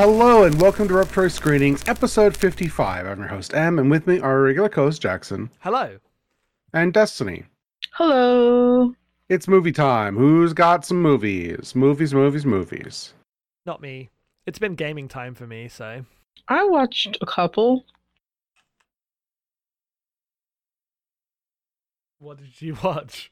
Hello 0.00 0.44
and 0.44 0.58
welcome 0.58 0.88
to 0.88 0.94
Repertory 0.94 1.28
Screenings, 1.30 1.86
episode 1.86 2.34
55. 2.34 3.04
I'm 3.06 3.18
your 3.18 3.28
host, 3.28 3.52
M, 3.52 3.78
and 3.78 3.90
with 3.90 4.06
me 4.06 4.18
are 4.18 4.30
our 4.30 4.40
regular 4.40 4.70
co 4.70 4.84
host, 4.86 5.02
Jackson, 5.02 5.50
Hello. 5.58 5.98
and 6.72 6.90
Destiny. 6.94 7.44
Hello. 7.92 8.94
It's 9.28 9.46
movie 9.46 9.72
time. 9.72 10.16
Who's 10.16 10.54
got 10.54 10.86
some 10.86 11.02
movies? 11.02 11.74
Movies, 11.74 12.14
movies, 12.14 12.46
movies. 12.46 13.12
Not 13.66 13.82
me. 13.82 14.08
It's 14.46 14.58
been 14.58 14.74
gaming 14.74 15.06
time 15.06 15.34
for 15.34 15.46
me, 15.46 15.68
so 15.68 16.06
I 16.48 16.64
watched 16.64 17.18
a 17.20 17.26
couple. 17.26 17.84
what 22.20 22.38
did 22.38 22.62
you 22.62 22.74
watch? 22.82 23.30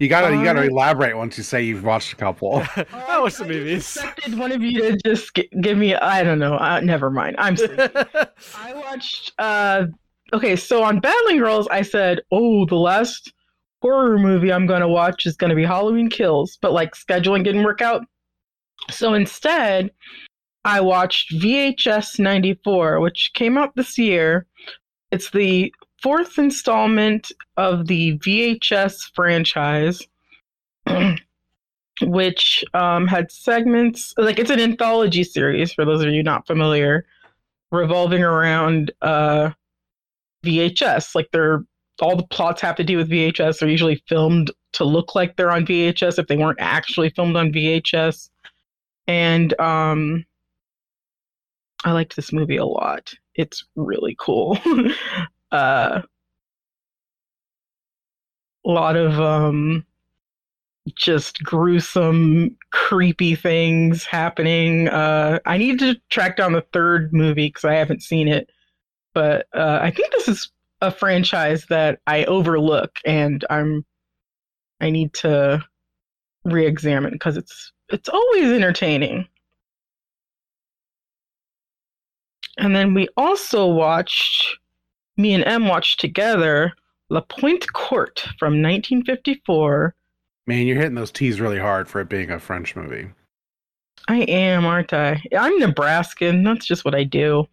You 0.00 0.08
gotta, 0.08 0.34
you 0.36 0.42
gotta 0.42 0.64
elaborate 0.64 1.16
once 1.16 1.38
you 1.38 1.44
say 1.44 1.62
you've 1.62 1.84
watched 1.84 2.12
a 2.12 2.16
couple. 2.16 2.64
I 2.92 3.20
watched 3.20 3.38
the 3.38 3.44
movies. 3.44 3.96
expected 3.96 4.36
one 4.36 4.50
of 4.50 4.60
you 4.60 4.80
to 4.80 4.96
just 5.04 5.34
gi- 5.34 5.48
give 5.60 5.78
me. 5.78 5.94
I 5.94 6.24
don't 6.24 6.40
know. 6.40 6.56
Uh, 6.56 6.80
never 6.80 7.10
mind. 7.10 7.36
I'm. 7.38 7.56
sleepy. 7.56 7.76
I 8.56 8.74
watched. 8.74 9.32
Uh, 9.38 9.86
okay, 10.32 10.56
so 10.56 10.82
on 10.82 10.98
Battling 10.98 11.38
Girls, 11.38 11.68
I 11.68 11.82
said, 11.82 12.20
"Oh, 12.32 12.66
the 12.66 12.74
last 12.74 13.32
horror 13.82 14.18
movie 14.18 14.52
I'm 14.52 14.66
going 14.66 14.80
to 14.80 14.88
watch 14.88 15.26
is 15.26 15.36
going 15.36 15.50
to 15.50 15.56
be 15.56 15.64
Halloween 15.64 16.10
Kills," 16.10 16.58
but 16.60 16.72
like 16.72 16.94
scheduling 16.94 17.44
didn't 17.44 17.62
work 17.62 17.80
out. 17.80 18.04
So 18.90 19.14
instead, 19.14 19.92
I 20.64 20.80
watched 20.80 21.32
VHS 21.34 22.18
94, 22.18 22.98
which 22.98 23.30
came 23.34 23.56
out 23.56 23.76
this 23.76 23.96
year. 23.96 24.46
It's 25.12 25.30
the 25.30 25.72
fourth 26.04 26.38
installment 26.38 27.32
of 27.56 27.86
the 27.86 28.18
VHS 28.18 29.10
franchise, 29.14 30.06
which 32.02 32.62
um, 32.74 33.06
had 33.06 33.32
segments 33.32 34.12
like 34.18 34.38
it's 34.38 34.50
an 34.50 34.60
anthology 34.60 35.24
series 35.24 35.72
for 35.72 35.86
those 35.86 36.04
of 36.04 36.12
you 36.12 36.22
not 36.22 36.46
familiar, 36.46 37.06
revolving 37.72 38.22
around 38.22 38.92
uh, 39.00 39.50
VHS. 40.44 41.14
Like 41.14 41.30
they're 41.32 41.64
all 42.02 42.16
the 42.16 42.26
plots 42.26 42.60
have 42.60 42.76
to 42.76 42.84
do 42.84 42.98
with 42.98 43.08
VHS. 43.08 43.58
They're 43.58 43.68
usually 43.70 44.02
filmed 44.06 44.50
to 44.74 44.84
look 44.84 45.14
like 45.14 45.36
they're 45.36 45.52
on 45.52 45.64
VHS 45.64 46.18
if 46.18 46.26
they 46.26 46.36
weren't 46.36 46.60
actually 46.60 47.08
filmed 47.10 47.36
on 47.36 47.50
VHS. 47.50 48.28
And 49.06 49.58
um, 49.58 50.26
I 51.82 51.92
liked 51.92 52.14
this 52.14 52.30
movie 52.30 52.58
a 52.58 52.66
lot. 52.66 53.14
It's 53.36 53.64
really 53.74 54.16
cool. 54.20 54.58
uh, 55.54 56.02
a 58.66 58.68
lot 58.68 58.96
of 58.96 59.20
um, 59.20 59.86
just 60.96 61.42
gruesome, 61.42 62.56
creepy 62.72 63.34
things 63.34 64.04
happening. 64.04 64.88
Uh, 64.88 65.38
I 65.46 65.56
need 65.58 65.78
to 65.78 65.96
track 66.10 66.36
down 66.36 66.52
the 66.52 66.66
third 66.72 67.12
movie 67.12 67.48
because 67.48 67.64
I 67.64 67.74
haven't 67.74 68.02
seen 68.02 68.26
it. 68.26 68.50
But 69.14 69.46
uh, 69.54 69.78
I 69.80 69.92
think 69.92 70.12
this 70.12 70.28
is 70.28 70.50
a 70.80 70.90
franchise 70.90 71.66
that 71.66 72.00
I 72.08 72.24
overlook, 72.24 72.98
and 73.04 73.44
I'm 73.48 73.84
I 74.80 74.90
need 74.90 75.14
to 75.14 75.64
re-examine 76.44 77.12
because 77.12 77.36
it's 77.36 77.72
it's 77.90 78.08
always 78.08 78.50
entertaining. 78.50 79.28
And 82.58 82.74
then 82.74 82.92
we 82.92 83.08
also 83.16 83.66
watched 83.66 84.58
me 85.16 85.34
and 85.34 85.44
M 85.44 85.68
watched 85.68 86.00
together 86.00 86.72
La 87.10 87.20
Pointe 87.20 87.66
Courte 87.72 88.20
from 88.38 88.62
1954. 88.62 89.94
Man, 90.46 90.66
you're 90.66 90.76
hitting 90.76 90.94
those 90.94 91.12
T's 91.12 91.40
really 91.40 91.58
hard 91.58 91.88
for 91.88 92.00
it 92.00 92.08
being 92.08 92.30
a 92.30 92.38
French 92.38 92.76
movie. 92.76 93.08
I 94.08 94.18
am, 94.22 94.66
aren't 94.66 94.92
I? 94.92 95.22
I'm 95.36 95.58
Nebraskan. 95.58 96.42
That's 96.42 96.66
just 96.66 96.84
what 96.84 96.94
I 96.94 97.04
do. 97.04 97.46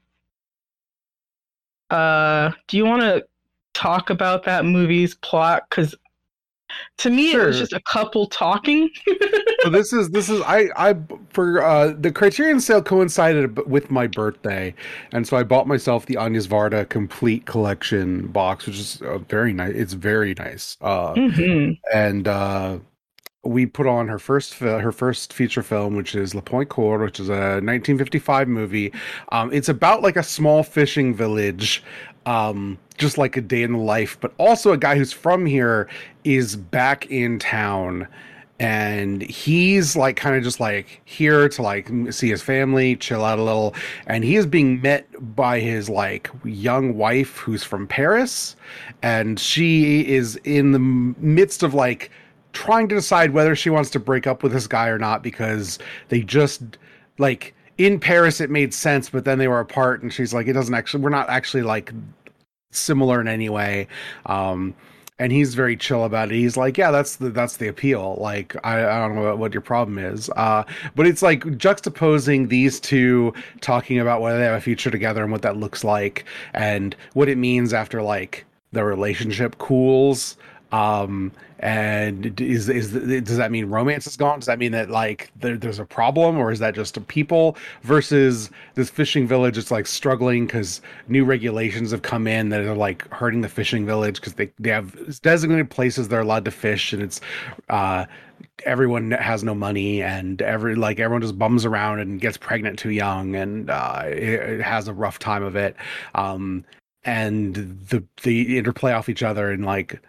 Uh, 1.89 2.51
do 2.67 2.77
you 2.77 2.85
want 2.85 3.01
to 3.01 3.25
talk 3.73 4.09
about 4.09 4.43
that 4.43 4.65
movie's 4.65 5.15
plot? 5.15 5.63
Because 5.69 5.95
to 6.97 7.09
me, 7.09 7.33
it 7.33 7.37
was 7.45 7.57
just 7.59 7.73
a 7.73 7.81
couple 7.81 8.27
talking. 8.27 8.89
so 9.63 9.69
this 9.69 9.93
is 9.99 10.09
this 10.11 10.29
is 10.29 10.41
I 10.41 10.69
I 10.75 10.95
for 11.29 11.63
uh 11.63 11.93
the 11.97 12.11
Criterion 12.11 12.59
sale 12.59 12.81
coincided 12.81 13.57
with 13.69 13.89
my 13.91 14.07
birthday, 14.07 14.73
and 15.11 15.27
so 15.27 15.37
I 15.37 15.43
bought 15.43 15.67
myself 15.67 16.05
the 16.05 16.17
Agnes 16.17 16.47
Varda 16.47 16.87
complete 16.89 17.45
collection 17.45 18.27
box, 18.27 18.65
which 18.67 18.79
is 18.79 19.01
uh, 19.01 19.17
very 19.19 19.53
nice. 19.53 19.73
It's 19.75 19.93
very 19.93 20.33
nice. 20.37 20.77
Uh, 20.81 21.13
Mhm. 21.15 21.77
and 21.93 22.27
uh, 22.27 22.77
we 23.43 23.65
put 23.65 23.87
on 23.87 24.07
her 24.07 24.19
first 24.19 24.53
fi- 24.53 24.79
her 24.79 24.91
first 24.91 25.33
feature 25.33 25.63
film, 25.63 25.95
which 25.95 26.13
is 26.13 26.35
La 26.35 26.41
Pointe 26.41 26.69
Courte, 26.69 27.01
which 27.01 27.19
is 27.19 27.29
a 27.29 27.59
1955 27.61 28.47
movie. 28.47 28.93
Um, 29.31 29.51
it's 29.51 29.69
about 29.69 30.01
like 30.01 30.15
a 30.15 30.23
small 30.23 30.61
fishing 30.63 31.15
village, 31.15 31.83
um, 32.25 32.77
just 32.97 33.17
like 33.17 33.37
a 33.37 33.41
day 33.41 33.63
in 33.63 33.73
the 33.73 33.79
life, 33.79 34.17
but 34.21 34.33
also 34.37 34.73
a 34.73 34.77
guy 34.77 34.95
who's 34.95 35.11
from 35.11 35.45
here 35.45 35.89
is 36.23 36.55
back 36.55 37.07
in 37.07 37.39
town. 37.39 38.07
And 38.59 39.23
he's 39.23 39.95
like 39.95 40.17
kind 40.17 40.35
of 40.35 40.43
just 40.43 40.59
like 40.59 41.01
here 41.05 41.49
to 41.49 41.61
like 41.63 41.89
see 42.11 42.29
his 42.29 42.43
family, 42.43 42.95
chill 42.95 43.25
out 43.25 43.39
a 43.39 43.43
little. 43.43 43.73
And 44.05 44.23
he 44.23 44.35
is 44.35 44.45
being 44.45 44.79
met 44.81 45.07
by 45.35 45.59
his 45.59 45.89
like 45.89 46.29
young 46.43 46.95
wife 46.95 47.37
who's 47.37 47.63
from 47.63 47.87
Paris. 47.87 48.55
And 49.01 49.39
she 49.39 50.07
is 50.07 50.35
in 50.43 50.73
the 50.73 50.79
midst 50.79 51.63
of 51.63 51.73
like 51.73 52.11
trying 52.53 52.87
to 52.89 52.95
decide 52.95 53.31
whether 53.31 53.55
she 53.55 53.69
wants 53.69 53.89
to 53.91 53.99
break 53.99 54.27
up 54.27 54.43
with 54.43 54.51
this 54.51 54.67
guy 54.67 54.87
or 54.87 54.97
not 54.97 55.23
because 55.23 55.79
they 56.09 56.21
just 56.21 56.61
like 57.17 57.53
in 57.77 57.99
Paris 57.99 58.41
it 58.41 58.49
made 58.49 58.73
sense, 58.73 59.09
but 59.09 59.25
then 59.25 59.39
they 59.39 59.47
were 59.47 59.59
apart 59.59 60.01
and 60.01 60.13
she's 60.13 60.33
like, 60.33 60.47
it 60.47 60.53
doesn't 60.53 60.73
actually 60.73 61.03
we're 61.03 61.09
not 61.09 61.29
actually 61.29 61.63
like 61.63 61.93
similar 62.71 63.21
in 63.21 63.27
any 63.27 63.49
way. 63.49 63.87
Um 64.25 64.75
and 65.21 65.31
he's 65.31 65.53
very 65.53 65.77
chill 65.77 66.03
about 66.03 66.31
it. 66.31 66.35
He's 66.35 66.57
like, 66.57 66.79
yeah, 66.79 66.89
that's 66.89 67.17
the 67.17 67.29
that's 67.29 67.57
the 67.57 67.67
appeal. 67.67 68.17
Like, 68.19 68.55
I, 68.63 68.83
I 68.83 68.97
don't 69.07 69.13
know 69.13 69.35
what, 69.35 69.53
your 69.53 69.61
problem 69.61 69.99
is, 69.99 70.31
uh, 70.35 70.63
but 70.95 71.05
it's 71.05 71.21
like 71.21 71.43
juxtaposing 71.43 72.49
these 72.49 72.79
two 72.79 73.31
talking 73.61 73.99
about 73.99 74.21
whether 74.21 74.39
they 74.39 74.45
have 74.45 74.57
a 74.57 74.61
future 74.61 74.89
together 74.89 75.21
and 75.21 75.31
what 75.31 75.43
that 75.43 75.57
looks 75.57 75.83
like, 75.83 76.25
and 76.55 76.95
what 77.13 77.29
it 77.29 77.37
means 77.37 77.71
after 77.71 78.01
like 78.01 78.45
the 78.71 78.83
relationship 78.83 79.59
cools. 79.59 80.37
Um, 80.71 81.31
and 81.59 82.39
is 82.41 82.69
is 82.69 82.91
does 82.91 83.37
that 83.37 83.51
mean 83.51 83.65
romance 83.65 84.07
is 84.07 84.17
gone? 84.17 84.39
Does 84.39 84.47
that 84.47 84.57
mean 84.57 84.71
that 84.71 84.89
like 84.89 85.31
there, 85.35 85.57
there's 85.57 85.79
a 85.79 85.85
problem, 85.85 86.37
or 86.37 86.51
is 86.51 86.59
that 86.59 86.73
just 86.73 86.97
a 86.97 87.01
people 87.01 87.55
versus 87.83 88.49
this 88.73 88.89
fishing 88.89 89.27
village? 89.27 89.57
It's 89.57 89.69
like 89.69 89.85
struggling 89.85 90.47
because 90.47 90.81
new 91.07 91.23
regulations 91.23 91.91
have 91.91 92.01
come 92.01 92.25
in 92.25 92.49
that 92.49 92.61
are 92.61 92.75
like 92.75 93.07
hurting 93.13 93.41
the 93.41 93.49
fishing 93.49 93.85
village 93.85 94.15
because 94.15 94.33
they 94.33 94.51
they 94.59 94.71
have 94.71 95.21
designated 95.21 95.69
places 95.69 96.07
they're 96.07 96.21
allowed 96.21 96.45
to 96.45 96.51
fish, 96.51 96.93
and 96.93 97.03
it's 97.03 97.21
uh 97.69 98.05
everyone 98.65 99.11
has 99.11 99.43
no 99.43 99.53
money 99.53 100.01
and 100.01 100.41
every 100.41 100.75
like 100.75 100.99
everyone 100.99 101.21
just 101.21 101.37
bums 101.37 101.65
around 101.65 101.99
and 101.99 102.21
gets 102.21 102.37
pregnant 102.37 102.77
too 102.77 102.89
young 102.91 103.35
and 103.35 103.69
uh 103.69 104.03
it, 104.05 104.59
it 104.59 104.61
has 104.61 104.87
a 104.87 104.93
rough 104.93 105.19
time 105.19 105.43
of 105.43 105.55
it 105.55 105.75
um 106.15 106.63
and 107.03 107.55
the 107.89 108.03
the 108.23 108.57
interplay 108.57 108.91
off 108.91 109.09
each 109.09 109.23
other 109.23 109.51
and 109.51 109.65
like 109.65 109.99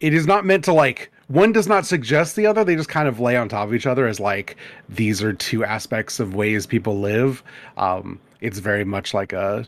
it 0.00 0.14
is 0.14 0.26
not 0.26 0.44
meant 0.44 0.64
to 0.64 0.72
like 0.72 1.10
one 1.28 1.52
does 1.52 1.66
not 1.66 1.84
suggest 1.84 2.36
the 2.36 2.46
other 2.46 2.64
they 2.64 2.76
just 2.76 2.88
kind 2.88 3.08
of 3.08 3.20
lay 3.20 3.36
on 3.36 3.48
top 3.48 3.66
of 3.68 3.74
each 3.74 3.86
other 3.86 4.06
as 4.06 4.18
like 4.20 4.56
these 4.88 5.22
are 5.22 5.32
two 5.32 5.64
aspects 5.64 6.20
of 6.20 6.34
ways 6.34 6.66
people 6.66 7.00
live 7.00 7.42
um 7.76 8.18
it's 8.40 8.58
very 8.58 8.84
much 8.84 9.12
like 9.14 9.32
a 9.32 9.66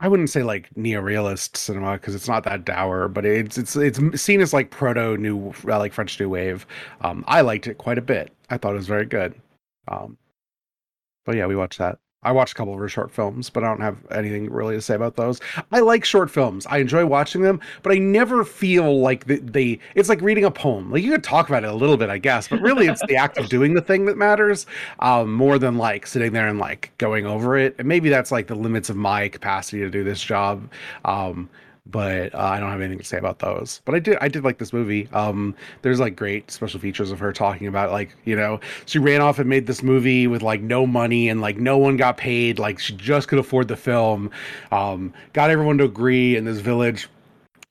I 0.00 0.08
wouldn't 0.08 0.30
say 0.30 0.42
like 0.42 0.70
neorealist 0.74 1.56
cinema 1.58 1.92
because 1.92 2.14
it's 2.14 2.26
not 2.26 2.44
that 2.44 2.64
dour, 2.64 3.06
but 3.06 3.26
it's 3.26 3.58
it's 3.58 3.76
it's 3.76 4.00
seen 4.20 4.40
as 4.40 4.54
like 4.54 4.70
proto 4.70 5.18
new 5.18 5.52
uh, 5.68 5.78
like 5.78 5.92
French 5.92 6.18
New 6.18 6.30
Wave. 6.30 6.66
Um, 7.02 7.22
I 7.28 7.42
liked 7.42 7.66
it 7.66 7.76
quite 7.76 7.98
a 7.98 8.02
bit. 8.02 8.32
I 8.48 8.56
thought 8.56 8.72
it 8.72 8.78
was 8.78 8.86
very 8.86 9.04
good. 9.04 9.34
Um, 9.88 10.16
but 11.26 11.36
yeah, 11.36 11.46
we 11.46 11.54
watched 11.54 11.78
that. 11.78 11.98
I 12.22 12.32
watched 12.32 12.52
a 12.52 12.56
couple 12.56 12.74
of 12.74 12.78
her 12.80 12.88
short 12.88 13.10
films, 13.10 13.48
but 13.48 13.64
I 13.64 13.68
don't 13.68 13.80
have 13.80 13.96
anything 14.10 14.50
really 14.50 14.74
to 14.74 14.82
say 14.82 14.94
about 14.94 15.16
those. 15.16 15.40
I 15.72 15.80
like 15.80 16.04
short 16.04 16.30
films. 16.30 16.66
I 16.66 16.76
enjoy 16.78 17.06
watching 17.06 17.40
them, 17.40 17.60
but 17.82 17.92
I 17.92 17.96
never 17.96 18.44
feel 18.44 19.00
like 19.00 19.24
they, 19.24 19.78
it's 19.94 20.10
like 20.10 20.20
reading 20.20 20.44
a 20.44 20.50
poem. 20.50 20.90
Like 20.90 21.02
you 21.02 21.12
could 21.12 21.24
talk 21.24 21.48
about 21.48 21.64
it 21.64 21.70
a 21.70 21.74
little 21.74 21.96
bit, 21.96 22.10
I 22.10 22.18
guess, 22.18 22.46
but 22.46 22.60
really 22.60 22.88
it's 22.88 23.00
the 23.06 23.16
act 23.16 23.38
of 23.38 23.48
doing 23.48 23.72
the 23.72 23.80
thing 23.80 24.04
that 24.04 24.18
matters 24.18 24.66
um, 24.98 25.32
more 25.32 25.58
than 25.58 25.78
like 25.78 26.06
sitting 26.06 26.32
there 26.32 26.46
and 26.46 26.58
like 26.58 26.92
going 26.98 27.24
over 27.24 27.56
it. 27.56 27.74
And 27.78 27.88
maybe 27.88 28.10
that's 28.10 28.30
like 28.30 28.48
the 28.48 28.54
limits 28.54 28.90
of 28.90 28.96
my 28.96 29.28
capacity 29.28 29.78
to 29.78 29.90
do 29.90 30.04
this 30.04 30.22
job. 30.22 30.70
Um, 31.06 31.48
but 31.90 32.34
uh, 32.34 32.38
I 32.38 32.60
don't 32.60 32.70
have 32.70 32.80
anything 32.80 32.98
to 32.98 33.04
say 33.04 33.18
about 33.18 33.38
those. 33.38 33.80
But 33.84 33.94
I 33.94 33.98
did 33.98 34.18
I 34.20 34.28
did 34.28 34.44
like 34.44 34.58
this 34.58 34.72
movie. 34.72 35.08
Um, 35.12 35.54
there's 35.82 36.00
like 36.00 36.16
great 36.16 36.50
special 36.50 36.80
features 36.80 37.10
of 37.10 37.18
her 37.18 37.32
talking 37.32 37.66
about 37.66 37.90
like 37.90 38.14
you 38.24 38.36
know 38.36 38.60
she 38.86 38.98
ran 38.98 39.20
off 39.20 39.38
and 39.38 39.48
made 39.48 39.66
this 39.66 39.82
movie 39.82 40.26
with 40.26 40.42
like 40.42 40.60
no 40.60 40.86
money 40.86 41.28
and 41.28 41.40
like 41.40 41.58
no 41.58 41.78
one 41.78 41.96
got 41.96 42.16
paid. 42.16 42.58
Like 42.58 42.78
she 42.78 42.94
just 42.94 43.28
could 43.28 43.38
afford 43.38 43.68
the 43.68 43.76
film. 43.76 44.30
Um, 44.72 45.12
got 45.32 45.50
everyone 45.50 45.78
to 45.78 45.84
agree 45.84 46.36
in 46.36 46.44
this 46.44 46.58
village 46.58 47.08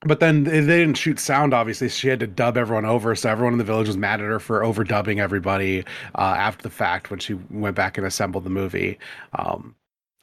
but 0.02 0.20
then 0.20 0.44
they 0.44 0.60
didn't 0.60 0.94
shoot 0.94 1.18
sound 1.18 1.52
obviously 1.52 1.88
she 1.88 2.08
had 2.08 2.20
to 2.20 2.26
dub 2.26 2.56
everyone 2.56 2.86
over 2.86 3.14
so 3.14 3.28
everyone 3.28 3.52
in 3.52 3.58
the 3.58 3.64
village 3.64 3.86
was 3.86 3.96
mad 3.96 4.20
at 4.20 4.26
her 4.26 4.40
for 4.40 4.60
overdubbing 4.60 5.20
everybody 5.20 5.84
uh, 6.14 6.34
after 6.38 6.62
the 6.62 6.70
fact 6.70 7.10
when 7.10 7.18
she 7.18 7.34
went 7.50 7.76
back 7.76 7.98
and 7.98 8.06
assembled 8.06 8.44
the 8.44 8.50
movie 8.50 8.98
um, 9.34 9.74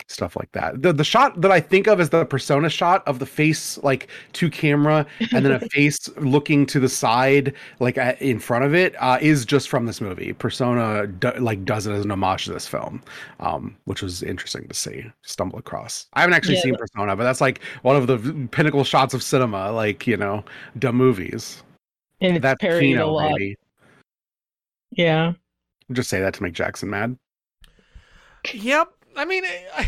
stuff 0.10 0.38
like 0.38 0.50
that 0.54 0.82
the, 0.82 0.94
the 0.94 1.04
shot 1.04 1.40
that 1.42 1.52
i 1.52 1.60
think 1.60 1.86
of 1.86 2.00
is 2.00 2.10
the 2.10 2.24
persona 2.26 2.70
shot 2.70 3.06
of 3.08 3.20
the 3.20 3.26
face 3.26 3.78
like 3.80 4.08
to 4.32 4.50
camera 4.50 5.06
and 5.34 5.46
then 5.46 5.52
a 5.52 5.60
face 5.72 6.08
looking 6.20 6.66
to 6.66 6.80
the 6.80 6.88
side 6.88 7.54
like 7.82 7.98
at, 7.98 8.20
in 8.22 8.40
front 8.40 8.64
of 8.64 8.74
it 8.74 8.96
uh, 9.02 9.18
is 9.22 9.46
just 9.46 9.68
from 9.68 9.86
this 9.86 10.00
movie 10.00 10.32
persona 10.32 11.06
do, 11.08 11.30
like 11.40 11.66
does 11.66 11.88
it 11.88 11.92
as 11.92 12.06
an 12.06 12.12
homage 12.12 12.46
to 12.46 12.54
this 12.54 12.66
film 12.68 13.04
um, 13.42 13.76
which 13.84 14.02
was 14.02 14.24
interesting 14.24 14.66
to 14.68 14.74
see 14.74 15.04
stumble 15.24 15.60
across 15.60 16.08
i 16.14 16.22
haven't 16.22 16.34
actually 16.34 16.56
Yeah. 16.56 16.62
seen 16.62 16.76
persona 16.78 17.16
but 17.16 17.24
that's 17.26 17.42
like 17.42 17.60
one 17.82 17.98
of 17.98 18.08
the 18.08 18.48
pinnacle 18.52 18.86
shots 18.86 19.14
of 19.14 19.22
cinema 19.22 19.72
like 19.74 20.08
you 20.08 20.16
know 20.16 20.44
dumb 20.80 20.96
movies 20.96 21.64
and 22.22 22.38
it's 22.38 22.42
that's 22.44 22.62
parodied 22.62 22.98
a 22.98 23.06
lot. 23.06 23.34
baby. 23.38 23.56
Yeah. 24.92 25.34
just 25.92 26.10
say 26.10 26.22
that 26.22 26.34
to 26.36 26.44
make 26.44 26.54
jackson 26.54 26.90
mad 26.90 27.18
Yep. 28.54 28.94
I 29.18 29.26
mean, 29.26 29.44
I, 29.46 29.88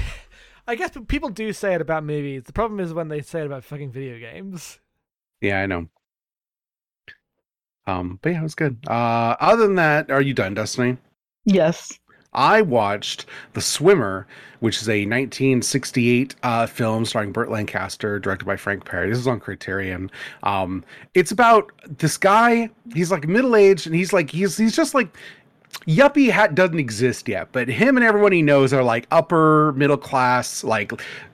I 0.68 0.76
guess 0.76 0.92
people 1.08 1.30
do 1.30 1.54
say 1.54 1.74
it 1.76 1.82
about 1.82 2.04
movies. 2.04 2.44
The 2.44 2.54
problem 2.54 2.80
is 2.80 2.94
when 2.94 3.08
they 3.08 3.22
say 3.22 3.42
it 3.42 3.46
about 3.46 3.64
fucking 3.64 3.92
video 3.92 4.20
games. 4.20 4.80
yeah 5.42 5.62
i 5.62 5.66
know 5.66 5.88
um 7.88 8.20
but 8.22 8.32
yeah 8.32 8.40
it 8.40 8.44
was 8.44 8.56
good 8.56 8.78
uh 8.88 9.36
other 9.40 9.64
than 9.66 9.76
that 9.76 10.12
are 10.12 10.22
you 10.22 10.34
done 10.34 10.54
destiny 10.54 10.98
Yes. 11.46 11.98
I 12.32 12.62
watched 12.62 13.26
The 13.54 13.62
Swimmer, 13.62 14.28
which 14.60 14.82
is 14.84 14.88
a 14.88 15.00
1968 15.08 16.36
uh, 16.44 16.68
film 16.68 17.04
starring 17.06 17.32
Burt 17.32 17.50
Lancaster, 17.50 18.20
directed 18.20 18.46
by 18.46 18.56
Frank 18.56 18.86
Perry. 18.86 19.10
This 19.10 19.18
is 19.18 19.26
on 19.26 19.40
Criterion. 19.40 20.12
Um, 20.44 20.84
it's 21.16 21.32
about 21.32 21.72
this 21.98 22.18
guy. 22.18 22.70
He's 22.94 23.10
like 23.10 23.28
middle 23.28 23.56
aged, 23.56 23.88
and 23.88 23.96
he's 23.96 24.14
like 24.14 24.30
he's 24.30 24.58
he's 24.58 24.76
just 24.76 24.94
like 24.94 25.18
yuppie 25.88 26.30
hat 26.30 26.56
doesn't 26.56 26.80
exist 26.80 27.28
yet, 27.28 27.50
but 27.52 27.68
him 27.68 27.98
and 27.98 28.06
everyone 28.06 28.32
he 28.32 28.42
knows 28.42 28.74
are 28.74 28.84
like 28.84 29.08
upper 29.12 29.74
middle 29.74 29.98
class, 29.98 30.64
like 30.64 30.92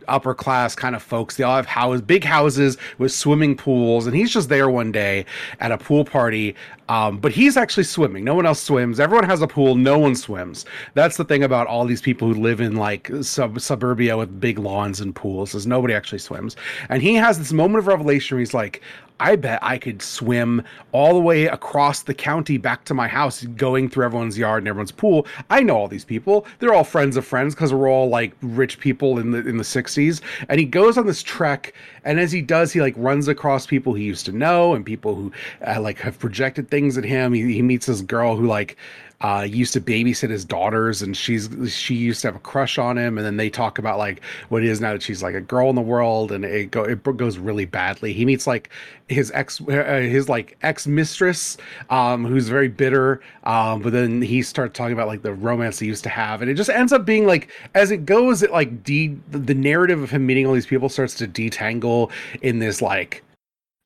upper 0.07 0.33
class 0.33 0.75
kind 0.75 0.95
of 0.95 1.01
folks. 1.01 1.35
They 1.35 1.43
all 1.43 1.55
have 1.55 1.65
houses, 1.65 2.01
big 2.01 2.23
houses 2.23 2.77
with 2.97 3.11
swimming 3.11 3.57
pools, 3.57 4.07
and 4.07 4.15
he's 4.15 4.31
just 4.31 4.49
there 4.49 4.69
one 4.69 4.91
day 4.91 5.25
at 5.59 5.71
a 5.71 5.77
pool 5.77 6.05
party. 6.05 6.55
Um, 6.87 7.17
but 7.17 7.31
he's 7.31 7.57
actually 7.57 7.85
swimming. 7.85 8.23
No 8.23 8.35
one 8.35 8.45
else 8.45 8.61
swims. 8.61 8.99
Everyone 8.99 9.27
has 9.27 9.41
a 9.41 9.47
pool. 9.47 9.75
No 9.75 9.97
one 9.97 10.15
swims. 10.15 10.65
That's 10.93 11.17
the 11.17 11.25
thing 11.25 11.41
about 11.41 11.65
all 11.65 11.85
these 11.85 12.01
people 12.01 12.31
who 12.31 12.39
live 12.39 12.61
in 12.61 12.75
like 12.75 13.09
sub 13.21 13.59
suburbia 13.59 14.15
with 14.15 14.39
big 14.39 14.59
lawns 14.59 15.01
and 15.01 15.15
pools 15.15 15.55
is 15.55 15.65
nobody 15.65 15.95
actually 15.95 16.19
swims. 16.19 16.55
And 16.89 17.01
he 17.01 17.15
has 17.15 17.39
this 17.39 17.51
moment 17.51 17.79
of 17.79 17.87
revelation 17.87 18.35
where 18.35 18.39
he's 18.39 18.53
like, 18.53 18.83
I 19.19 19.35
bet 19.35 19.59
I 19.61 19.77
could 19.77 20.01
swim 20.01 20.63
all 20.91 21.13
the 21.13 21.21
way 21.21 21.45
across 21.45 22.03
the 22.03 22.13
county 22.13 22.57
back 22.57 22.83
to 22.85 22.93
my 22.93 23.07
house, 23.07 23.43
going 23.43 23.89
through 23.89 24.05
everyone's 24.05 24.37
yard 24.37 24.63
and 24.63 24.67
everyone's 24.67 24.91
pool. 24.91 25.25
I 25.49 25.61
know 25.61 25.77
all 25.77 25.87
these 25.87 26.05
people. 26.05 26.45
They're 26.59 26.73
all 26.73 26.83
friends 26.83 27.15
of 27.15 27.25
friends 27.25 27.55
because 27.55 27.73
we're 27.73 27.89
all 27.89 28.09
like 28.09 28.33
rich 28.41 28.79
people 28.79 29.17
in 29.17 29.31
the 29.31 29.39
in 29.47 29.57
the 29.57 29.63
'60s. 29.63 30.21
And 30.49 30.59
he 30.59 30.65
goes 30.65 30.97
on 30.97 31.05
this 31.05 31.23
trek, 31.23 31.73
and 32.03 32.19
as 32.19 32.31
he 32.31 32.41
does, 32.41 32.73
he 32.73 32.81
like 32.81 32.95
runs 32.97 33.27
across 33.27 33.65
people 33.65 33.93
he 33.93 34.03
used 34.03 34.25
to 34.25 34.31
know 34.31 34.73
and 34.73 34.85
people 34.85 35.15
who 35.15 35.31
uh, 35.65 35.79
like 35.79 35.99
have 35.99 36.19
projected 36.19 36.69
things 36.69 36.97
at 36.97 37.05
him. 37.05 37.33
He, 37.33 37.53
he 37.53 37.61
meets 37.61 37.85
this 37.85 38.01
girl 38.01 38.35
who 38.35 38.47
like 38.47 38.75
uh, 39.21 39.45
used 39.47 39.73
to 39.73 39.81
babysit 39.81 40.29
his 40.29 40.43
daughters, 40.43 41.01
and 41.01 41.15
she's 41.15 41.49
she 41.67 41.95
used 41.95 42.21
to 42.21 42.27
have 42.27 42.35
a 42.35 42.39
crush 42.39 42.77
on 42.77 42.97
him. 42.97 43.17
And 43.17 43.25
then 43.25 43.37
they 43.37 43.49
talk 43.49 43.79
about 43.79 43.97
like 43.97 44.23
what 44.49 44.63
it 44.63 44.69
is 44.69 44.81
now 44.81 44.93
that 44.93 45.01
she's 45.01 45.23
like 45.23 45.35
a 45.35 45.41
girl 45.41 45.69
in 45.69 45.75
the 45.75 45.81
world, 45.81 46.31
and 46.31 46.43
it 46.43 46.71
go 46.71 46.83
it 46.83 47.03
goes 47.17 47.37
really 47.37 47.65
badly. 47.65 48.13
He 48.13 48.25
meets 48.25 48.45
like 48.45 48.69
his 49.07 49.31
ex 49.31 49.61
uh, 49.61 49.99
his 50.01 50.27
like 50.27 50.57
ex 50.63 50.85
mistress, 50.85 51.57
um, 51.89 52.25
who's 52.25 52.49
very 52.49 52.67
bitter. 52.67 53.21
Um, 53.43 53.81
but 53.81 53.93
then 53.93 54.21
he 54.21 54.41
starts 54.41 54.77
talking 54.77 54.93
about 54.93 55.07
like 55.07 55.21
the 55.21 55.33
romance 55.33 55.79
he 55.79 55.87
used 55.87 56.03
to 56.03 56.09
have, 56.09 56.41
and 56.41 56.51
it 56.51 56.55
just 56.55 56.69
ends 56.69 56.91
up 56.91 57.05
being 57.05 57.25
like 57.25 57.49
as 57.73 57.91
it 57.91 58.05
goes, 58.05 58.43
it 58.43 58.51
like 58.51 58.83
de 58.83 59.15
the 59.31 59.55
narrative 59.55 60.01
of 60.01 60.09
him 60.09 60.25
meeting 60.25 60.45
all 60.45 60.53
these 60.53 60.65
people 60.65 60.89
starts 60.89 61.15
to 61.15 61.27
detangle 61.27 62.11
in 62.41 62.59
this 62.59 62.81
like 62.81 63.23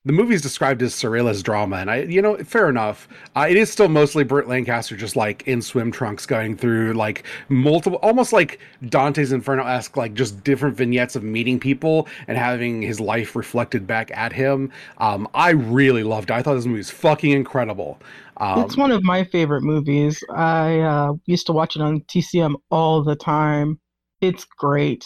the 0.06 0.13
movie 0.13 0.34
is 0.34 0.42
described 0.42 0.81
as 0.81 0.94
surrealist 0.94 1.44
drama, 1.44 1.75
and 1.75 1.92
I, 1.92 1.98
you 2.04 2.22
know, 2.22 2.38
fair 2.38 2.69
enough. 2.69 3.10
Uh, 3.36 3.48
it 3.50 3.57
is 3.57 3.69
still 3.69 3.90
mostly 3.90 4.24
Burt 4.24 4.48
Lancaster 4.48 4.96
just 4.96 5.18
like 5.18 5.46
in 5.46 5.62
swim 5.62 5.92
trunks 5.92 6.25
going 6.25 6.56
through 6.56 6.94
like 6.94 7.25
multiple, 7.50 8.00
almost 8.01 8.31
like 8.31 8.60
Dante's 8.88 9.34
Inferno 9.34 9.66
esque, 9.66 9.98
like 9.98 10.13
just 10.13 10.42
different 10.46 10.78
vignettes 10.78 11.18
of 11.18 11.24
meeting 11.24 11.60
people 11.60 12.07
and 12.30 12.38
having 12.38 12.81
his 12.81 13.01
life 13.01 13.36
reflected 13.36 13.86
back 13.86 14.10
at 14.16 14.31
him. 14.31 14.72
Um, 15.00 15.28
I 15.34 15.50
really 15.51 16.04
loved 16.04 16.30
it. 16.30 16.34
I 16.34 16.42
thought 16.42 16.56
this 16.56 16.66
movie 16.66 16.78
was 16.78 16.90
fucking 16.90 17.31
incredible. 17.31 18.00
Um, 18.38 18.63
it's 18.63 18.78
one 18.78 18.92
of 18.92 19.04
my 19.04 19.25
favorite 19.25 19.63
movies. 19.63 20.24
I 20.34 20.80
uh, 20.80 21.13
used 21.25 21.45
to 21.48 21.52
watch 21.52 21.75
it 21.75 21.81
on 21.81 22.00
TCM 22.02 22.56
all 22.72 23.04
the 23.04 23.18
time. 23.18 23.81
It's 24.22 24.45
great. 24.45 25.06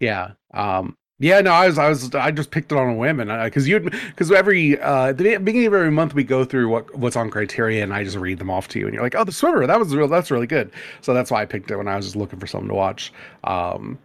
Yeah. 0.00 0.32
Um 0.52 0.96
yeah, 1.24 1.40
no, 1.40 1.52
I 1.52 1.66
was, 1.68 1.78
I 1.78 1.88
was, 1.88 2.14
I 2.14 2.30
just 2.30 2.50
picked 2.50 2.70
it 2.70 2.76
on 2.76 2.86
a 2.86 2.94
whim, 2.94 3.18
and 3.18 3.30
because 3.44 3.66
you, 3.66 3.80
because 3.80 4.30
every 4.30 4.78
uh, 4.78 5.14
the 5.14 5.38
beginning 5.38 5.68
of 5.68 5.72
every 5.72 5.90
month 5.90 6.12
we 6.12 6.22
go 6.22 6.44
through 6.44 6.68
what 6.68 6.94
what's 6.98 7.16
on 7.16 7.30
Criterion, 7.30 7.84
and 7.84 7.94
I 7.94 8.04
just 8.04 8.18
read 8.18 8.38
them 8.38 8.50
off 8.50 8.68
to 8.68 8.78
you, 8.78 8.84
and 8.84 8.92
you're 8.92 9.02
like, 9.02 9.14
oh, 9.14 9.24
the 9.24 9.32
swimmer, 9.32 9.66
that 9.66 9.78
was 9.78 9.96
real, 9.96 10.06
that's 10.06 10.30
really 10.30 10.46
good. 10.46 10.70
So 11.00 11.14
that's 11.14 11.30
why 11.30 11.40
I 11.40 11.46
picked 11.46 11.70
it 11.70 11.76
when 11.78 11.88
I 11.88 11.96
was 11.96 12.04
just 12.04 12.14
looking 12.14 12.38
for 12.38 12.46
something 12.46 12.68
to 12.68 12.74
watch. 12.74 13.10
Um, 13.44 13.98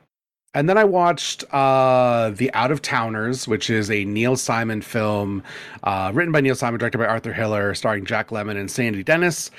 and 0.54 0.70
then 0.70 0.78
I 0.78 0.86
watched 0.86 1.44
uh, 1.52 2.30
The 2.30 2.54
Out 2.54 2.72
of 2.72 2.82
Towners, 2.82 3.50
which 3.50 3.70
is 3.70 3.92
a 3.92 4.06
Neil 4.06 4.38
Simon 4.38 4.82
film, 4.82 5.44
uh, 5.84 6.12
written 6.14 6.32
by 6.32 6.40
Neil 6.40 6.56
Simon, 6.56 6.80
directed 6.80 7.00
by 7.00 7.06
Arthur 7.06 7.34
Hiller, 7.34 7.76
starring 7.76 8.06
Jack 8.06 8.30
Lemmon 8.30 8.56
and 8.58 8.72
Sandy 8.72 9.04
Dennis. 9.04 9.52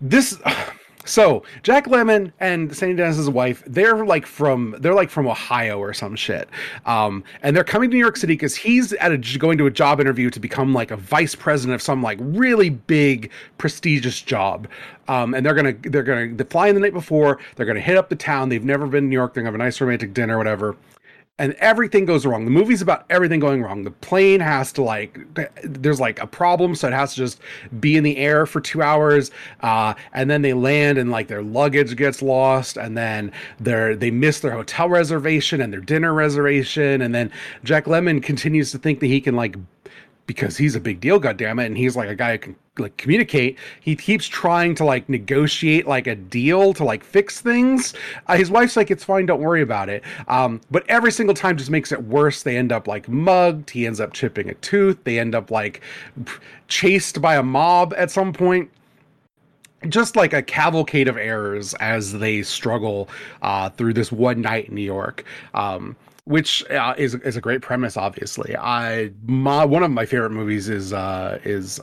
This. 0.00 0.40
So 1.06 1.44
Jack 1.62 1.86
Lemmon 1.86 2.32
and 2.40 2.74
Sandy 2.76 2.96
Dennis's 2.96 3.30
wife, 3.30 3.62
they're 3.66 4.04
like 4.04 4.26
from 4.26 4.76
they're 4.80 4.94
like 4.94 5.08
from 5.08 5.26
Ohio 5.26 5.78
or 5.78 5.94
some 5.94 6.16
shit, 6.16 6.48
um, 6.84 7.24
and 7.42 7.56
they're 7.56 7.64
coming 7.64 7.90
to 7.90 7.94
New 7.96 8.00
York 8.00 8.16
City 8.16 8.34
because 8.34 8.56
he's 8.56 8.92
at 8.94 9.12
a 9.12 9.38
going 9.38 9.56
to 9.58 9.66
a 9.66 9.70
job 9.70 10.00
interview 10.00 10.30
to 10.30 10.40
become 10.40 10.74
like 10.74 10.90
a 10.90 10.96
vice 10.96 11.34
president 11.34 11.74
of 11.74 11.82
some 11.82 12.02
like 12.02 12.18
really 12.20 12.70
big 12.70 13.30
prestigious 13.56 14.20
job, 14.20 14.68
um, 15.08 15.32
and 15.34 15.46
they're 15.46 15.54
gonna 15.54 15.74
they're 15.84 16.02
gonna 16.02 16.44
fly 16.44 16.68
in 16.68 16.74
the 16.74 16.80
night 16.80 16.92
before. 16.92 17.38
They're 17.54 17.66
gonna 17.66 17.80
hit 17.80 17.96
up 17.96 18.08
the 18.08 18.16
town. 18.16 18.48
They've 18.48 18.64
never 18.64 18.86
been 18.86 19.04
to 19.04 19.08
New 19.08 19.14
York. 19.14 19.34
They're 19.34 19.42
gonna 19.42 19.52
have 19.52 19.60
a 19.60 19.64
nice 19.64 19.80
romantic 19.80 20.12
dinner, 20.12 20.36
whatever 20.36 20.76
and 21.38 21.52
everything 21.54 22.06
goes 22.06 22.24
wrong. 22.24 22.46
The 22.46 22.50
movie's 22.50 22.80
about 22.80 23.04
everything 23.10 23.40
going 23.40 23.62
wrong. 23.62 23.84
The 23.84 23.90
plane 23.90 24.40
has 24.40 24.72
to 24.72 24.82
like, 24.82 25.18
there's 25.62 26.00
like 26.00 26.18
a 26.18 26.26
problem, 26.26 26.74
so 26.74 26.88
it 26.88 26.94
has 26.94 27.12
to 27.12 27.16
just 27.16 27.40
be 27.78 27.96
in 27.96 28.04
the 28.04 28.16
air 28.16 28.46
for 28.46 28.60
two 28.60 28.80
hours, 28.80 29.30
uh, 29.60 29.92
and 30.14 30.30
then 30.30 30.40
they 30.42 30.54
land 30.54 30.96
and 30.96 31.10
like 31.10 31.28
their 31.28 31.42
luggage 31.42 31.94
gets 31.96 32.22
lost, 32.22 32.78
and 32.78 32.96
then 32.96 33.32
they're 33.60 33.94
they 33.94 34.10
miss 34.10 34.40
their 34.40 34.52
hotel 34.52 34.88
reservation 34.88 35.60
and 35.60 35.72
their 35.72 35.80
dinner 35.80 36.14
reservation, 36.14 37.02
and 37.02 37.14
then 37.14 37.30
Jack 37.64 37.84
Lemmon 37.84 38.22
continues 38.22 38.72
to 38.72 38.78
think 38.78 39.00
that 39.00 39.06
he 39.06 39.20
can 39.20 39.36
like 39.36 39.56
because 40.26 40.56
he's 40.56 40.74
a 40.74 40.80
big 40.80 41.00
deal, 41.00 41.20
goddammit, 41.20 41.66
and 41.66 41.76
he's 41.76 41.96
like 41.96 42.08
a 42.08 42.14
guy 42.14 42.32
who 42.32 42.38
can 42.38 42.56
like 42.78 42.96
communicate. 42.96 43.58
He 43.80 43.96
keeps 43.96 44.26
trying 44.26 44.74
to 44.76 44.84
like 44.84 45.08
negotiate 45.08 45.86
like 45.86 46.06
a 46.06 46.14
deal 46.14 46.74
to 46.74 46.84
like 46.84 47.04
fix 47.04 47.40
things. 47.40 47.94
Uh, 48.26 48.36
his 48.36 48.50
wife's 48.50 48.76
like, 48.76 48.90
"It's 48.90 49.04
fine, 49.04 49.26
don't 49.26 49.40
worry 49.40 49.62
about 49.62 49.88
it." 49.88 50.02
Um, 50.28 50.60
but 50.70 50.84
every 50.88 51.12
single 51.12 51.34
time 51.34 51.56
just 51.56 51.70
makes 51.70 51.92
it 51.92 52.02
worse. 52.04 52.42
They 52.42 52.56
end 52.56 52.72
up 52.72 52.86
like 52.86 53.08
mugged. 53.08 53.70
He 53.70 53.86
ends 53.86 54.00
up 54.00 54.12
chipping 54.12 54.50
a 54.50 54.54
tooth. 54.54 55.02
They 55.04 55.18
end 55.18 55.34
up 55.34 55.50
like 55.50 55.80
chased 56.68 57.22
by 57.22 57.36
a 57.36 57.42
mob 57.42 57.94
at 57.96 58.10
some 58.10 58.32
point 58.32 58.70
just 59.88 60.16
like 60.16 60.32
a 60.32 60.42
cavalcade 60.42 61.06
of 61.06 61.16
errors 61.16 61.74
as 61.74 62.12
they 62.12 62.42
struggle 62.42 63.08
uh, 63.42 63.68
through 63.70 63.92
this 63.92 64.10
one 64.10 64.40
night 64.40 64.68
in 64.68 64.74
New 64.74 64.80
York. 64.80 65.24
Um, 65.54 65.94
which 66.26 66.68
uh, 66.70 66.94
is 66.98 67.14
is 67.14 67.36
a 67.36 67.40
great 67.40 67.62
premise. 67.62 67.96
Obviously, 67.96 68.56
I 68.56 69.10
my 69.26 69.64
one 69.64 69.82
of 69.82 69.90
my 69.90 70.04
favorite 70.04 70.30
movies 70.30 70.68
is 70.68 70.92
uh, 70.92 71.38
is 71.44 71.80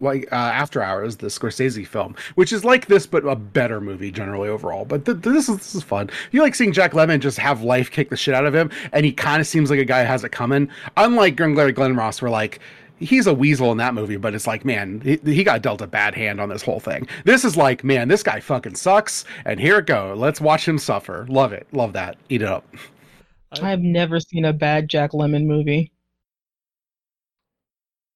like 0.00 0.30
uh, 0.30 0.36
After 0.36 0.82
Hours, 0.82 1.16
the 1.16 1.26
Scorsese 1.28 1.86
film, 1.86 2.14
which 2.36 2.52
is 2.52 2.64
like 2.64 2.86
this 2.86 3.06
but 3.06 3.24
a 3.24 3.34
better 3.34 3.80
movie 3.80 4.10
generally 4.10 4.48
overall. 4.48 4.84
But 4.84 5.06
th- 5.06 5.18
this 5.18 5.48
is 5.48 5.56
this 5.56 5.74
is 5.74 5.82
fun. 5.82 6.10
You 6.32 6.42
like 6.42 6.54
seeing 6.54 6.72
Jack 6.72 6.92
Lemmon 6.92 7.20
just 7.20 7.38
have 7.38 7.62
life 7.62 7.90
kick 7.90 8.10
the 8.10 8.16
shit 8.16 8.34
out 8.34 8.46
of 8.46 8.54
him, 8.54 8.70
and 8.92 9.04
he 9.04 9.12
kind 9.12 9.40
of 9.40 9.46
seems 9.46 9.70
like 9.70 9.80
a 9.80 9.84
guy 9.84 10.02
who 10.02 10.08
has 10.08 10.22
it 10.22 10.32
coming. 10.32 10.68
Unlike 10.98 11.36
Glengarry 11.36 11.72
Glen 11.72 11.96
Ross, 11.96 12.20
where 12.20 12.30
like 12.30 12.60
he's 13.00 13.26
a 13.26 13.34
weasel 13.34 13.72
in 13.72 13.78
that 13.78 13.94
movie, 13.94 14.16
but 14.16 14.34
it's 14.34 14.46
like, 14.46 14.64
man, 14.64 15.00
he, 15.00 15.18
he, 15.24 15.44
got 15.44 15.62
dealt 15.62 15.80
a 15.80 15.86
bad 15.86 16.16
hand 16.16 16.40
on 16.40 16.48
this 16.48 16.62
whole 16.62 16.80
thing. 16.80 17.06
This 17.24 17.44
is 17.44 17.56
like, 17.56 17.84
man, 17.84 18.08
this 18.08 18.24
guy 18.24 18.40
fucking 18.40 18.74
sucks, 18.74 19.24
and 19.44 19.60
here 19.60 19.78
it 19.78 19.86
go. 19.86 20.14
Let's 20.16 20.40
watch 20.40 20.66
him 20.66 20.78
suffer. 20.78 21.24
Love 21.28 21.52
it. 21.52 21.66
Love 21.72 21.92
that. 21.92 22.16
Eat 22.28 22.42
it 22.42 22.48
up. 22.48 22.66
I've 23.52 23.80
never 23.80 24.20
seen 24.20 24.44
a 24.44 24.52
bad 24.52 24.88
Jack 24.88 25.12
Lemmon 25.12 25.46
movie. 25.46 25.92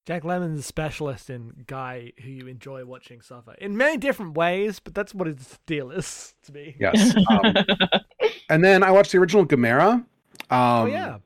Jack 0.05 0.25
Lemmon's 0.25 0.59
a 0.59 0.63
specialist 0.63 1.31
in 1.31 1.65
guy 1.69 2.13
who 2.21 2.29
you 2.29 2.49
enjoy 2.49 2.85
watching 2.85 3.21
suffer 3.21 3.55
in 3.59 3.77
many 3.77 3.97
different 3.97 4.37
ways, 4.37 4.81
but 4.81 4.95
that's 4.95 5.15
what 5.15 5.29
his 5.29 5.61
deal 5.67 5.93
is 5.93 6.35
to 6.43 6.53
me. 6.53 6.75
Yes. 6.79 7.15
Um, 7.31 7.55
and 8.51 8.65
then 8.65 8.83
I 8.83 8.91
watched 8.91 9.13
the 9.13 9.19
original 9.19 9.47
Gamera. 9.47 9.93
Um, 9.93 10.07
oh 10.51 10.87
yeah. 10.87 11.19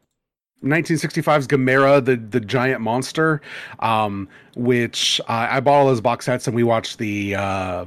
1965's 0.63 1.47
Gamera, 1.47 2.05
the 2.05 2.17
the 2.17 2.41
giant 2.41 2.83
monster, 2.83 3.41
um, 3.79 4.29
which 4.57 5.21
uh, 5.23 5.49
I 5.51 5.61
bought 5.61 5.81
all 5.81 5.87
those 5.87 6.01
box 6.01 6.27
sets 6.27 6.47
and 6.47 6.55
we 6.55 6.63
watched 6.63 6.99
the 6.99 7.35
uh, 7.35 7.85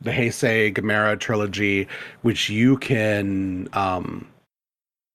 the 0.00 0.10
Heisei 0.10 0.74
Gamera 0.74 1.18
trilogy, 1.18 1.86
which 2.22 2.48
you 2.48 2.78
can 2.78 3.68
um, 3.74 4.26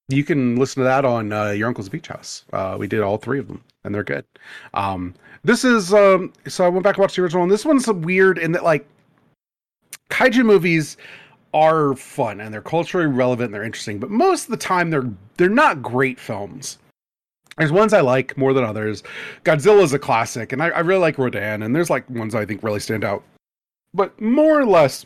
you 0.09 0.23
can 0.23 0.55
listen 0.55 0.81
to 0.81 0.85
that 0.85 1.05
on 1.05 1.33
uh, 1.33 1.49
your 1.49 1.67
uncle's 1.67 1.89
beach 1.89 2.07
house. 2.07 2.45
Uh, 2.53 2.77
we 2.79 2.87
did 2.87 3.01
all 3.01 3.17
three 3.17 3.39
of 3.39 3.47
them, 3.47 3.63
and 3.83 3.93
they're 3.93 4.03
good. 4.03 4.25
Um, 4.73 5.13
this 5.43 5.63
is 5.63 5.93
um, 5.93 6.33
so 6.47 6.65
I 6.65 6.69
went 6.69 6.83
back 6.83 6.95
and 6.95 7.01
watched 7.01 7.15
the 7.15 7.23
original, 7.23 7.43
and 7.43 7.51
this 7.51 7.65
one's 7.65 7.87
weird 7.87 8.37
in 8.37 8.51
that 8.53 8.63
like 8.63 8.87
kaiju 10.09 10.45
movies 10.45 10.97
are 11.53 11.95
fun 11.95 12.41
and 12.41 12.53
they're 12.53 12.61
culturally 12.61 13.07
relevant 13.07 13.47
and 13.47 13.53
they're 13.53 13.63
interesting, 13.63 13.99
but 13.99 14.09
most 14.09 14.45
of 14.45 14.51
the 14.51 14.57
time 14.57 14.89
they're 14.89 15.09
they're 15.37 15.49
not 15.49 15.81
great 15.81 16.19
films. 16.19 16.77
There's 17.57 17.71
ones 17.71 17.91
I 17.91 18.01
like 18.01 18.37
more 18.37 18.53
than 18.53 18.63
others. 18.63 19.01
Godzilla 19.43 19.81
is 19.81 19.93
a 19.93 19.99
classic, 19.99 20.53
and 20.53 20.61
I, 20.61 20.67
I 20.69 20.79
really 20.79 21.01
like 21.01 21.17
Rodan, 21.17 21.63
and 21.63 21.75
there's 21.75 21.89
like 21.89 22.07
ones 22.09 22.35
I 22.35 22.45
think 22.45 22.63
really 22.63 22.79
stand 22.79 23.03
out. 23.03 23.23
But 23.93 24.19
more 24.21 24.59
or 24.59 24.65
less, 24.65 25.05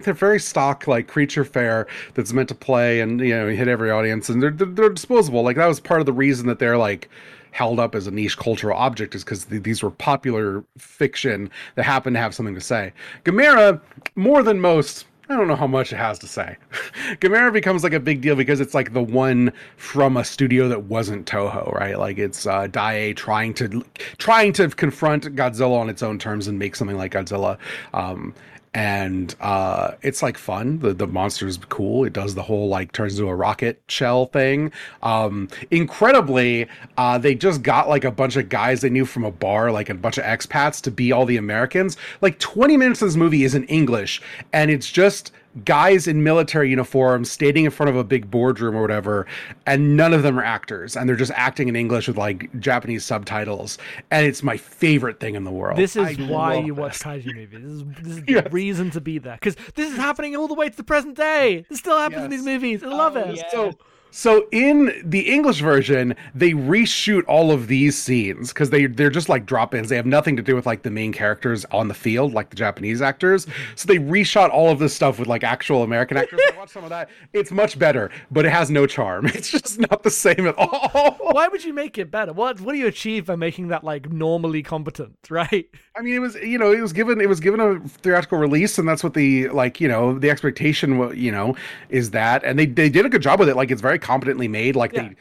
they're 0.00 0.14
very 0.14 0.40
stock 0.40 0.86
like 0.86 1.08
creature 1.08 1.44
fare 1.44 1.86
that's 2.14 2.32
meant 2.32 2.48
to 2.48 2.54
play 2.54 3.00
and 3.00 3.20
you 3.20 3.34
know 3.34 3.48
hit 3.48 3.68
every 3.68 3.90
audience, 3.90 4.28
and 4.28 4.42
they're, 4.42 4.50
they're 4.50 4.66
they're 4.66 4.90
disposable. 4.90 5.42
Like 5.42 5.56
that 5.56 5.66
was 5.66 5.80
part 5.80 6.00
of 6.00 6.06
the 6.06 6.12
reason 6.12 6.46
that 6.46 6.58
they're 6.58 6.78
like 6.78 7.08
held 7.54 7.78
up 7.78 7.94
as 7.94 8.08
a 8.08 8.10
niche 8.10 8.36
cultural 8.36 8.76
object 8.76 9.14
is 9.14 9.22
because 9.22 9.44
th- 9.44 9.62
these 9.62 9.80
were 9.80 9.90
popular 9.90 10.64
fiction 10.76 11.48
that 11.76 11.84
happened 11.84 12.16
to 12.16 12.20
have 12.20 12.34
something 12.34 12.54
to 12.54 12.60
say. 12.60 12.92
Gamera, 13.24 13.80
more 14.16 14.42
than 14.42 14.58
most, 14.60 15.06
I 15.28 15.36
don't 15.36 15.46
know 15.46 15.54
how 15.54 15.68
much 15.68 15.92
it 15.92 15.96
has 15.96 16.18
to 16.18 16.26
say. 16.26 16.56
Gamera 17.20 17.52
becomes 17.52 17.84
like 17.84 17.92
a 17.92 18.00
big 18.00 18.20
deal 18.20 18.34
because 18.34 18.60
it's 18.60 18.74
like 18.74 18.92
the 18.92 19.02
one 19.02 19.52
from 19.76 20.16
a 20.16 20.24
studio 20.24 20.68
that 20.68 20.82
wasn't 20.84 21.26
Toho, 21.26 21.72
right? 21.72 21.96
Like 21.96 22.18
it's 22.18 22.44
uh, 22.44 22.66
Daiei 22.66 23.14
trying 23.14 23.54
to 23.54 23.84
trying 24.18 24.52
to 24.54 24.68
confront 24.68 25.34
Godzilla 25.36 25.78
on 25.78 25.88
its 25.88 26.02
own 26.02 26.18
terms 26.18 26.48
and 26.48 26.58
make 26.58 26.74
something 26.74 26.96
like 26.96 27.12
Godzilla. 27.12 27.56
Um, 27.94 28.34
and 28.74 29.36
uh, 29.40 29.92
it's 30.02 30.20
like 30.20 30.36
fun. 30.36 30.80
The 30.80 30.92
the 30.92 31.06
monster 31.06 31.46
is 31.46 31.56
cool. 31.56 32.04
It 32.04 32.12
does 32.12 32.34
the 32.34 32.42
whole 32.42 32.68
like 32.68 32.90
turns 32.92 33.18
into 33.18 33.30
a 33.30 33.34
rocket 33.34 33.80
shell 33.88 34.26
thing. 34.26 34.72
Um, 35.02 35.48
incredibly, 35.70 36.68
uh, 36.98 37.18
they 37.18 37.36
just 37.36 37.62
got 37.62 37.88
like 37.88 38.04
a 38.04 38.10
bunch 38.10 38.34
of 38.36 38.48
guys 38.48 38.80
they 38.80 38.90
knew 38.90 39.06
from 39.06 39.24
a 39.24 39.30
bar, 39.30 39.70
like 39.70 39.88
a 39.90 39.94
bunch 39.94 40.18
of 40.18 40.24
expats, 40.24 40.82
to 40.82 40.90
be 40.90 41.12
all 41.12 41.24
the 41.24 41.36
Americans. 41.36 41.96
Like 42.20 42.38
twenty 42.40 42.76
minutes 42.76 43.00
of 43.00 43.08
this 43.08 43.16
movie 43.16 43.44
is 43.44 43.54
in 43.54 43.64
English, 43.64 44.20
and 44.52 44.70
it's 44.70 44.90
just 44.90 45.30
guys 45.64 46.08
in 46.08 46.22
military 46.24 46.68
uniforms 46.70 47.30
standing 47.30 47.64
in 47.64 47.70
front 47.70 47.90
of 47.90 47.96
a 47.96 48.02
big 48.04 48.30
boardroom 48.30 48.74
or 48.74 48.82
whatever, 48.82 49.26
and 49.66 49.96
none 49.96 50.12
of 50.12 50.22
them 50.22 50.38
are 50.38 50.42
actors, 50.44 50.96
and 50.96 51.08
they're 51.08 51.14
just 51.16 51.30
acting 51.36 51.68
in 51.68 51.76
English 51.76 52.08
with 52.08 52.16
like 52.18 52.48
Japanese 52.60 53.04
subtitles, 53.04 53.78
and 54.10 54.26
it's 54.26 54.42
my 54.42 54.56
favorite 54.56 55.20
thing 55.20 55.34
in 55.36 55.44
the 55.44 55.50
world. 55.52 55.78
This 55.78 55.94
is 55.96 56.06
I 56.08 56.14
why 56.24 56.56
love 56.56 56.66
you 56.66 56.74
watch 56.74 56.98
this. 56.98 57.02
kaiju 57.02 57.34
movies. 57.34 57.60
This 57.62 57.72
is, 57.72 57.84
this 58.02 58.16
is 58.18 58.22
Yes. 58.28 58.44
the 58.44 58.50
reason 58.50 58.90
to 58.90 59.00
be 59.00 59.18
there 59.18 59.34
because 59.34 59.54
this 59.76 59.90
is 59.92 59.96
happening 59.96 60.34
all 60.34 60.48
the 60.48 60.54
way 60.54 60.68
to 60.68 60.76
the 60.76 60.84
present 60.84 61.16
day. 61.16 61.64
This 61.68 61.78
still 61.78 61.98
happens 61.98 62.24
in 62.24 62.30
these 62.30 62.44
movies. 62.44 62.82
I 62.82 62.88
love 62.88 63.16
Oh, 63.16 63.20
it. 63.20 63.36
yeah. 63.36 63.50
So 63.50 63.72
so 64.16 64.46
in 64.52 65.02
the 65.04 65.22
English 65.22 65.60
version, 65.60 66.14
they 66.36 66.52
reshoot 66.52 67.24
all 67.26 67.50
of 67.50 67.66
these 67.66 68.00
scenes 68.00 68.52
because 68.52 68.70
they 68.70 68.86
they're 68.86 69.10
just 69.10 69.28
like 69.28 69.44
drop-ins. 69.44 69.88
They 69.88 69.96
have 69.96 70.06
nothing 70.06 70.36
to 70.36 70.42
do 70.42 70.54
with 70.54 70.66
like 70.66 70.84
the 70.84 70.90
main 70.90 71.12
characters 71.12 71.64
on 71.72 71.88
the 71.88 71.94
field, 71.94 72.32
like 72.32 72.48
the 72.48 72.54
Japanese 72.54 73.02
actors. 73.02 73.48
So 73.74 73.88
they 73.88 73.98
reshot 73.98 74.50
all 74.50 74.70
of 74.70 74.78
this 74.78 74.94
stuff 74.94 75.18
with 75.18 75.26
like 75.26 75.42
actual 75.42 75.82
American 75.82 76.16
actors. 76.16 76.38
I 76.48 76.56
watched 76.56 76.72
some 76.72 76.84
of 76.84 76.90
that. 76.90 77.10
It's 77.32 77.50
much 77.50 77.76
better, 77.76 78.12
but 78.30 78.44
it 78.44 78.50
has 78.50 78.70
no 78.70 78.86
charm. 78.86 79.26
It's 79.34 79.50
just 79.50 79.80
not 79.80 80.04
the 80.04 80.10
same 80.10 80.46
at 80.46 80.56
all. 80.56 81.16
Why 81.32 81.48
would 81.48 81.64
you 81.64 81.74
make 81.74 81.98
it 81.98 82.08
better? 82.12 82.32
What 82.32 82.60
what 82.60 82.72
do 82.72 82.78
you 82.78 82.86
achieve 82.86 83.26
by 83.26 83.34
making 83.34 83.68
that 83.68 83.82
like 83.82 84.12
normally 84.12 84.62
competent, 84.62 85.16
right? 85.28 85.68
I 85.96 86.02
mean, 86.02 86.14
it 86.14 86.20
was 86.20 86.36
you 86.36 86.56
know 86.56 86.70
it 86.70 86.80
was 86.80 86.92
given 86.92 87.20
it 87.20 87.28
was 87.28 87.40
given 87.40 87.58
a 87.58 87.80
theatrical 87.80 88.38
release, 88.38 88.78
and 88.78 88.88
that's 88.88 89.02
what 89.02 89.14
the 89.14 89.48
like 89.48 89.80
you 89.80 89.88
know 89.88 90.16
the 90.16 90.30
expectation 90.30 91.16
you 91.16 91.32
know 91.32 91.56
is 91.88 92.12
that, 92.12 92.44
and 92.44 92.56
they 92.56 92.66
they 92.66 92.88
did 92.88 93.04
a 93.04 93.08
good 93.08 93.22
job 93.22 93.40
with 93.40 93.48
it. 93.48 93.56
Like 93.56 93.72
it's 93.72 93.82
very 93.82 93.98
competently 94.04 94.46
made. 94.48 94.76
Like 94.76 94.92
Yeah. 94.92 95.08
they. 95.08 95.16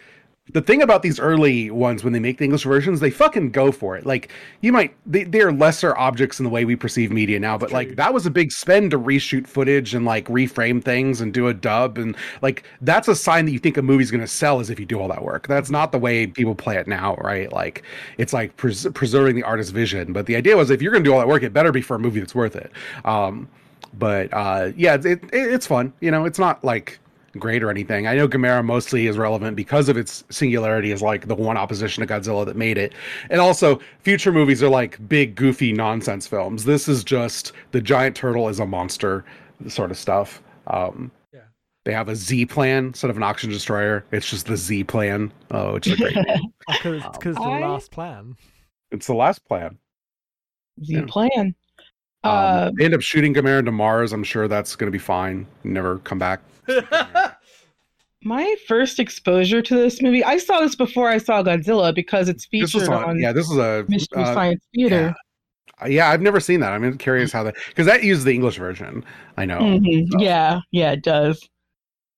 The 0.51 0.61
thing 0.61 0.81
about 0.81 1.03
these 1.03 1.21
early 1.21 1.71
ones 1.71 2.03
when 2.03 2.11
they 2.11 2.19
make 2.19 2.37
the 2.37 2.43
English 2.43 2.65
versions, 2.65 2.99
they 2.99 3.09
fucking 3.09 3.51
go 3.51 3.71
for 3.71 3.95
it. 3.95 4.05
Like 4.05 4.29
you 4.59 4.73
might, 4.73 4.93
they 5.05 5.23
they 5.23 5.39
are 5.39 5.53
lesser 5.53 5.97
objects 5.97 6.37
in 6.37 6.43
the 6.43 6.49
way 6.49 6.65
we 6.65 6.75
perceive 6.75 7.13
media 7.13 7.39
now, 7.39 7.57
but 7.57 7.71
like 7.71 7.95
that 7.95 8.13
was 8.13 8.25
a 8.25 8.29
big 8.29 8.51
spend 8.51 8.91
to 8.91 8.99
reshoot 8.99 9.47
footage 9.47 9.95
and 9.95 10.03
like 10.05 10.25
reframe 10.27 10.83
things 10.83 11.21
and 11.21 11.33
do 11.33 11.47
a 11.47 11.53
dub 11.53 11.97
and 11.97 12.17
like 12.41 12.65
that's 12.81 13.07
a 13.07 13.15
sign 13.15 13.45
that 13.45 13.51
you 13.53 13.59
think 13.59 13.77
a 13.77 13.81
movie's 13.81 14.11
going 14.11 14.19
to 14.19 14.27
sell 14.27 14.59
is 14.59 14.69
if 14.69 14.81
you 14.81 14.85
do 14.85 14.99
all 14.99 15.07
that 15.07 15.23
work. 15.23 15.47
That's 15.47 15.69
not 15.69 15.93
the 15.93 15.97
way 15.97 16.27
people 16.27 16.55
play 16.55 16.75
it 16.75 16.89
now, 16.89 17.15
right? 17.21 17.49
Like 17.53 17.83
it's 18.17 18.33
like 18.33 18.57
pres- 18.57 18.87
preserving 18.93 19.37
the 19.37 19.43
artist's 19.43 19.71
vision. 19.71 20.11
But 20.11 20.25
the 20.25 20.35
idea 20.35 20.57
was 20.57 20.69
if 20.69 20.81
you're 20.81 20.91
going 20.91 21.05
to 21.05 21.09
do 21.09 21.13
all 21.13 21.19
that 21.19 21.29
work, 21.29 21.43
it 21.43 21.53
better 21.53 21.71
be 21.71 21.81
for 21.81 21.95
a 21.95 21.99
movie 21.99 22.19
that's 22.19 22.35
worth 22.35 22.57
it. 22.57 22.69
Um, 23.05 23.47
but 23.97 24.27
uh, 24.33 24.71
yeah, 24.75 24.95
it, 24.95 25.05
it, 25.05 25.29
it's 25.31 25.67
fun. 25.67 25.93
You 26.01 26.11
know, 26.11 26.25
it's 26.25 26.39
not 26.39 26.65
like 26.65 26.99
great 27.39 27.63
or 27.63 27.69
anything. 27.69 28.05
I 28.07 28.15
know 28.15 28.27
Gamera 28.27 28.63
mostly 28.63 29.07
is 29.07 29.17
relevant 29.17 29.55
because 29.55 29.89
of 29.89 29.97
its 29.97 30.23
singularity 30.29 30.91
as 30.91 31.01
like 31.01 31.27
the 31.27 31.35
one 31.35 31.57
opposition 31.57 32.05
to 32.05 32.13
Godzilla 32.13 32.45
that 32.45 32.55
made 32.55 32.77
it. 32.77 32.93
And 33.29 33.41
also, 33.41 33.79
future 33.99 34.31
movies 34.31 34.61
are 34.61 34.69
like 34.69 35.05
big, 35.09 35.35
goofy 35.35 35.73
nonsense 35.73 36.27
films. 36.27 36.65
This 36.65 36.87
is 36.87 37.03
just 37.03 37.51
the 37.71 37.81
giant 37.81 38.15
turtle 38.15 38.49
is 38.49 38.59
a 38.59 38.65
monster 38.65 39.25
sort 39.67 39.91
of 39.91 39.97
stuff. 39.97 40.41
Um, 40.67 41.11
Yeah. 41.33 41.39
They 41.85 41.93
have 41.93 42.07
a 42.09 42.15
Z 42.15 42.45
plan 42.47 42.85
instead 42.87 43.09
of 43.09 43.17
an 43.17 43.23
oxygen 43.23 43.51
destroyer. 43.53 44.05
It's 44.11 44.29
just 44.29 44.45
the 44.45 44.55
Z 44.57 44.83
plan. 44.85 45.31
Oh, 45.51 45.75
it's 45.75 45.87
a 45.87 45.95
great 45.97 46.15
name. 46.27 46.53
Because 46.67 47.03
because 47.13 47.35
the 47.35 47.41
I- 47.41 47.59
last 47.61 47.91
plan. 47.91 48.35
It's 48.91 49.07
the 49.07 49.15
last 49.15 49.43
plan. 49.47 49.77
Z 50.83 50.93
Yeah. 50.93 51.05
plan. 51.07 51.55
Um, 52.25 52.31
Uh, 52.31 52.71
they 52.77 52.85
end 52.85 52.93
up 52.93 53.01
shooting 53.01 53.33
Gamera 53.33 53.59
into 53.59 53.71
Mars. 53.71 54.13
I'm 54.13 54.23
sure 54.23 54.47
that's 54.47 54.75
going 54.75 54.87
to 54.87 54.91
be 54.95 54.99
fine. 55.03 55.45
Never 55.63 55.97
come 55.99 56.19
back. 56.19 56.41
my 58.23 58.55
first 58.67 58.99
exposure 58.99 59.61
to 59.61 59.75
this 59.75 60.01
movie, 60.01 60.23
I 60.23 60.37
saw 60.37 60.61
this 60.61 60.75
before 60.75 61.09
I 61.09 61.17
saw 61.17 61.43
Godzilla 61.43 61.93
because 61.93 62.29
it's 62.29 62.45
featured 62.45 62.89
on, 62.89 63.03
on 63.03 63.19
yeah. 63.19 63.31
This 63.33 63.49
is 63.49 63.57
a 63.57 63.85
Mystery 63.87 64.23
uh, 64.23 64.33
Science 64.33 64.63
Theater. 64.73 65.13
Uh, 65.81 65.87
Yeah, 65.87 66.09
I've 66.09 66.21
never 66.21 66.39
seen 66.39 66.59
that. 66.61 66.71
I'm 66.71 66.97
curious 66.97 67.31
how 67.31 67.43
that 67.43 67.55
because 67.67 67.85
that 67.85 68.03
uses 68.03 68.23
the 68.23 68.33
English 68.33 68.57
version. 68.57 69.03
I 69.37 69.45
know. 69.45 69.59
Mhm. 69.59 70.09
so. 70.11 70.19
Yeah, 70.19 70.61
yeah, 70.71 70.91
it 70.91 71.03
does. 71.03 71.47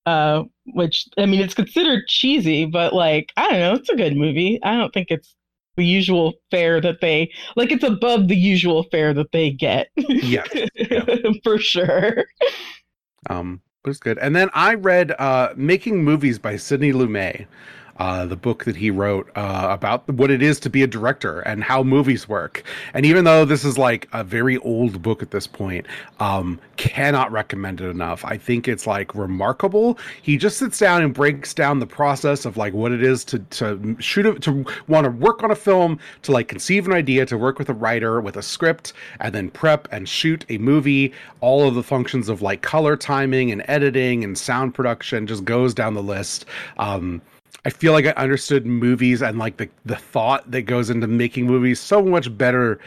Uh, 0.05 0.43
which 0.73 1.07
I 1.17 1.25
mean, 1.25 1.39
it's 1.41 1.55
considered 1.55 2.07
cheesy, 2.07 2.65
but 2.65 2.93
like 2.93 3.31
I 3.37 3.49
don't 3.49 3.59
know, 3.59 3.73
it's 3.73 3.89
a 3.89 3.95
good 3.95 4.15
movie. 4.15 4.59
I 4.63 4.77
don't 4.77 4.93
think 4.93 5.07
it's 5.09 5.35
the 5.77 5.85
usual 5.85 6.33
fare 6.51 6.79
that 6.81 7.01
they 7.01 7.31
like. 7.55 7.71
It's 7.71 7.83
above 7.83 8.27
the 8.27 8.35
usual 8.35 8.83
fare 8.91 9.13
that 9.15 9.31
they 9.31 9.49
get. 9.49 9.87
Yes, 9.95 10.47
for 11.43 11.57
sure. 11.57 12.25
Um, 13.29 13.61
it's 13.91 13.99
good. 13.99 14.17
And 14.19 14.35
then 14.35 14.49
I 14.53 14.75
read 14.75 15.11
uh, 15.19 15.49
"Making 15.55 16.03
Movies" 16.03 16.39
by 16.39 16.57
Sidney 16.57 16.93
Lumet. 16.93 17.45
Uh, 17.97 18.25
the 18.25 18.35
book 18.35 18.65
that 18.65 18.75
he 18.75 18.91
wrote 18.91 19.29
uh, 19.35 19.67
about 19.69 20.07
what 20.09 20.29
it 20.29 20.41
is 20.41 20.59
to 20.59 20.69
be 20.69 20.83
a 20.83 20.87
director 20.87 21.39
and 21.41 21.63
how 21.63 21.81
movies 21.81 22.27
work. 22.27 22.63
And 22.93 23.05
even 23.05 23.23
though 23.23 23.45
this 23.45 23.63
is 23.63 23.77
like 23.77 24.09
a 24.11 24.21
very 24.21 24.57
old 24.57 25.01
book 25.01 25.21
at 25.21 25.31
this 25.31 25.47
point, 25.47 25.85
um, 26.19 26.59
cannot 26.75 27.31
recommend 27.31 27.79
it 27.79 27.87
enough. 27.87 28.25
I 28.25 28.37
think 28.37 28.67
it's 28.67 28.85
like 28.85 29.15
remarkable. 29.15 29.97
He 30.21 30.35
just 30.35 30.57
sits 30.57 30.77
down 30.77 31.03
and 31.03 31.13
breaks 31.13 31.53
down 31.53 31.79
the 31.79 31.87
process 31.87 32.43
of 32.43 32.57
like 32.57 32.73
what 32.73 32.91
it 32.91 33.01
is 33.01 33.23
to 33.25 33.39
to 33.39 33.95
shoot 33.99 34.25
a, 34.25 34.39
to 34.39 34.65
want 34.87 35.05
to 35.05 35.11
work 35.11 35.41
on 35.41 35.51
a 35.51 35.55
film, 35.55 35.97
to 36.23 36.33
like 36.33 36.49
conceive 36.49 36.87
an 36.87 36.93
idea, 36.93 37.25
to 37.25 37.37
work 37.37 37.57
with 37.57 37.69
a 37.69 37.73
writer 37.73 38.19
with 38.19 38.35
a 38.35 38.43
script, 38.43 38.91
and 39.21 39.33
then 39.33 39.49
prep 39.49 39.87
and 39.91 40.09
shoot 40.09 40.45
a 40.49 40.57
movie. 40.57 41.13
All 41.39 41.65
of 41.65 41.75
the 41.75 41.83
functions 41.83 42.27
of 42.27 42.41
like 42.41 42.61
color 42.61 42.97
timing 42.97 43.51
and 43.51 43.63
editing 43.67 44.23
and 44.23 44.37
sound 44.37 44.73
production 44.73 45.27
just 45.27 45.45
goes 45.45 45.73
down 45.73 45.93
the 45.93 46.03
list. 46.03 46.45
Um, 46.77 47.21
I 47.65 47.71
feel 47.71 47.93
like 47.93 48.05
I 48.05 48.11
understood 48.11 48.65
movies 48.65 49.21
and 49.21 49.37
like 49.39 49.57
the 49.57 49.69
the 49.85 49.95
thought 49.95 50.49
that 50.51 50.63
goes 50.63 50.89
into 50.89 51.07
making 51.07 51.47
movies 51.47 51.79
so 51.79 52.01
much 52.03 52.35
better 52.37 52.79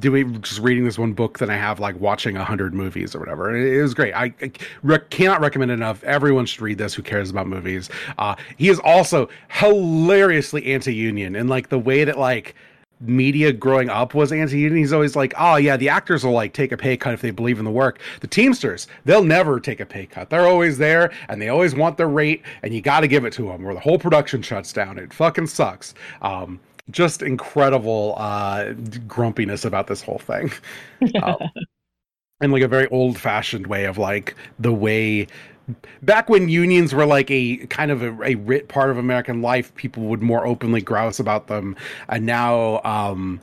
doing 0.00 0.42
just 0.42 0.58
reading 0.60 0.84
this 0.84 0.98
one 0.98 1.12
book 1.12 1.38
than 1.38 1.50
I 1.50 1.56
have 1.56 1.78
like 1.78 1.98
watching 2.00 2.36
a 2.36 2.44
hundred 2.44 2.74
movies 2.74 3.14
or 3.14 3.20
whatever. 3.20 3.54
It, 3.54 3.78
it 3.78 3.80
was 3.80 3.94
great. 3.94 4.12
I, 4.12 4.34
I 4.42 4.98
cannot 5.10 5.40
recommend 5.40 5.70
enough. 5.70 6.02
Everyone 6.02 6.46
should 6.46 6.62
read 6.62 6.78
this 6.78 6.94
who 6.94 7.02
cares 7.02 7.30
about 7.30 7.46
movies. 7.46 7.88
Uh, 8.18 8.34
he 8.56 8.68
is 8.68 8.80
also 8.80 9.28
hilariously 9.50 10.66
anti-union 10.66 11.36
and 11.36 11.48
like 11.48 11.68
the 11.68 11.78
way 11.78 12.02
that 12.02 12.18
like 12.18 12.56
media 13.00 13.52
growing 13.52 13.88
up 13.88 14.14
was 14.14 14.32
anti-union. 14.32 14.76
He's 14.78 14.92
always 14.92 15.16
like, 15.16 15.34
oh 15.38 15.56
yeah, 15.56 15.76
the 15.76 15.88
actors 15.88 16.24
will 16.24 16.32
like 16.32 16.52
take 16.52 16.72
a 16.72 16.76
pay 16.76 16.96
cut 16.96 17.14
if 17.14 17.20
they 17.20 17.30
believe 17.30 17.58
in 17.58 17.64
the 17.64 17.70
work. 17.70 18.00
The 18.20 18.26
Teamsters, 18.26 18.86
they'll 19.04 19.24
never 19.24 19.60
take 19.60 19.80
a 19.80 19.86
pay 19.86 20.06
cut. 20.06 20.30
They're 20.30 20.46
always 20.46 20.78
there 20.78 21.12
and 21.28 21.40
they 21.40 21.48
always 21.48 21.74
want 21.74 21.96
their 21.96 22.08
rate, 22.08 22.42
and 22.62 22.74
you 22.74 22.80
got 22.80 23.00
to 23.00 23.08
give 23.08 23.24
it 23.24 23.32
to 23.34 23.42
them, 23.42 23.66
or 23.66 23.74
the 23.74 23.80
whole 23.80 23.98
production 23.98 24.42
shuts 24.42 24.72
down. 24.72 24.98
It 24.98 25.12
fucking 25.12 25.46
sucks. 25.46 25.94
Um, 26.22 26.60
just 26.90 27.22
incredible 27.22 28.14
uh, 28.16 28.72
grumpiness 29.06 29.64
about 29.64 29.86
this 29.86 30.02
whole 30.02 30.18
thing. 30.18 30.50
Um, 31.22 31.36
and 32.40 32.52
like 32.52 32.62
a 32.62 32.68
very 32.68 32.88
old 32.88 33.18
fashioned 33.18 33.66
way 33.66 33.84
of 33.84 33.98
like 33.98 34.34
the 34.58 34.72
way 34.72 35.26
back 36.02 36.28
when 36.28 36.48
unions 36.48 36.94
were 36.94 37.06
like 37.06 37.30
a 37.30 37.58
kind 37.66 37.90
of 37.90 38.02
a, 38.02 38.22
a 38.22 38.34
writ 38.36 38.68
part 38.68 38.90
of 38.90 38.98
American 38.98 39.42
life, 39.42 39.74
people 39.74 40.04
would 40.04 40.22
more 40.22 40.46
openly 40.46 40.80
grouse 40.80 41.18
about 41.18 41.46
them, 41.46 41.76
and 42.08 42.26
now 42.26 42.80
um, 42.84 43.40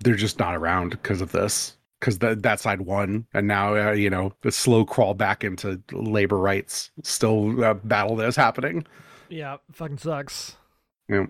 they're 0.00 0.14
just 0.14 0.38
not 0.38 0.54
around 0.54 0.90
because 0.90 1.20
of 1.20 1.32
this. 1.32 1.72
Because 1.98 2.18
that 2.18 2.60
side 2.60 2.82
won, 2.82 3.26
and 3.32 3.48
now 3.48 3.74
uh, 3.74 3.92
you 3.92 4.10
know 4.10 4.32
the 4.42 4.52
slow 4.52 4.84
crawl 4.84 5.14
back 5.14 5.42
into 5.42 5.80
labor 5.92 6.36
rights, 6.36 6.90
still 7.02 7.64
a 7.64 7.74
battle 7.74 8.16
that 8.16 8.28
is 8.28 8.36
happening. 8.36 8.86
Yeah, 9.30 9.56
fucking 9.72 9.98
sucks. 9.98 10.56
Yeah. 11.08 11.26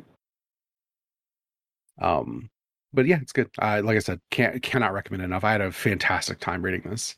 Um, 2.01 2.51
but 2.93 3.07
yeah, 3.07 3.19
it's 3.23 3.33
good. 3.33 3.49
Uh, 3.61 3.81
like 3.85 3.97
I 3.97 4.01
said, 4.01 4.21
can't 4.31 4.61
cannot 4.63 4.93
recommend 4.93 5.23
enough. 5.23 5.45
I 5.45 5.53
had 5.53 5.61
a 5.61 5.71
fantastic 5.71 6.41
time 6.41 6.63
reading 6.63 6.83
this. 6.91 7.17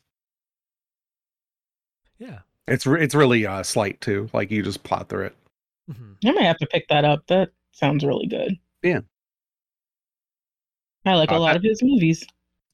Yeah. 2.19 2.39
It's 2.69 2.85
re- 2.85 3.03
it's 3.03 3.15
really 3.15 3.45
uh 3.45 3.63
slight 3.63 3.99
too. 4.01 4.29
Like 4.33 4.51
you 4.51 4.61
just 4.63 4.83
plot 4.83 5.09
through 5.09 5.25
it. 5.27 5.35
Mm-hmm. 5.91 6.27
I 6.27 6.31
might 6.31 6.43
have 6.43 6.57
to 6.59 6.67
pick 6.67 6.87
that 6.89 7.03
up. 7.05 7.25
That 7.27 7.49
sounds 7.71 8.03
really 8.05 8.27
good. 8.27 8.53
Yeah. 8.83 8.99
I 11.05 11.15
like 11.15 11.31
a 11.31 11.35
Uh, 11.35 11.39
lot 11.39 11.55
of 11.55 11.63
his 11.63 11.81
movies. 11.81 12.25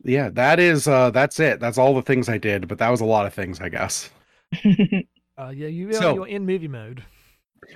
Yeah, 0.03 0.29
that 0.29 0.59
is 0.59 0.87
uh 0.87 1.11
that's 1.11 1.39
it. 1.39 1.59
That's 1.59 1.77
all 1.77 1.93
the 1.95 2.01
things 2.01 2.29
I 2.29 2.37
did, 2.37 2.67
but 2.67 2.77
that 2.79 2.89
was 2.89 3.01
a 3.01 3.05
lot 3.05 3.25
of 3.25 3.33
things, 3.33 3.59
I 3.61 3.69
guess. 3.69 4.09
Uh, 5.37 5.49
yeah, 5.49 5.67
you, 5.67 5.91
So- 5.91 6.15
you're 6.15 6.27
in 6.27 6.45
movie 6.45 6.69
mode. 6.69 7.03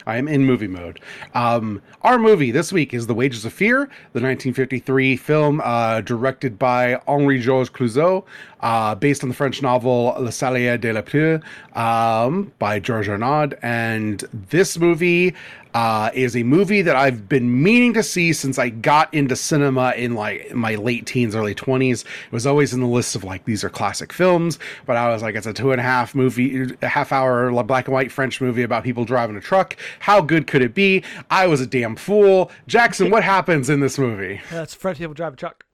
I 0.05 0.17
am 0.17 0.27
in 0.27 0.45
movie 0.45 0.67
mode. 0.67 0.99
Um, 1.33 1.81
our 2.01 2.17
movie 2.17 2.51
this 2.51 2.71
week 2.71 2.93
is 2.93 3.07
The 3.07 3.13
Wages 3.13 3.45
of 3.45 3.53
Fear, 3.53 3.85
the 4.13 4.21
1953 4.21 5.15
film 5.17 5.61
uh, 5.63 6.01
directed 6.01 6.57
by 6.57 6.95
Henri 7.07 7.39
Georges 7.39 7.69
Clouzot, 7.69 8.23
uh, 8.61 8.95
based 8.95 9.23
on 9.23 9.29
the 9.29 9.35
French 9.35 9.61
novel 9.61 10.15
Le 10.19 10.31
Salier 10.31 10.77
de 10.77 10.93
la 10.93 11.01
Pluie 11.01 11.41
um, 11.75 12.51
by 12.59 12.79
Georges 12.79 13.09
Arnaud. 13.09 13.57
And 13.61 14.23
this 14.49 14.77
movie 14.77 15.33
uh, 15.73 16.09
is 16.13 16.35
a 16.35 16.43
movie 16.43 16.81
that 16.81 16.95
I've 16.95 17.29
been 17.29 17.61
meaning 17.63 17.93
to 17.93 18.03
see 18.03 18.33
since 18.33 18.57
I 18.57 18.69
got 18.69 19.13
into 19.13 19.35
cinema 19.35 19.93
in 19.95 20.15
like 20.15 20.53
my 20.53 20.75
late 20.75 21.05
teens, 21.05 21.35
early 21.35 21.55
20s. 21.55 22.03
It 22.03 22.31
was 22.31 22.47
always 22.47 22.73
in 22.73 22.81
the 22.81 22.87
list 22.87 23.15
of 23.15 23.23
like, 23.23 23.45
these 23.45 23.63
are 23.63 23.69
classic 23.69 24.11
films, 24.13 24.59
but 24.85 24.97
I 24.97 25.09
was 25.09 25.21
like, 25.21 25.35
it's 25.35 25.47
a 25.47 25.53
two 25.53 25.71
and 25.71 25.79
a 25.79 25.83
half 25.83 26.15
movie, 26.15 26.75
a 26.81 26.87
half 26.87 27.11
hour 27.11 27.51
black 27.63 27.87
and 27.87 27.93
white 27.93 28.11
French 28.11 28.41
movie 28.41 28.63
about 28.63 28.83
people 28.83 29.05
driving 29.05 29.35
a 29.35 29.41
truck. 29.41 29.75
How 29.99 30.21
good 30.21 30.47
could 30.47 30.61
it 30.61 30.73
be? 30.73 31.03
I 31.29 31.47
was 31.47 31.61
a 31.61 31.67
damn 31.67 31.95
fool. 31.95 32.51
Jackson, 32.67 33.09
what 33.09 33.23
happens 33.23 33.69
in 33.69 33.79
this 33.79 33.97
movie? 33.97 34.41
Uh, 34.51 34.63
it's 34.63 34.73
French 34.73 34.97
people 34.97 35.13
drive 35.13 35.33
a 35.33 35.37
truck. 35.37 35.65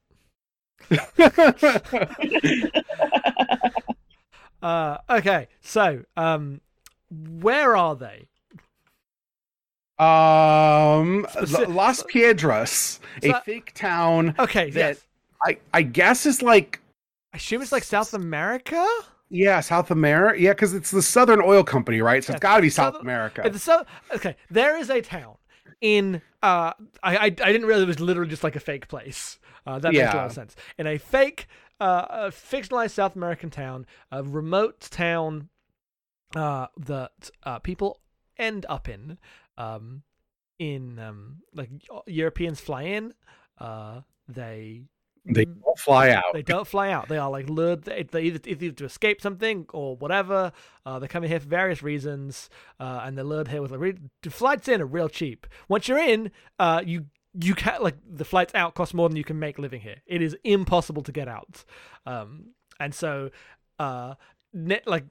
Uh, 4.65 4.97
okay, 5.11 5.47
so 5.61 6.01
um, 6.17 6.59
where 7.11 7.77
are 7.77 7.95
they? 7.95 8.27
Um, 9.99 11.25
Las 11.67 12.03
Piedras, 12.03 12.99
a 13.23 13.29
So- 13.29 13.39
fake 13.45 13.73
town 13.73 14.35
Okay, 14.39 14.69
that 14.71 14.79
yes. 14.95 15.05
I, 15.43 15.57
I 15.73 15.81
guess 15.83 16.25
is 16.25 16.41
like 16.41 16.79
I 17.33 17.37
assume 17.37 17.61
it's 17.61 17.71
like 17.71 17.83
South 17.83 18.13
America. 18.13 18.85
Yeah, 19.29 19.59
South 19.59 19.91
America. 19.91 20.39
Yeah, 20.39 20.51
because 20.53 20.73
it's 20.73 20.91
the 20.91 21.01
Southern 21.01 21.41
Oil 21.41 21.63
Company, 21.63 22.01
right? 22.01 22.23
So 22.23 22.31
Yeah, 22.31 22.35
it's 22.37 22.41
got 22.41 22.55
to 22.57 22.61
be 22.61 22.69
South 22.69 22.93
Southern- 22.93 23.01
America. 23.01 23.59
So 23.59 23.83
okay. 24.13 24.35
There 24.49 24.77
is 24.77 24.89
a 24.89 25.01
town 25.01 25.35
in. 25.81 26.21
Uh, 26.43 26.71
I, 27.03 27.17
I 27.17 27.23
I 27.25 27.29
didn't 27.29 27.65
realize 27.65 27.83
it 27.83 27.87
was 27.87 27.99
literally 27.99 28.29
just 28.29 28.43
like 28.43 28.55
a 28.55 28.59
fake 28.59 28.87
place. 28.87 29.39
Uh, 29.65 29.79
that 29.79 29.93
makes 29.93 30.13
a 30.13 30.15
lot 30.17 30.25
of 30.27 30.31
sense. 30.31 30.55
In 30.77 30.85
a 30.85 30.97
fake, 30.99 31.47
uh, 31.81 32.05
a 32.09 32.19
fictionalized 32.27 32.91
South 32.91 33.15
American 33.15 33.49
town, 33.49 33.87
a 34.11 34.21
remote 34.23 34.79
town, 34.91 35.49
uh, 36.35 36.67
that 36.77 37.31
uh, 37.43 37.57
people 37.59 37.99
end 38.37 38.65
up 38.69 38.87
in, 38.87 39.17
um, 39.57 40.03
in 40.59 40.99
um, 40.99 41.37
like 41.53 41.69
Europeans 42.07 42.59
fly 42.59 42.83
in, 42.83 43.13
uh, 43.59 44.01
they 44.27 44.83
They 45.25 45.45
don't 45.45 45.79
fly 45.79 46.09
out. 46.11 46.33
they 46.33 46.43
don't 46.43 46.67
fly 46.67 46.91
out. 46.91 47.07
They 47.09 47.17
are 47.17 47.29
like 47.29 47.49
lured. 47.49 47.83
They, 47.83 48.03
they 48.03 48.23
either, 48.23 48.39
either 48.45 48.71
to 48.71 48.85
escape 48.85 49.21
something 49.21 49.65
or 49.73 49.95
whatever. 49.97 50.51
Uh, 50.85 50.99
they're 50.99 51.09
coming 51.09 51.29
here 51.29 51.39
for 51.39 51.47
various 51.47 51.81
reasons, 51.83 52.49
uh, 52.79 53.01
and 53.03 53.17
they're 53.17 53.25
lured 53.25 53.47
here 53.47 53.61
with 53.61 53.71
like 53.71 53.79
re- 53.79 53.99
the 54.21 54.29
flights 54.29 54.67
in 54.67 54.81
are 54.81 54.85
real 54.85 55.09
cheap. 55.09 55.47
Once 55.67 55.87
you're 55.87 55.97
in, 55.97 56.31
uh, 56.59 56.81
you 56.85 57.05
you 57.37 57.53
can 57.55 57.81
like 57.81 57.97
the 58.09 58.23
flights 58.25 58.53
out 58.55 58.75
cost 58.75 58.93
more 58.93 59.09
than 59.09 59.17
you 59.17 59.23
can 59.23 59.39
make 59.39 59.59
living 59.59 59.81
here. 59.81 59.97
It 60.05 60.21
is 60.21 60.37
impossible 60.43 61.03
to 61.03 61.11
get 61.11 61.27
out, 61.27 61.65
um, 62.05 62.53
and 62.79 62.93
so 62.93 63.31
uh, 63.79 64.15
net 64.53 64.83
like. 64.87 65.05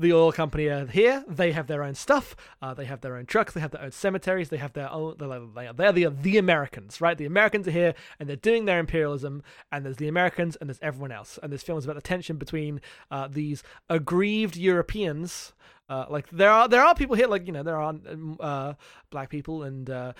The 0.00 0.12
oil 0.12 0.30
company 0.30 0.68
are 0.68 0.86
here. 0.86 1.24
They 1.26 1.50
have 1.50 1.66
their 1.66 1.82
own 1.82 1.96
stuff. 1.96 2.36
Uh, 2.62 2.72
they 2.72 2.84
have 2.84 3.00
their 3.00 3.16
own 3.16 3.26
trucks. 3.26 3.52
They 3.52 3.60
have 3.60 3.72
their 3.72 3.82
own 3.82 3.90
cemeteries. 3.90 4.48
They 4.48 4.56
have 4.58 4.72
their 4.72 4.90
own. 4.90 5.16
They're, 5.18 5.26
like, 5.26 5.76
they 5.76 5.86
are, 5.86 5.92
the 5.92 6.06
the 6.08 6.38
Americans, 6.38 7.00
right? 7.00 7.18
The 7.18 7.26
Americans 7.26 7.66
are 7.66 7.72
here, 7.72 7.94
and 8.20 8.28
they're 8.28 8.36
doing 8.36 8.64
their 8.64 8.78
imperialism. 8.78 9.42
And 9.72 9.84
there's 9.84 9.96
the 9.96 10.06
Americans, 10.06 10.54
and 10.56 10.68
there's 10.70 10.78
everyone 10.80 11.10
else. 11.10 11.38
And 11.42 11.52
this 11.52 11.64
film 11.64 11.78
is 11.78 11.84
about 11.84 11.96
the 11.96 12.02
tension 12.02 12.36
between 12.36 12.80
uh, 13.10 13.26
these 13.28 13.64
aggrieved 13.90 14.56
Europeans. 14.56 15.52
Uh, 15.88 16.04
like 16.08 16.28
there 16.30 16.50
are 16.50 16.68
there 16.68 16.84
are 16.84 16.94
people 16.94 17.16
here, 17.16 17.26
like 17.26 17.46
you 17.46 17.52
know, 17.52 17.64
there 17.64 17.76
are 17.76 17.94
uh, 18.40 18.74
black 19.10 19.30
people 19.30 19.64
and. 19.64 19.90
Uh, 19.90 20.12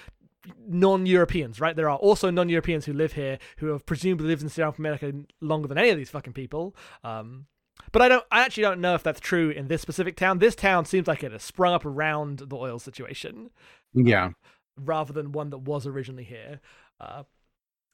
non-Europeans, 0.66 1.60
right? 1.60 1.76
There 1.76 1.90
are 1.90 1.96
also 1.98 2.30
non-Europeans 2.30 2.86
who 2.86 2.92
live 2.92 3.12
here 3.12 3.38
who 3.58 3.66
have 3.66 3.84
presumably 3.84 4.28
lived 4.28 4.40
in 4.40 4.48
South 4.48 4.78
America 4.78 5.12
longer 5.40 5.68
than 5.68 5.76
any 5.76 5.90
of 5.90 5.98
these 5.98 6.08
fucking 6.08 6.32
people. 6.32 6.74
Um, 7.04 7.46
but 7.92 8.02
I 8.02 8.08
don't. 8.08 8.24
I 8.30 8.40
actually 8.40 8.62
don't 8.62 8.80
know 8.80 8.94
if 8.94 9.02
that's 9.02 9.20
true 9.20 9.50
in 9.50 9.68
this 9.68 9.82
specific 9.82 10.16
town. 10.16 10.38
This 10.38 10.54
town 10.54 10.84
seems 10.84 11.06
like 11.06 11.22
it 11.22 11.32
has 11.32 11.42
sprung 11.42 11.74
up 11.74 11.84
around 11.84 12.38
the 12.38 12.56
oil 12.56 12.78
situation 12.78 13.50
yeah. 13.94 14.30
rather 14.76 15.12
than 15.12 15.32
one 15.32 15.50
that 15.50 15.58
was 15.58 15.86
originally 15.86 16.24
here. 16.24 16.60
Uh, 17.00 17.24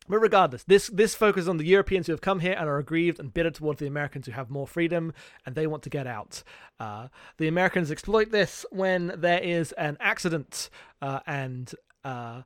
but 0.09 0.18
regardless, 0.18 0.64
this 0.64 0.88
this 0.88 1.14
focuses 1.14 1.48
on 1.48 1.57
the 1.57 1.66
Europeans 1.66 2.07
who 2.07 2.12
have 2.12 2.20
come 2.20 2.40
here 2.40 2.54
and 2.59 2.68
are 2.68 2.78
aggrieved 2.78 3.18
and 3.18 3.33
bitter 3.33 3.50
towards 3.50 3.80
the 3.80 3.87
Americans 3.87 4.26
who 4.26 4.33
have 4.33 4.50
more 4.50 4.66
freedom 4.66 5.14
and 5.46 5.54
they 5.54 5.66
want 5.66 5.83
to 5.85 5.90
get 5.90 6.07
out. 6.07 6.42
Uh, 6.78 7.09
the 7.38 7.48
Americans 7.48 7.90
exploit 7.90 8.30
this 8.30 8.66
when 8.70 9.14
there 9.16 9.40
is 9.40 9.72
an 9.72 9.96
accident 10.00 10.68
uh, 11.00 11.20
and 11.26 11.74
uh, 12.04 12.42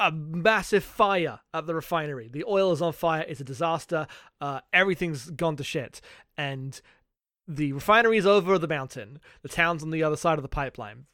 a 0.00 0.10
massive 0.10 0.82
fire 0.82 1.40
at 1.52 1.66
the 1.66 1.74
refinery. 1.74 2.28
The 2.28 2.44
oil 2.44 2.72
is 2.72 2.82
on 2.82 2.92
fire. 2.92 3.24
It's 3.28 3.40
a 3.40 3.44
disaster. 3.44 4.06
Uh, 4.40 4.60
everything's 4.72 5.30
gone 5.30 5.56
to 5.56 5.64
shit, 5.64 6.00
and 6.36 6.80
the 7.46 7.72
refinery 7.72 8.16
is 8.16 8.26
over 8.26 8.58
the 8.58 8.66
mountain. 8.66 9.20
The 9.42 9.48
town's 9.48 9.82
on 9.82 9.90
the 9.90 10.02
other 10.02 10.16
side 10.16 10.38
of 10.38 10.42
the 10.42 10.48
pipeline. 10.48 11.06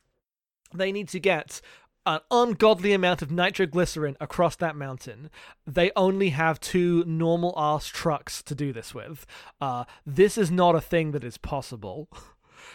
They 0.72 0.92
need 0.92 1.08
to 1.08 1.20
get 1.20 1.60
an 2.06 2.20
ungodly 2.30 2.92
amount 2.92 3.20
of 3.20 3.32
nitroglycerin 3.32 4.16
across 4.20 4.54
that 4.56 4.76
mountain. 4.76 5.28
They 5.66 5.90
only 5.96 6.30
have 6.30 6.60
two 6.60 7.04
normal 7.04 7.52
ass 7.56 7.86
trucks 7.86 8.42
to 8.44 8.54
do 8.54 8.72
this 8.72 8.94
with. 8.94 9.26
Uh, 9.60 9.84
this 10.06 10.38
is 10.38 10.50
not 10.50 10.76
a 10.76 10.80
thing 10.80 11.10
that 11.10 11.24
is 11.24 11.36
possible. 11.36 12.08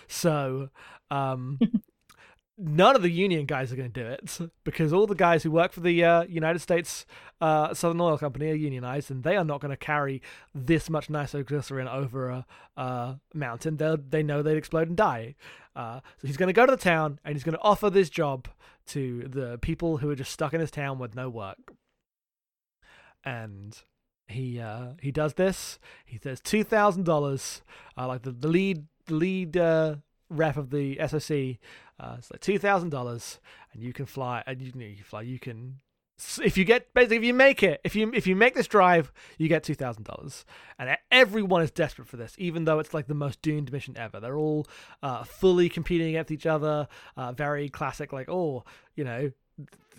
So, 0.08 0.70
um, 1.10 1.60
none 2.62 2.96
of 2.96 3.02
the 3.02 3.10
union 3.10 3.46
guys 3.46 3.74
are 3.74 3.76
going 3.76 3.92
to 3.92 4.04
do 4.04 4.08
it 4.08 4.40
because 4.64 4.94
all 4.94 5.08
the 5.08 5.16
guys 5.16 5.44
who 5.44 5.52
work 5.52 5.72
for 5.72 5.80
the 5.80 6.04
uh, 6.04 6.24
United 6.24 6.60
States 6.60 7.06
uh, 7.42 7.74
Southern 7.74 8.00
Oil 8.00 8.18
Company 8.18 8.52
are 8.52 8.56
unionized, 8.56 9.10
and 9.10 9.24
they 9.24 9.36
are 9.36 9.44
not 9.44 9.62
going 9.62 9.72
to 9.72 9.78
carry 9.78 10.22
this 10.54 10.90
much 10.90 11.10
nitroglycerin 11.10 11.88
over 11.88 12.30
a, 12.30 12.46
a 12.78 13.20
mountain. 13.34 13.78
They 13.78 13.96
they 14.10 14.24
know 14.24 14.42
they'd 14.42 14.58
explode 14.58 14.88
and 14.88 14.98
die. 14.98 15.36
Uh, 15.76 16.02
so 16.20 16.28
he's 16.28 16.38
going 16.38 16.48
to 16.48 16.54
go 16.54 16.66
to 16.66 16.72
the 16.72 16.78
town 16.82 17.20
and 17.24 17.34
he's 17.34 17.44
going 17.44 17.56
to 17.56 17.62
offer 17.62 17.90
this 17.90 18.10
job 18.10 18.48
to 18.86 19.24
the 19.28 19.58
people 19.60 19.98
who 19.98 20.10
are 20.10 20.16
just 20.16 20.32
stuck 20.32 20.54
in 20.54 20.60
his 20.60 20.70
town 20.70 21.00
with 21.00 21.16
no 21.16 21.30
work. 21.30 21.74
And 23.24 23.78
he 24.28 24.60
uh, 24.60 24.94
he 25.02 25.12
does 25.12 25.34
this. 25.34 25.80
He 26.06 26.18
says 26.18 26.42
two 26.42 26.64
thousand 26.64 27.04
uh, 27.04 27.12
dollars. 27.12 27.64
Like 27.98 28.22
the, 28.22 28.32
the 28.32 28.48
lead 28.48 28.86
the 29.06 29.16
lead 29.16 29.58
uh, 29.58 29.96
rep 30.30 30.58
of 30.58 30.70
the 30.70 31.00
SOC. 31.08 31.58
Uh, 32.02 32.16
it's 32.18 32.32
like 32.32 32.42
two 32.42 32.58
thousand 32.58 32.90
dollars, 32.90 33.40
and 33.74 33.84
you 33.84 33.94
can 33.94 34.06
fly. 34.06 34.44
And 34.48 34.62
you, 34.62 34.72
you 34.76 35.04
fly. 35.04 35.22
You 35.22 35.40
can 35.40 35.78
if 36.42 36.58
you 36.58 36.64
get 36.64 36.94
basically 36.94 37.18
if 37.18 37.24
you 37.24 37.34
make 37.34 37.64
it 37.64 37.82
if 37.84 37.96
you 37.96 38.12
if 38.14 38.28
you 38.28 38.36
make 38.36 38.54
this 38.54 38.68
drive 38.68 39.12
you 39.38 39.48
get 39.48 39.64
two 39.64 39.74
thousand 39.74 40.04
dollars 40.04 40.46
and 40.78 40.96
everyone 41.10 41.62
is 41.62 41.72
desperate 41.72 42.08
for 42.08 42.18
this 42.18 42.36
even 42.38 42.66
though 42.66 42.80
it's 42.80 42.94
like 42.94 43.08
the 43.08 43.16
most 43.16 43.42
doomed 43.42 43.72
mission 43.72 43.98
ever 43.98 44.20
they're 44.20 44.38
all 44.38 44.68
uh, 45.02 45.24
fully 45.24 45.68
competing 45.68 46.10
against 46.10 46.32
each 46.32 46.46
other 46.46 46.88
uh, 47.18 47.32
very 47.32 47.70
classic 47.70 48.14
like 48.14 48.30
oh 48.30 48.64
you 48.96 49.04
know 49.04 49.32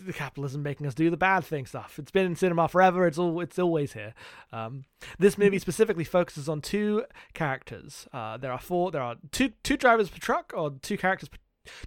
the 0.05 0.13
capitalism 0.13 0.63
making 0.63 0.87
us 0.87 0.93
do 0.93 1.09
the 1.09 1.17
bad 1.17 1.43
thing 1.43 1.65
stuff 1.65 1.99
it's 1.99 2.11
been 2.11 2.25
in 2.25 2.35
cinema 2.35 2.67
forever 2.67 3.05
it's 3.05 3.17
all 3.17 3.39
it's 3.39 3.59
always 3.59 3.93
here 3.93 4.13
um, 4.51 4.83
this 5.19 5.37
movie 5.37 5.59
specifically 5.59 6.03
focuses 6.03 6.49
on 6.49 6.61
two 6.61 7.03
characters 7.33 8.07
uh, 8.13 8.37
there 8.37 8.51
are 8.51 8.59
four 8.59 8.91
there 8.91 9.01
are 9.01 9.15
two 9.31 9.49
two 9.61 9.77
drivers 9.77 10.09
per 10.09 10.17
truck 10.17 10.51
or 10.55 10.71
two 10.81 10.97
characters 10.97 11.29
per, 11.29 11.37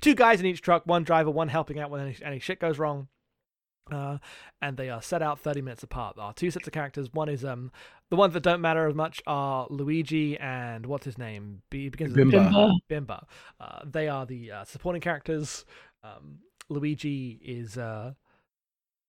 two 0.01 0.15
guys 0.15 0.41
in 0.41 0.47
each 0.47 0.61
truck 0.63 0.83
one 0.87 1.05
driver 1.05 1.31
one 1.31 1.49
helping 1.49 1.79
out 1.79 1.91
when 1.91 2.01
any, 2.01 2.17
any 2.25 2.39
shit 2.39 2.61
goes 2.61 2.79
wrong 2.79 3.09
Uh, 3.91 4.19
and 4.61 4.77
they 4.77 4.91
are 4.91 5.01
set 5.01 5.23
out 5.23 5.39
30 5.39 5.63
minutes 5.63 5.83
apart. 5.85 6.17
There 6.17 6.25
are 6.25 6.33
two 6.33 6.51
sets 6.51 6.67
of 6.67 6.73
characters. 6.73 7.09
One 7.13 7.29
is 7.29 7.45
um 7.45 7.71
the 8.11 8.17
ones 8.17 8.35
that 8.35 8.43
don't 8.43 8.61
matter 8.61 8.89
as 8.89 8.95
much 8.95 9.23
are 9.27 9.67
Luigi 9.71 10.37
and 10.39 10.87
what's 10.87 11.05
his 11.05 11.19
name? 11.19 11.63
Be 11.71 11.89
begins 11.89 12.13
with 12.15 12.33
Bimba. 12.33 12.51
Bimba. 12.51 13.07
Bimba. 13.07 13.25
Uh, 13.61 13.81
they 13.85 14.09
are 14.09 14.27
the 14.27 14.51
uh, 14.51 14.65
supporting 14.65 15.01
characters. 15.03 15.65
Um, 16.03 16.39
Luigi 16.69 17.41
is 17.45 17.79
uh, 17.79 18.15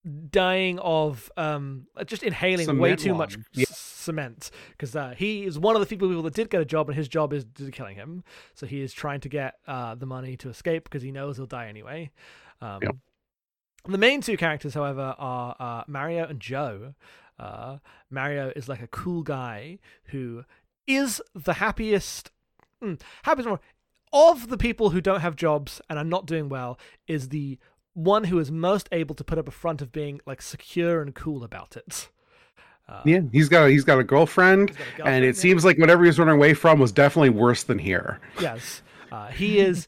dying 0.07 0.79
of 0.79 1.31
um, 1.37 1.87
just 2.05 2.23
inhaling 2.23 2.77
way 2.79 2.89
Cement 2.95 2.99
too 2.99 3.13
much 3.15 3.35
lung. 3.35 3.45
c- 3.53 3.65
cement 3.69 4.51
because 4.71 4.95
uh, 4.95 5.13
he 5.17 5.45
is 5.45 5.59
one 5.59 5.75
of 5.75 5.81
the 5.81 5.85
few 5.85 5.97
people 5.97 6.21
that 6.23 6.33
did 6.33 6.49
get 6.49 6.61
a 6.61 6.65
job, 6.65 6.89
and 6.89 6.97
his 6.97 7.07
job 7.07 7.33
is 7.33 7.45
killing 7.71 7.95
him. 7.95 8.23
So 8.53 8.65
he 8.65 8.81
is 8.81 8.93
trying 8.93 9.19
to 9.21 9.29
get 9.29 9.55
uh, 9.67 9.95
the 9.95 10.05
money 10.05 10.37
to 10.37 10.49
escape 10.49 10.83
because 10.85 11.01
he 11.03 11.11
knows 11.11 11.37
he'll 11.37 11.45
die 11.45 11.67
anyway. 11.67 12.11
Um, 12.61 12.79
Yep. 12.81 12.95
The 13.89 13.97
main 13.97 14.19
two 14.21 14.35
characters, 14.35 14.73
however, 14.73 15.15
are 15.17 15.55
uh, 15.59 15.83
Mario 15.87 16.25
and 16.27 16.41
Joe. 16.41 16.93
Uh, 17.39 17.77
Mario 18.09 18.51
is 18.55 18.67
like 18.67 18.81
a 18.81 18.87
cool 18.87 19.23
guy 19.23 19.79
who 20.05 20.43
is 20.85 21.21
the 21.33 21.53
happiest. 21.53 22.31
Mm, 22.83 22.99
happiest 23.23 23.49
of 24.11 24.49
the 24.49 24.57
people 24.57 24.89
who 24.89 24.99
don't 24.99 25.21
have 25.21 25.35
jobs 25.35 25.79
and 25.89 25.97
are 25.97 26.03
not 26.05 26.25
doing 26.25 26.49
well 26.49 26.77
is 27.07 27.29
the 27.29 27.57
one 27.97 28.25
who 28.25 28.37
is 28.37 28.51
most 28.51 28.87
able 28.91 29.15
to 29.15 29.23
put 29.23 29.39
up 29.39 29.47
a 29.47 29.51
front 29.51 29.81
of 29.81 29.91
being 29.91 30.21
like 30.27 30.39
secure 30.41 31.01
and 31.01 31.15
cool 31.15 31.43
about 31.43 31.75
it. 31.75 32.09
Uh, 32.87 33.01
Yeah, 33.03 33.21
he's 33.31 33.49
got 33.49 33.65
a, 33.65 33.69
he's 33.69 33.83
got 33.83 33.97
a 33.99 34.03
girlfriend, 34.03 34.71
got 34.97 35.07
a 35.07 35.09
and 35.09 35.25
it 35.25 35.35
yeah. 35.35 35.41
seems 35.41 35.65
like 35.65 35.77
whatever 35.77 36.03
he 36.03 36.07
was 36.07 36.19
running 36.19 36.35
away 36.35 36.53
from 36.53 36.79
was 36.79 36.91
definitely 36.91 37.31
worse 37.31 37.63
than 37.63 37.79
here. 37.79 38.19
Yes, 38.39 38.81
uh, 39.11 39.27
he 39.29 39.59
is. 39.59 39.87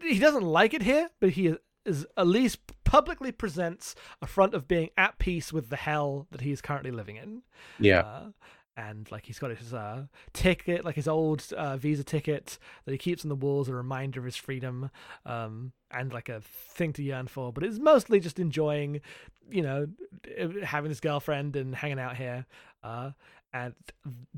he 0.00 0.18
doesn't 0.18 0.44
like 0.44 0.72
it 0.72 0.82
here, 0.82 1.08
but 1.20 1.30
he 1.30 1.48
is, 1.48 1.56
is 1.84 2.06
at 2.16 2.26
least 2.28 2.60
publicly 2.84 3.32
presents 3.32 3.94
a 4.22 4.26
front 4.26 4.54
of 4.54 4.68
being 4.68 4.90
at 4.96 5.18
peace 5.18 5.52
with 5.52 5.68
the 5.68 5.76
hell 5.76 6.26
that 6.30 6.42
he 6.42 6.52
is 6.52 6.62
currently 6.62 6.90
living 6.92 7.16
in. 7.16 7.42
Yeah, 7.80 8.00
Uh, 8.00 8.24
and 8.76 9.10
like 9.10 9.26
he's 9.26 9.38
got 9.38 9.56
his 9.56 9.74
uh, 9.74 10.06
ticket, 10.32 10.84
like 10.84 10.94
his 10.94 11.08
old 11.08 11.44
uh, 11.56 11.76
visa 11.76 12.04
ticket 12.04 12.58
that 12.84 12.92
he 12.92 12.98
keeps 12.98 13.24
on 13.24 13.28
the 13.28 13.34
walls, 13.34 13.68
a 13.68 13.74
reminder 13.74 14.20
of 14.20 14.26
his 14.26 14.36
freedom, 14.36 14.90
um, 15.26 15.72
and 15.90 16.12
like 16.12 16.28
a 16.28 16.40
thing 16.40 16.92
to 16.94 17.02
yearn 17.02 17.26
for. 17.26 17.52
But 17.52 17.64
it's 17.64 17.78
mostly 17.78 18.20
just 18.20 18.38
enjoying, 18.38 19.00
you 19.50 19.62
know, 19.62 19.86
having 20.62 20.90
his 20.90 21.00
girlfriend 21.00 21.56
and 21.56 21.74
hanging 21.74 22.00
out 22.00 22.16
here. 22.16 22.46
Uh, 22.82 23.10
and 23.54 23.74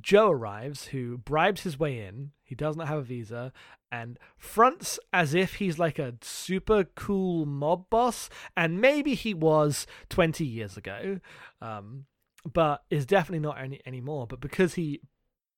Joe 0.00 0.30
arrives, 0.30 0.86
who 0.86 1.18
bribes 1.18 1.62
his 1.62 1.78
way 1.78 2.00
in. 2.00 2.32
He 2.42 2.56
does 2.56 2.76
not 2.76 2.88
have 2.88 2.98
a 2.98 3.02
visa 3.02 3.52
and 3.94 4.18
fronts 4.36 4.98
as 5.12 5.34
if 5.34 5.54
he's 5.54 5.78
like 5.78 6.00
a 6.00 6.14
super 6.20 6.82
cool 6.82 7.46
mob 7.46 7.88
boss, 7.90 8.28
and 8.56 8.80
maybe 8.80 9.14
he 9.14 9.32
was 9.32 9.86
20 10.08 10.44
years 10.44 10.76
ago. 10.76 11.20
Um, 11.62 12.06
but 12.52 12.84
is 12.90 13.06
definitely 13.06 13.40
not 13.40 13.60
any 13.60 13.80
anymore. 13.86 14.26
But 14.26 14.40
because 14.40 14.74
he 14.74 15.00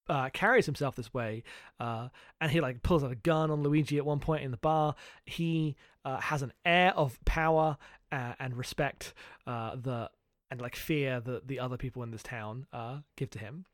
uh, 0.08 0.30
carries 0.30 0.66
himself 0.66 0.96
this 0.96 1.12
way, 1.12 1.42
uh, 1.80 2.08
and 2.40 2.50
he 2.50 2.60
like 2.60 2.82
pulls 2.82 3.02
out 3.02 3.12
a 3.12 3.16
gun 3.16 3.50
on 3.50 3.62
Luigi 3.62 3.98
at 3.98 4.06
one 4.06 4.20
point 4.20 4.44
in 4.44 4.50
the 4.50 4.56
bar, 4.56 4.94
he 5.24 5.76
uh, 6.04 6.20
has 6.20 6.42
an 6.42 6.52
air 6.64 6.92
of 6.94 7.18
power 7.24 7.76
uh, 8.12 8.34
and 8.38 8.56
respect 8.56 9.14
uh, 9.46 9.76
the 9.76 10.10
and 10.50 10.60
like 10.60 10.76
fear 10.76 11.20
that 11.20 11.48
the 11.48 11.58
other 11.58 11.76
people 11.76 12.02
in 12.02 12.10
this 12.10 12.22
town 12.22 12.66
uh, 12.72 12.98
give 13.16 13.30
to 13.30 13.38
him. 13.38 13.66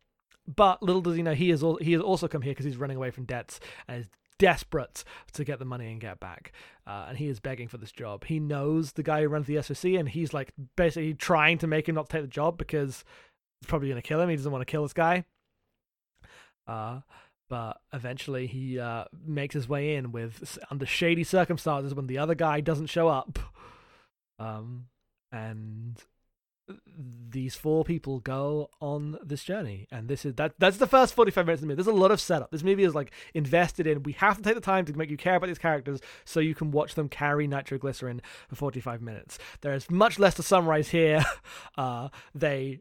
But 0.47 0.83
little 0.83 1.03
does 1.03 1.17
he 1.17 1.23
know, 1.23 1.35
he 1.35 1.51
is 1.51 1.65
he 1.81 1.93
has 1.93 2.03
also 2.03 2.27
come 2.29 2.43
here 2.43 2.53
because 2.53 2.65
he's 2.65 2.77
running 2.77 2.97
away 2.97 3.11
from 3.11 3.25
debts 3.25 3.61
and 3.87 4.01
is 4.01 4.09
desperate 4.39 5.05
to 5.33 5.45
get 5.45 5.59
the 5.59 5.65
money 5.65 5.91
and 5.91 6.01
get 6.01 6.21
back. 6.21 6.53
Uh, 6.87 7.07
and 7.09 7.19
he 7.19 7.29
is 7.29 7.41
begging 7.41 7.69
for 7.69 7.79
this 7.79 7.93
job. 7.93 8.25
He 8.25 8.41
knows 8.41 8.93
the 8.93 9.03
guy 9.03 9.23
who 9.23 9.29
runs 9.29 9.47
the 9.47 9.63
SOC, 9.63 9.85
and 9.93 10.09
he's 10.09 10.35
like 10.35 10.53
basically 10.77 11.15
trying 11.15 11.59
to 11.59 11.67
make 11.67 11.89
him 11.89 11.95
not 11.95 12.09
take 12.09 12.23
the 12.23 12.29
job 12.29 12.59
because 12.59 13.05
it's 13.61 13.69
probably 13.69 13.89
going 13.89 14.01
to 14.01 14.07
kill 14.07 14.21
him. 14.21 14.29
He 14.29 14.37
doesn't 14.37 14.53
want 14.53 14.63
to 14.63 14.71
kill 14.71 14.83
this 14.83 14.93
guy. 14.93 15.25
Uh, 16.67 17.01
but 17.49 17.81
eventually 17.93 18.47
he 18.47 18.79
uh, 18.79 19.05
makes 19.27 19.55
his 19.55 19.69
way 19.69 19.95
in 19.95 20.11
with 20.11 20.59
under 20.71 20.87
shady 20.87 21.25
circumstances 21.25 21.95
when 21.95 22.07
the 22.07 22.19
other 22.19 22.35
guy 22.35 22.61
doesn't 22.61 22.87
show 22.87 23.09
up. 23.09 23.39
Um, 24.39 24.87
and 25.31 26.03
these 27.31 27.55
four 27.55 27.85
people 27.85 28.21
go 28.21 28.71
on 28.81 29.19
this 29.23 29.43
journey. 29.43 29.87
And 29.91 30.09
this 30.09 30.25
is 30.25 30.35
that 30.35 30.55
that's 30.59 30.77
the 30.77 30.87
first 30.87 31.15
45 31.15 31.47
minutes 31.47 31.59
of 31.59 31.63
the 31.63 31.67
movie. 31.69 31.77
There's 31.83 31.95
a 31.95 31.99
lot 31.99 32.11
of 32.11 32.21
setup. 32.21 32.51
This 32.51 32.63
movie 32.63 32.85
is 32.85 32.95
like 32.95 33.13
invested 33.35 33.87
in 33.87 34.03
we 34.03 34.13
have 34.13 34.37
to 34.37 34.43
take 34.43 34.55
the 34.55 34.61
time 34.61 34.85
to 34.85 34.97
make 34.97 35.11
you 35.11 35.17
care 35.17 35.37
about 35.37 35.47
these 35.49 35.59
characters 35.59 36.01
so 36.25 36.41
you 36.41 36.55
can 36.55 36.71
watch 36.71 36.95
them 36.95 37.09
carry 37.09 37.47
nitroglycerin 37.47 38.23
for 38.49 38.57
45 38.57 39.03
minutes. 39.03 39.39
There 39.61 39.75
is 39.75 39.91
much 39.91 40.19
less 40.19 40.35
to 40.35 40.43
summarize 40.43 40.89
here. 40.91 41.25
Uh 41.77 42.09
they 42.35 42.81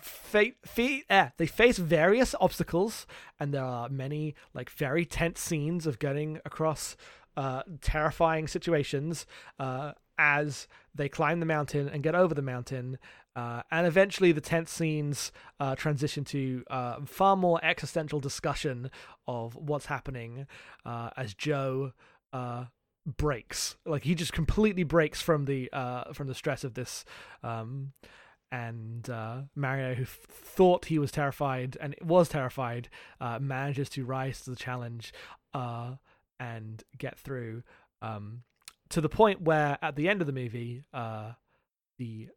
fa- 0.00 0.52
fe- 0.64 1.04
eh, 1.08 1.28
they 1.36 1.46
face 1.46 1.78
various 1.78 2.34
obstacles 2.40 3.06
and 3.38 3.52
there 3.54 3.64
are 3.64 3.88
many 3.88 4.34
like 4.54 4.70
very 4.70 5.04
tense 5.04 5.40
scenes 5.40 5.86
of 5.86 5.98
getting 5.98 6.40
across 6.44 6.96
uh 7.36 7.62
terrifying 7.80 8.48
situations 8.48 9.26
uh 9.58 9.92
as 10.18 10.66
they 10.94 11.08
climb 11.08 11.40
the 11.40 11.46
mountain 11.46 11.88
and 11.88 12.02
get 12.02 12.14
over 12.14 12.34
the 12.34 12.42
mountain. 12.42 12.98
Uh, 13.34 13.62
and 13.70 13.86
eventually, 13.86 14.32
the 14.32 14.40
tense 14.40 14.70
scenes 14.70 15.30
uh, 15.60 15.74
transition 15.74 16.24
to 16.24 16.64
uh, 16.70 16.96
far 17.04 17.36
more 17.36 17.62
existential 17.62 18.18
discussion 18.18 18.90
of 19.28 19.54
what's 19.54 19.86
happening 19.86 20.46
uh, 20.86 21.10
as 21.16 21.34
Joe 21.34 21.92
uh, 22.32 22.64
breaks. 23.18 23.76
Like 23.84 24.04
he 24.04 24.14
just 24.14 24.32
completely 24.32 24.84
breaks 24.84 25.20
from 25.20 25.44
the 25.44 25.68
uh, 25.72 26.12
from 26.14 26.28
the 26.28 26.34
stress 26.34 26.64
of 26.64 26.74
this. 26.74 27.04
Um, 27.42 27.92
and 28.50 29.06
Mario, 29.54 29.94
who 29.94 30.04
thought 30.06 30.86
he 30.86 30.98
was 30.98 31.10
terrified 31.10 31.76
and 31.78 31.94
was 32.00 32.28
terrified, 32.28 32.88
manages 33.20 33.90
to 33.90 34.04
rise 34.04 34.42
to 34.42 34.50
the 34.50 34.56
challenge 34.56 35.12
and 35.52 36.84
get 36.96 37.18
through. 37.18 37.64
Um, 38.00 38.44
to 38.90 39.00
the 39.00 39.08
point 39.08 39.42
where 39.42 39.78
at 39.82 39.96
the 39.96 40.08
end 40.08 40.20
of 40.20 40.26
the 40.26 40.32
movie, 40.32 40.82
uh, 40.92 41.32
the 41.98 42.28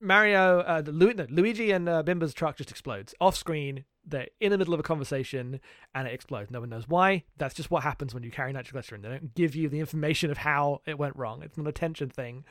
Mario, 0.00 0.60
uh, 0.60 0.80
the 0.80 0.92
Lu- 0.92 1.14
no, 1.14 1.26
Luigi 1.28 1.70
and 1.70 1.88
uh, 1.88 2.02
Bimba's 2.02 2.34
truck 2.34 2.56
just 2.56 2.70
explodes 2.70 3.14
off 3.20 3.36
screen. 3.36 3.84
They're 4.06 4.28
in 4.40 4.50
the 4.52 4.58
middle 4.58 4.74
of 4.74 4.80
a 4.80 4.84
conversation 4.84 5.60
and 5.94 6.08
it 6.08 6.14
explodes. 6.14 6.50
No 6.50 6.60
one 6.60 6.70
knows 6.70 6.88
why. 6.88 7.24
That's 7.36 7.54
just 7.54 7.70
what 7.70 7.82
happens 7.82 8.14
when 8.14 8.22
you 8.22 8.30
carry 8.30 8.52
nitroglycerin. 8.52 9.02
They 9.02 9.08
don't 9.08 9.34
give 9.34 9.54
you 9.54 9.68
the 9.68 9.80
information 9.80 10.30
of 10.30 10.38
how 10.38 10.80
it 10.86 10.98
went 10.98 11.16
wrong. 11.16 11.42
It's 11.42 11.58
an 11.58 11.66
attention 11.66 12.10
thing. 12.10 12.44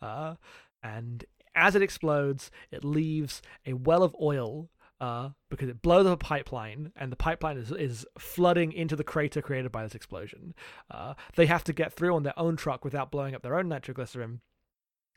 Uh, 0.00 0.36
and 0.82 1.24
as 1.54 1.74
it 1.74 1.82
explodes, 1.82 2.50
it 2.70 2.84
leaves 2.84 3.42
a 3.66 3.74
well 3.74 4.02
of 4.02 4.16
oil 4.20 4.70
uh, 5.02 5.30
because 5.50 5.68
it 5.68 5.82
blows 5.82 6.06
up 6.06 6.12
a 6.12 6.16
pipeline, 6.16 6.92
and 6.94 7.10
the 7.10 7.16
pipeline 7.16 7.58
is, 7.58 7.72
is 7.72 8.06
flooding 8.16 8.72
into 8.72 8.94
the 8.94 9.02
crater 9.02 9.42
created 9.42 9.72
by 9.72 9.82
this 9.82 9.96
explosion. 9.96 10.54
Uh, 10.88 11.14
they 11.34 11.46
have 11.46 11.64
to 11.64 11.72
get 11.72 11.92
through 11.92 12.14
on 12.14 12.22
their 12.22 12.38
own 12.38 12.54
truck 12.56 12.84
without 12.84 13.10
blowing 13.10 13.34
up 13.34 13.42
their 13.42 13.58
own 13.58 13.68
nitroglycerin. 13.68 14.40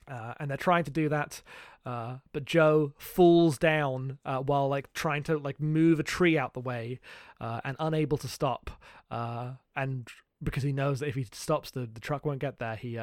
Uh, 0.08 0.34
and 0.40 0.50
they're 0.50 0.58
trying 0.58 0.84
to 0.84 0.92
do 0.92 1.08
that, 1.10 1.42
uh, 1.86 2.16
but 2.34 2.46
Joe 2.46 2.94
falls 2.98 3.60
down 3.60 4.18
uh, 4.26 4.40
while 4.40 4.68
like 4.68 4.92
trying 4.94 5.24
to 5.24 5.38
like 5.38 5.60
move 5.60 6.00
a 6.00 6.04
tree 6.04 6.38
out 6.38 6.54
the 6.54 6.60
way, 6.60 7.00
uh, 7.40 7.62
and 7.64 7.78
unable 7.80 8.18
to 8.18 8.28
stop. 8.28 8.72
And 9.12 10.08
because 10.44 10.64
he 10.64 10.72
knows 10.72 11.00
that 11.00 11.10
if 11.10 11.16
he 11.16 11.28
stops, 11.32 11.72
the, 11.72 11.88
the 11.92 12.00
truck 12.00 12.26
won't 12.26 12.40
get 12.40 12.58
there. 12.58 12.76
He 12.76 13.00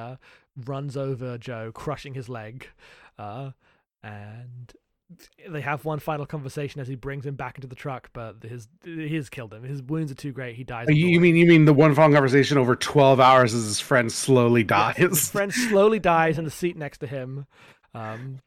runs 0.57 0.97
over 0.97 1.39
Joe, 1.39 1.71
crushing 1.73 2.15
his 2.15 2.29
leg, 2.29 2.69
and 3.19 4.73
they 5.49 5.61
have 5.61 5.85
one 5.85 5.99
final 5.99 6.27
conversation 6.27 6.81
as 6.81 6.89
he 6.89 6.95
brings 6.95 7.25
him 7.27 7.35
back 7.35 7.57
into 7.57 7.67
the 7.67 7.75
truck. 7.75 8.11
But 8.13 8.43
his 8.43 8.69
he 8.85 9.15
has 9.17 9.29
killed 9.29 9.53
him. 9.55 9.63
His 9.63 9.83
wounds 9.83 10.13
are 10.13 10.17
too 10.17 10.33
great. 10.33 10.57
He 10.57 10.65
dies. 10.65 10.87
you, 10.89 11.07
you 11.09 11.21
mean 11.21 11.37
you 11.37 11.47
mean 11.47 11.65
the 11.65 11.73
one 11.75 11.95
final 11.95 12.13
conversation 12.13 12.59
over 12.59 12.77
twelve 12.77 13.21
hours 13.21 13.55
as 13.55 13.65
his 13.65 13.81
friend 13.81 14.11
slowly 14.13 14.61
Yes, 14.63 14.69
dies? 14.69 14.97
his 14.97 15.31
friend 15.31 15.53
slowly 15.71 15.99
dies 15.99 16.39
in 16.39 16.45
the 16.45 16.51
seat 16.51 16.77
next 16.77 16.99
to 16.99 17.07
him, 17.07 17.47
um, 17.95 18.41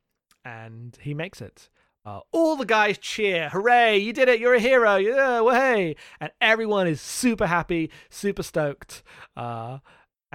and 0.44 0.98
he 1.02 1.14
makes 1.14 1.42
it. 1.42 1.70
Uh, 2.06 2.20
all 2.32 2.56
the 2.56 2.66
guys 2.68 3.00
cheer, 3.00 3.50
hooray, 3.50 3.98
you 3.98 4.14
did 4.14 4.30
it, 4.30 4.40
you're 4.40 4.54
a 4.54 4.60
hero, 4.60 4.96
yeah, 4.98 5.42
way! 5.42 5.96
And 6.20 6.32
everyone 6.40 6.86
is 6.86 7.02
super 7.02 7.48
happy, 7.48 7.90
super 8.12 8.44
stoked. 8.44 9.02
Uh, 9.36 9.80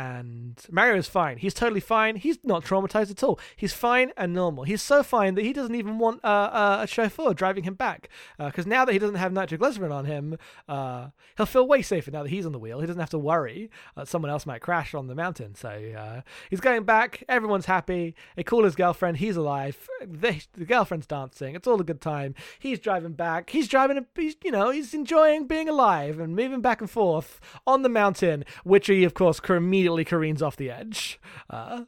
and 0.00 0.56
Mario 0.70 0.96
is 0.96 1.06
fine. 1.06 1.36
He's 1.36 1.52
totally 1.52 1.80
fine. 1.80 2.16
He's 2.16 2.38
not 2.42 2.64
traumatized 2.64 3.10
at 3.10 3.22
all. 3.22 3.38
He's 3.54 3.72
fine 3.72 4.12
and 4.16 4.32
normal. 4.32 4.64
He's 4.64 4.80
so 4.80 5.02
fine 5.02 5.34
that 5.34 5.44
he 5.44 5.52
doesn't 5.52 5.74
even 5.74 5.98
want 5.98 6.24
uh, 6.24 6.26
uh, 6.26 6.78
a 6.82 6.86
chauffeur 6.86 7.34
driving 7.34 7.64
him 7.64 7.74
back. 7.74 8.08
Because 8.38 8.66
now 8.66 8.84
that 8.84 8.92
he 8.92 8.98
doesn't 8.98 9.16
have 9.16 9.32
nitroglycerin 9.32 9.92
on 9.92 10.06
him, 10.06 10.38
uh, 10.68 11.08
he'll 11.36 11.46
feel 11.46 11.68
way 11.68 11.82
safer 11.82 12.10
now 12.10 12.22
that 12.22 12.30
he's 12.30 12.46
on 12.46 12.52
the 12.52 12.58
wheel. 12.58 12.80
He 12.80 12.86
doesn't 12.86 13.00
have 13.00 13.10
to 13.10 13.18
worry 13.18 13.70
that 13.94 14.08
someone 14.08 14.30
else 14.30 14.46
might 14.46 14.62
crash 14.62 14.94
on 14.94 15.06
the 15.06 15.14
mountain. 15.14 15.54
So 15.54 15.68
uh, 15.68 16.22
he's 16.48 16.60
going 16.60 16.84
back. 16.84 17.22
Everyone's 17.28 17.66
happy. 17.66 18.14
They 18.36 18.42
call 18.42 18.64
his 18.64 18.74
girlfriend. 18.74 19.18
He's 19.18 19.36
alive. 19.36 19.76
The 20.00 20.64
girlfriend's 20.64 21.06
dancing. 21.06 21.54
It's 21.54 21.68
all 21.68 21.80
a 21.80 21.84
good 21.84 22.00
time. 22.00 22.34
He's 22.58 22.78
driving 22.78 23.12
back. 23.12 23.50
He's 23.50 23.68
driving. 23.68 23.98
A, 23.98 24.06
he's 24.14 24.36
you 24.42 24.50
know 24.50 24.70
he's 24.70 24.94
enjoying 24.94 25.46
being 25.46 25.68
alive 25.68 26.18
and 26.18 26.34
moving 26.34 26.62
back 26.62 26.80
and 26.80 26.90
forth 26.90 27.40
on 27.66 27.82
the 27.82 27.88
mountain, 27.88 28.44
which 28.64 28.86
he 28.86 29.04
of 29.04 29.14
course 29.14 29.40
immediately 29.48 29.89
careens 30.04 30.42
off 30.42 30.56
the 30.56 30.70
edge. 30.70 31.20
Uh, 31.48 31.84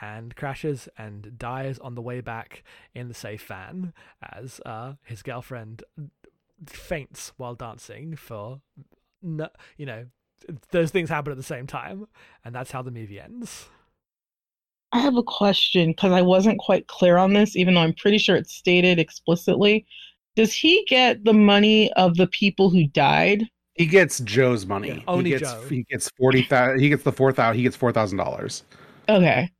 and 0.00 0.36
crashes 0.36 0.88
and 0.98 1.38
dies 1.38 1.78
on 1.78 1.94
the 1.94 2.02
way 2.02 2.20
back 2.20 2.62
in 2.94 3.08
the 3.08 3.14
safe 3.14 3.46
van 3.46 3.94
as 4.22 4.60
uh, 4.66 4.92
his 5.04 5.22
girlfriend 5.22 5.82
faints 6.66 7.32
while 7.36 7.54
dancing 7.54 8.14
for, 8.14 8.60
you 9.22 9.86
know, 9.86 10.06
those 10.70 10.90
things 10.90 11.08
happen 11.08 11.30
at 11.30 11.38
the 11.38 11.42
same 11.42 11.66
time, 11.66 12.06
and 12.44 12.54
that's 12.54 12.70
how 12.70 12.82
the 12.82 12.90
movie 12.90 13.18
ends. 13.18 13.68
I 14.92 15.00
have 15.00 15.16
a 15.16 15.22
question 15.22 15.90
because 15.90 16.12
I 16.12 16.22
wasn't 16.22 16.58
quite 16.58 16.86
clear 16.86 17.16
on 17.16 17.32
this, 17.32 17.56
even 17.56 17.74
though 17.74 17.80
I'm 17.80 17.94
pretty 17.94 18.18
sure 18.18 18.36
it's 18.36 18.54
stated 18.54 18.98
explicitly. 18.98 19.86
Does 20.36 20.52
he 20.52 20.84
get 20.88 21.24
the 21.24 21.32
money 21.32 21.92
of 21.94 22.16
the 22.16 22.26
people 22.26 22.70
who 22.70 22.86
died? 22.86 23.44
He 23.76 23.86
gets 23.86 24.20
Joe's 24.20 24.66
money. 24.66 24.88
Yeah, 24.88 25.00
only 25.06 25.32
he 25.32 25.38
gets, 25.38 25.52
Joe. 25.52 25.62
He 25.68 25.84
gets 25.84 26.10
forty 26.18 26.42
thousand. 26.42 26.80
He 26.80 26.88
gets 26.88 27.02
the 27.02 27.12
four 27.12 27.32
thousand. 27.32 27.58
He 27.58 27.62
gets 27.62 27.76
four 27.76 27.92
thousand 27.92 28.18
dollars. 28.18 28.64
Okay. 29.08 29.50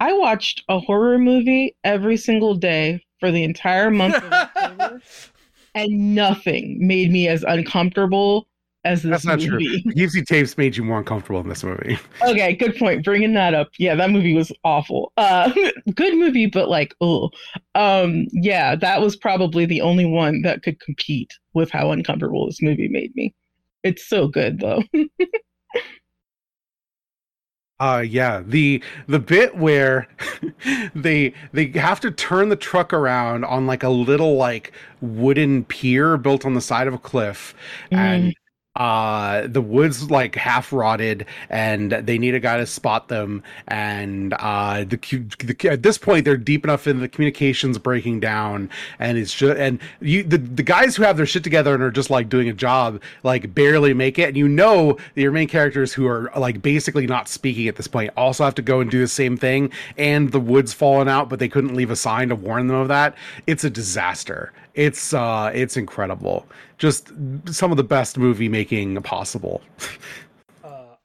I 0.00 0.12
watched 0.12 0.62
a 0.68 0.78
horror 0.78 1.18
movie 1.18 1.76
every 1.84 2.16
single 2.16 2.54
day 2.54 3.04
for 3.18 3.30
the 3.30 3.44
entire 3.44 3.90
month 3.90 4.16
of 4.16 4.32
October, 4.32 5.00
and 5.74 6.14
nothing 6.14 6.86
made 6.86 7.10
me 7.10 7.28
as 7.28 7.42
uncomfortable 7.44 8.46
as 8.86 9.02
this 9.02 9.10
That's 9.10 9.24
not 9.26 9.40
movie. 9.40 9.82
true. 9.82 9.92
Peepsy 9.92 10.24
tapes 10.24 10.56
made 10.56 10.76
you 10.76 10.84
more 10.84 10.98
uncomfortable 10.98 11.40
in 11.40 11.48
this 11.48 11.62
movie. 11.64 11.98
Okay, 12.22 12.54
good 12.54 12.76
point. 12.76 13.04
Bringing 13.04 13.34
that 13.34 13.54
up. 13.54 13.68
Yeah, 13.78 13.94
that 13.94 14.10
movie 14.10 14.34
was 14.34 14.50
awful. 14.64 15.12
Uh, 15.16 15.52
good 15.94 16.14
movie, 16.16 16.46
but 16.46 16.68
like, 16.68 16.94
oh, 17.00 17.30
um, 17.74 18.26
yeah, 18.32 18.74
that 18.76 19.00
was 19.00 19.16
probably 19.16 19.66
the 19.66 19.80
only 19.80 20.04
one 20.06 20.42
that 20.42 20.62
could 20.62 20.80
compete 20.80 21.32
with 21.54 21.70
how 21.70 21.90
uncomfortable 21.90 22.46
this 22.46 22.62
movie 22.62 22.88
made 22.88 23.14
me. 23.14 23.34
It's 23.82 24.06
so 24.06 24.28
good 24.28 24.60
though. 24.60 24.82
Uh 27.78 28.02
yeah, 28.08 28.42
the 28.46 28.82
the 29.06 29.18
bit 29.18 29.54
where 29.58 30.08
they 30.94 31.34
they 31.52 31.66
have 31.72 32.00
to 32.00 32.10
turn 32.10 32.48
the 32.48 32.56
truck 32.56 32.90
around 32.94 33.44
on 33.44 33.66
like 33.66 33.82
a 33.82 33.90
little 33.90 34.36
like 34.36 34.72
wooden 35.02 35.62
pier 35.62 36.16
built 36.16 36.46
on 36.46 36.54
the 36.54 36.60
side 36.62 36.86
of 36.88 36.94
a 36.94 36.98
cliff 36.98 37.54
and 37.90 38.34
uh 38.76 39.46
the 39.46 39.60
woods 39.60 40.10
like 40.10 40.34
half 40.34 40.72
rotted 40.72 41.26
and 41.50 41.92
they 41.92 42.18
need 42.18 42.34
a 42.34 42.40
guy 42.40 42.56
to 42.56 42.66
spot 42.66 43.08
them 43.08 43.42
and 43.68 44.34
uh 44.34 44.84
the, 44.84 44.96
the 45.44 45.68
at 45.68 45.82
this 45.82 45.98
point 45.98 46.24
they're 46.24 46.36
deep 46.36 46.64
enough 46.64 46.86
in 46.86 47.00
the 47.00 47.08
communications 47.08 47.78
breaking 47.78 48.20
down 48.20 48.68
and 48.98 49.18
it's 49.18 49.34
just 49.34 49.58
and 49.58 49.80
you 50.00 50.22
the, 50.22 50.38
the 50.38 50.62
guys 50.62 50.96
who 50.96 51.02
have 51.02 51.16
their 51.16 51.26
shit 51.26 51.42
together 51.42 51.74
and 51.74 51.82
are 51.82 51.90
just 51.90 52.10
like 52.10 52.28
doing 52.28 52.48
a 52.48 52.52
job 52.52 53.00
like 53.22 53.54
barely 53.54 53.94
make 53.94 54.18
it 54.18 54.28
and 54.28 54.36
you 54.36 54.48
know 54.48 54.96
your 55.14 55.32
main 55.32 55.48
characters 55.48 55.92
who 55.92 56.06
are 56.06 56.30
like 56.36 56.62
basically 56.62 57.06
not 57.06 57.28
speaking 57.28 57.68
at 57.68 57.76
this 57.76 57.86
point 57.86 58.10
also 58.16 58.44
have 58.44 58.54
to 58.54 58.62
go 58.62 58.80
and 58.80 58.90
do 58.90 59.00
the 59.00 59.08
same 59.08 59.36
thing 59.36 59.70
and 59.96 60.32
the 60.32 60.40
woods 60.40 60.72
falling 60.72 61.08
out 61.08 61.28
but 61.28 61.38
they 61.38 61.48
couldn't 61.48 61.74
leave 61.74 61.90
a 61.90 61.96
sign 61.96 62.28
to 62.28 62.34
warn 62.34 62.66
them 62.66 62.76
of 62.76 62.88
that. 62.88 63.16
It's 63.46 63.64
a 63.64 63.70
disaster 63.70 64.52
it's 64.76 65.14
uh 65.14 65.50
it's 65.52 65.76
incredible. 65.76 66.46
Just 66.78 67.10
some 67.46 67.70
of 67.70 67.78
the 67.78 67.84
best 67.84 68.18
movie 68.18 68.48
making 68.48 69.02
possible. 69.02 69.62
Uh, 70.62 70.96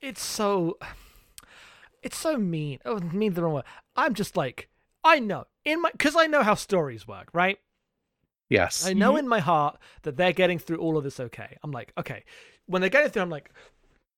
it's 0.00 0.22
so 0.22 0.76
it's 2.02 2.18
so 2.18 2.36
mean. 2.36 2.80
Oh 2.84 2.98
mean 2.98 3.32
the 3.32 3.42
wrong 3.42 3.54
word. 3.54 3.64
I'm 3.94 4.12
just 4.12 4.36
like 4.36 4.68
i 5.04 5.20
know. 5.20 5.44
In 5.64 5.80
my 5.80 5.90
because 5.92 6.16
i 6.16 6.26
know 6.26 6.42
how 6.42 6.54
stories 6.54 7.06
work 7.06 7.28
right? 7.32 7.58
Yes. 8.50 8.86
I 8.86 8.92
know 8.92 9.16
in 9.16 9.26
my 9.26 9.40
heart 9.40 9.78
that 10.02 10.16
they're 10.16 10.32
getting 10.32 10.58
through 10.58 10.78
all 10.78 10.98
of 10.98 11.04
this 11.04 11.20
okay. 11.20 11.56
I'm 11.62 11.70
like 11.70 11.92
okay. 11.96 12.24
When 12.66 12.80
they're 12.80 12.90
getting 12.90 13.10
through 13.10 13.22
i'm 13.22 13.30
like 13.30 13.50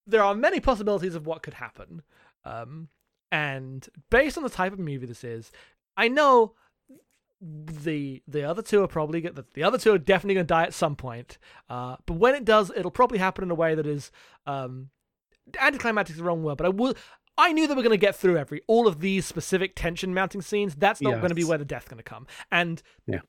there 0.06 0.24
are 0.24 0.34
many 0.34 0.60
possibilities 0.60 1.14
of 1.14 1.26
what 1.26 1.42
could 1.42 1.54
happen. 1.54 2.02
Um 2.44 2.88
and 3.30 3.86
based 4.08 4.38
on 4.38 4.44
the 4.44 4.48
type 4.48 4.72
of 4.72 4.78
movie 4.78 5.04
this 5.04 5.22
is 5.22 5.52
i 5.98 6.08
know 6.08 6.54
the 7.40 8.22
the 8.26 8.42
other 8.44 8.62
two 8.62 8.82
are 8.82 8.88
probably 8.88 9.20
the, 9.20 9.44
the 9.54 9.62
other 9.62 9.78
two 9.78 9.92
are 9.92 9.98
definitely 9.98 10.34
going 10.34 10.46
to 10.46 10.52
die 10.52 10.64
at 10.64 10.74
some 10.74 10.96
point. 10.96 11.38
Uh, 11.68 11.96
but 12.06 12.14
when 12.14 12.34
it 12.34 12.44
does, 12.44 12.72
it'll 12.74 12.90
probably 12.90 13.18
happen 13.18 13.44
in 13.44 13.50
a 13.50 13.54
way 13.54 13.74
that 13.74 13.86
is 13.86 14.10
um, 14.46 14.90
anticlimactic 15.60 16.14
is 16.14 16.18
the 16.18 16.24
wrong 16.24 16.42
word, 16.42 16.56
but 16.56 16.66
I 16.66 16.70
will. 16.70 16.94
I 17.40 17.52
knew 17.52 17.68
they 17.68 17.74
were 17.74 17.82
going 17.82 17.90
to 17.92 17.96
get 17.96 18.16
through 18.16 18.36
every 18.36 18.62
all 18.66 18.88
of 18.88 18.98
these 18.98 19.24
specific 19.24 19.76
tension 19.76 20.12
mounting 20.12 20.42
scenes. 20.42 20.74
That's 20.74 21.00
not 21.00 21.12
going 21.20 21.28
to 21.28 21.36
be 21.36 21.44
where 21.44 21.58
the 21.58 21.64
death's 21.64 21.86
going 21.86 21.98
to 21.98 22.02
come. 22.02 22.26
And 22.50 22.82
Yeah. 23.06 23.20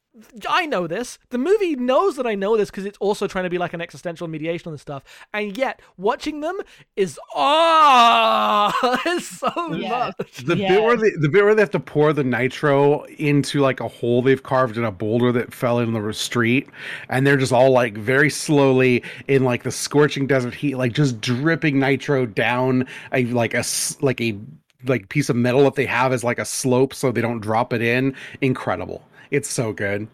I 0.50 0.66
know 0.66 0.88
this. 0.88 1.20
The 1.30 1.38
movie 1.38 1.76
knows 1.76 2.16
that 2.16 2.26
I 2.26 2.36
know 2.36 2.58
this 2.58 2.70
because 2.72 2.86
it's 2.86 2.98
also 3.00 3.28
trying 3.28 3.44
to 3.44 3.50
be 3.50 3.58
like 3.58 3.74
an 3.74 3.82
existential 3.82 4.28
mediation 4.28 4.72
and 4.72 4.80
stuff. 4.80 5.04
And 5.34 5.56
yet, 5.58 5.82
watching 5.98 6.42
them 6.42 6.58
is 6.96 7.20
ah, 7.36 9.00
it's 9.06 9.28
so 9.28 9.52
Yes. 9.76 10.14
much. 10.18 10.38
the 10.46 10.56
bit 10.56 10.82
where 10.82 10.98
they, 10.98 11.12
the 11.12 11.30
bit 11.30 11.44
where 11.44 11.56
they 11.56 11.62
have 11.62 11.70
to 11.72 11.80
pour 11.80 12.12
the 12.12 12.24
nitro 12.24 13.04
into 13.18 13.60
like 13.62 13.80
a 13.80 13.88
hole 13.88 14.22
they've 14.22 14.42
carved 14.44 14.78
in 14.78 14.84
a 14.84 14.92
boulder 14.92 15.32
that 15.32 15.54
fell 15.54 15.80
in 15.80 15.94
the 15.94 16.14
street 16.14 16.68
and 17.10 17.26
they're 17.26 17.38
just 17.38 17.54
all 17.54 17.72
like 17.72 17.96
very 17.98 18.30
slowly 18.30 19.04
in 19.28 19.44
like 19.44 19.64
the 19.64 19.72
scorching 19.72 20.26
desert 20.28 20.54
heat 20.56 20.76
like 20.76 20.92
just 20.94 21.22
dripping 21.22 21.80
nitro 21.80 22.26
down 22.26 22.86
a 23.14 23.26
like 23.26 23.54
a 23.54 23.64
like 24.02 24.20
a 24.22 24.38
like 24.86 25.10
piece 25.10 25.30
of 25.30 25.36
metal 25.36 25.64
that 25.66 25.76
they 25.76 25.86
have 25.86 26.12
as 26.14 26.24
like 26.24 26.40
a 26.40 26.46
slope 26.46 26.94
so 26.94 27.12
they 27.12 27.22
don't 27.22 27.42
drop 27.42 27.74
it 27.74 27.82
in 27.82 28.16
incredible 28.42 29.04
it's 29.32 29.50
so 29.50 29.74
good 29.74 30.08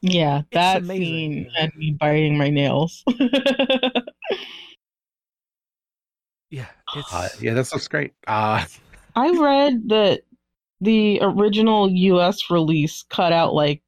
Yeah, 0.00 0.42
that 0.52 0.84
amazing. 0.84 1.46
scene 1.46 1.50
had 1.56 1.74
me 1.76 1.90
biting 1.98 2.38
my 2.38 2.50
nails. 2.50 3.02
Yeah, 6.50 6.68
it's 6.92 7.12
uh, 7.12 7.28
yeah 7.40 7.54
that 7.54 7.72
looks 7.72 7.88
great 7.88 8.14
uh 8.26 8.64
I 9.16 9.30
read 9.30 9.88
that 9.88 10.22
the 10.80 11.18
original 11.22 11.90
US 11.90 12.50
release 12.50 13.04
cut 13.10 13.32
out 13.32 13.54
like 13.54 13.82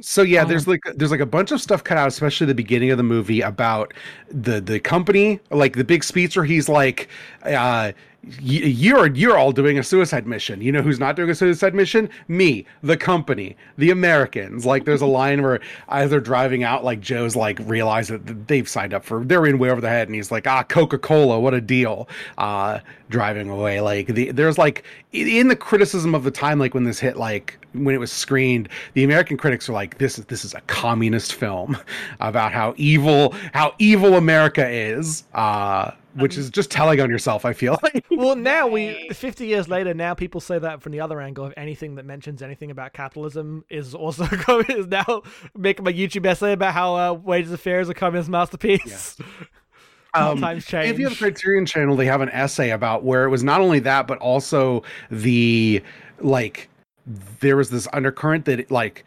So 0.00 0.22
yeah, 0.22 0.44
Um, 0.44 0.48
there's 0.48 0.68
like 0.68 0.80
there's 0.94 1.10
like 1.10 1.18
a 1.20 1.26
bunch 1.26 1.50
of 1.50 1.60
stuff 1.60 1.82
cut 1.82 1.98
out, 1.98 2.06
especially 2.06 2.46
the 2.46 2.54
beginning 2.54 2.90
of 2.92 2.98
the 2.98 3.02
movie 3.02 3.40
about 3.40 3.92
the 4.30 4.60
the 4.60 4.78
company, 4.78 5.40
like 5.50 5.74
the 5.74 5.82
big 5.84 6.04
speech 6.04 6.36
where 6.36 6.44
he's 6.44 6.68
like, 6.68 7.08
uh, 7.42 7.48
y- 7.50 7.92
"You're 8.40 9.06
you're 9.14 9.38
all 9.38 9.52
doing 9.52 9.78
a 9.78 9.82
suicide 9.82 10.26
mission. 10.26 10.60
You 10.60 10.72
know 10.72 10.82
who's 10.82 10.98
not 10.98 11.16
doing 11.16 11.30
a 11.30 11.34
suicide 11.34 11.74
mission? 11.74 12.10
Me, 12.28 12.66
the 12.82 12.96
company, 12.96 13.56
the 13.76 13.90
Americans." 13.90 14.66
Like 14.66 14.84
there's 14.84 15.02
a 15.02 15.06
line 15.18 15.42
where 15.42 15.60
as 15.88 16.10
they're 16.10 16.20
driving 16.20 16.64
out, 16.64 16.84
like 16.84 17.00
Joe's 17.00 17.36
like 17.36 17.58
realize 17.64 18.08
that 18.08 18.48
they've 18.48 18.68
signed 18.68 18.92
up 18.94 19.04
for 19.04 19.24
they're 19.24 19.46
in 19.46 19.58
way 19.58 19.70
over 19.70 19.80
the 19.80 19.88
head, 19.88 20.08
and 20.08 20.14
he's 20.14 20.30
like, 20.30 20.46
"Ah, 20.46 20.62
Coca 20.62 20.98
Cola, 20.98 21.38
what 21.38 21.54
a 21.54 21.60
deal!" 21.60 22.08
Uh, 22.36 22.80
driving 23.10 23.48
away, 23.48 23.80
like 23.80 24.08
the 24.08 24.30
there's 24.32 24.58
like 24.58 24.84
in 25.12 25.48
the 25.48 25.56
criticism 25.56 26.14
of 26.14 26.24
the 26.24 26.30
time, 26.30 26.58
like 26.58 26.74
when 26.74 26.84
this 26.84 26.98
hit, 26.98 27.16
like 27.16 27.58
when 27.72 27.94
it 27.94 27.98
was 27.98 28.12
screened, 28.12 28.68
the 28.94 29.04
American 29.04 29.36
critics 29.36 29.68
are 29.68 29.72
like, 29.72 29.98
"This 29.98 30.18
is 30.18 30.24
this 30.26 30.44
is 30.44 30.54
a 30.54 30.60
communist 30.62 31.34
film 31.34 31.76
about 32.20 32.52
how 32.52 32.74
evil 32.76 33.34
how 33.52 33.74
evil 33.78 34.14
America 34.14 34.68
is," 34.68 35.24
uh, 35.34 35.92
which 36.20 36.36
is 36.36 36.50
just 36.50 36.70
telling 36.70 37.00
on 37.00 37.10
yourself. 37.10 37.44
I 37.44 37.52
feel 37.52 37.78
like. 37.82 38.04
well 38.10 38.36
now 38.36 38.66
we 38.66 39.08
50 39.12 39.46
years 39.46 39.68
later 39.68 39.94
now 39.94 40.14
people 40.14 40.40
say 40.40 40.58
that 40.58 40.82
from 40.82 40.92
the 40.92 41.00
other 41.00 41.20
angle 41.20 41.44
of 41.44 41.54
anything 41.56 41.94
that 41.96 42.04
mentions 42.04 42.42
anything 42.42 42.70
about 42.70 42.92
capitalism 42.92 43.64
is 43.68 43.94
also 43.94 44.24
is 44.68 44.86
now 44.86 45.22
making 45.56 45.84
my 45.84 45.92
youtube 45.92 46.26
essay 46.26 46.52
about 46.52 46.74
how 46.74 46.96
uh, 46.96 47.12
wages 47.12 47.52
of 47.52 47.60
fear 47.60 47.80
is 47.80 47.88
a 47.88 47.94
communist 47.94 48.30
masterpiece 48.30 49.16
Um, 50.14 50.40
times 50.40 50.64
If 50.72 50.72
you 50.72 50.80
have 50.82 50.96
change 50.96 51.08
the 51.08 51.16
Criterion 51.16 51.66
Channel, 51.66 51.94
they 51.94 52.06
have 52.06 52.22
an 52.22 52.30
essay 52.30 52.70
about 52.70 53.04
where 53.04 53.24
it 53.24 53.28
was 53.28 53.44
not 53.44 53.60
only 53.60 53.78
that, 53.80 54.06
but 54.06 54.18
also 54.18 54.82
the 55.10 55.82
like 56.20 56.68
there 57.40 57.56
was 57.56 57.70
this 57.70 57.86
undercurrent 57.92 58.44
that 58.46 58.70
like 58.70 59.04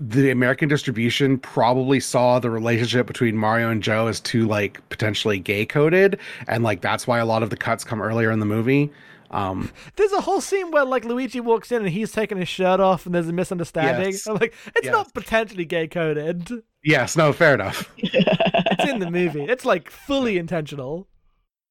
the 0.00 0.30
American 0.30 0.68
distribution 0.68 1.38
probably 1.38 2.00
saw 2.00 2.38
the 2.38 2.50
relationship 2.50 3.06
between 3.06 3.36
Mario 3.36 3.70
and 3.70 3.82
Joe 3.82 4.06
as 4.06 4.20
too 4.20 4.46
like 4.46 4.86
potentially 4.88 5.38
gay 5.38 5.66
coded, 5.66 6.18
and 6.48 6.62
like 6.64 6.80
that's 6.80 7.06
why 7.06 7.18
a 7.18 7.26
lot 7.26 7.42
of 7.42 7.50
the 7.50 7.56
cuts 7.56 7.84
come 7.84 8.00
earlier 8.02 8.30
in 8.30 8.40
the 8.40 8.46
movie. 8.46 8.90
Um, 9.32 9.70
there's 9.94 10.10
a 10.12 10.20
whole 10.20 10.40
scene 10.40 10.72
where 10.72 10.84
like 10.84 11.04
luigi 11.04 11.38
walks 11.38 11.70
in 11.70 11.82
and 11.82 11.88
he's 11.90 12.10
taking 12.10 12.36
his 12.36 12.48
shirt 12.48 12.80
off 12.80 13.06
and 13.06 13.14
there's 13.14 13.28
a 13.28 13.32
misunderstanding 13.32 14.10
Yes. 14.10 14.26
i'm 14.26 14.34
like 14.38 14.52
it's 14.74 14.86
Yes. 14.86 14.92
not 14.92 15.14
potentially 15.14 15.64
gay 15.64 15.86
coded 15.86 16.50
yes, 16.82 17.16
no, 17.16 17.32
fair 17.32 17.54
enough. 17.54 17.88
it's 17.96 18.90
in 18.90 18.98
the 18.98 19.08
movie 19.08 19.44
it's 19.44 19.64
like 19.64 19.88
fully 19.88 20.36
intentional 20.36 21.06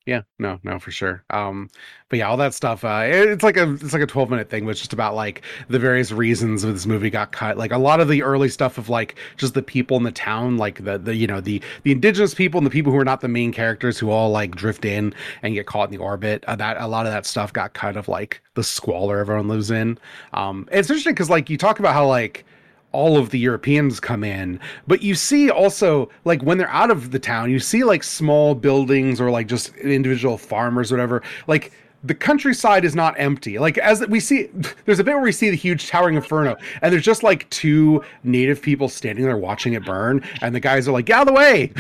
Yeah, 0.10 0.22
no, 0.40 0.60
no, 0.64 0.80
for 0.80 0.90
sure. 0.90 1.24
Um, 1.30 1.70
but 2.10 2.18
yeah, 2.18 2.28
all 2.28 2.38
that 2.38 2.56
stuff. 2.56 2.84
Uh, 2.84 3.04
it- 3.06 3.30
it's 3.30 3.44
like 3.44 3.58
a 3.58 3.74
it's 3.74 3.94
like 3.94 4.02
a 4.02 4.08
twelve 4.08 4.32
minute 4.32 4.50
thing, 4.50 4.68
it's 4.68 4.80
just 4.80 4.92
about 4.92 5.14
like 5.14 5.44
the 5.68 5.78
various 5.78 6.12
reasons 6.12 6.64
this 6.64 6.88
movie 6.88 7.12
got 7.12 7.32
cut. 7.32 7.58
Like 7.60 7.72
a 7.72 7.78
lot 7.78 8.00
of 8.00 8.08
the 8.08 8.24
early 8.24 8.50
stuff 8.50 8.80
of 8.80 8.90
like 8.90 9.16
just 9.38 9.54
the 9.54 9.62
people 9.62 9.98
in 9.98 10.04
the 10.04 10.12
town, 10.12 10.58
like 10.58 10.84
the 10.84 10.98
the 10.98 11.14
you 11.14 11.28
know 11.28 11.42
the 11.42 11.62
the 11.84 11.92
indigenous 11.92 12.34
people 12.34 12.58
and 12.58 12.66
the 12.66 12.72
people 12.72 12.92
who 12.92 12.98
are 12.98 13.06
not 13.06 13.22
the 13.22 13.28
main 13.28 13.52
characters 13.52 14.00
who 14.00 14.10
all 14.10 14.32
like 14.32 14.56
drift 14.56 14.84
in 14.84 15.14
and 15.44 15.54
get 15.54 15.68
caught 15.68 15.90
in 15.90 15.92
the 15.96 16.04
orbit. 16.04 16.44
Uh, 16.48 16.56
that 16.56 16.78
a 16.80 16.88
lot 16.88 17.06
of 17.06 17.12
that 17.12 17.28
stuff 17.28 17.54
got 17.54 17.74
cut 17.74 17.96
of 17.96 18.08
like 18.08 18.42
the 18.56 18.64
squalor 18.64 19.20
everyone 19.20 19.48
lives 19.48 19.70
in. 19.70 20.00
Um, 20.34 20.68
it's 20.72 20.90
interesting 20.90 21.14
because 21.14 21.30
like 21.30 21.52
you 21.52 21.58
talk 21.58 21.78
about 21.80 21.94
how 21.94 22.08
like 22.08 22.46
all 22.92 23.18
of 23.18 23.30
the 23.30 23.40
Europeans 23.40 24.00
come 24.00 24.24
in. 24.24 24.60
But 24.88 25.02
you 25.04 25.16
see 25.16 25.50
also 25.50 26.10
like 26.26 26.42
when 26.42 26.58
they're 26.58 26.70
out 26.70 26.92
of 26.92 27.12
the 27.12 27.20
town, 27.20 27.52
you 27.52 27.60
see 27.60 27.84
like 27.84 28.04
small 28.04 28.56
buildings 28.56 29.22
or 29.22 29.30
like 29.30 29.48
just 29.48 29.76
individual 29.78 30.38
farmers 30.38 30.92
or 30.92 30.96
whatever. 30.96 31.22
Like 31.48 31.72
the 32.04 32.16
countryside 32.16 32.86
is 32.86 32.96
not 32.96 33.20
empty. 33.20 33.60
Like 33.60 33.78
as 33.78 34.06
we 34.08 34.20
see, 34.20 34.50
there's 34.86 35.00
a 35.00 35.04
bit 35.04 35.14
where 35.16 35.24
we 35.24 35.32
see 35.32 35.50
the 35.50 35.58
huge 35.58 35.88
towering 35.88 36.16
inferno, 36.16 36.56
and 36.82 36.94
there's 36.94 37.04
just 37.04 37.24
like 37.24 37.50
two 37.50 38.04
native 38.24 38.62
people 38.62 38.90
standing 38.90 39.26
there 39.26 39.38
watching 39.38 39.74
it 39.74 39.86
burn, 39.86 40.24
and 40.42 40.56
the 40.56 40.60
guys 40.60 40.88
are 40.88 40.92
like, 40.92 41.06
"Get 41.06 41.18
out 41.18 41.28
of 41.28 41.34
the 41.34 41.40
way!" 41.40 41.74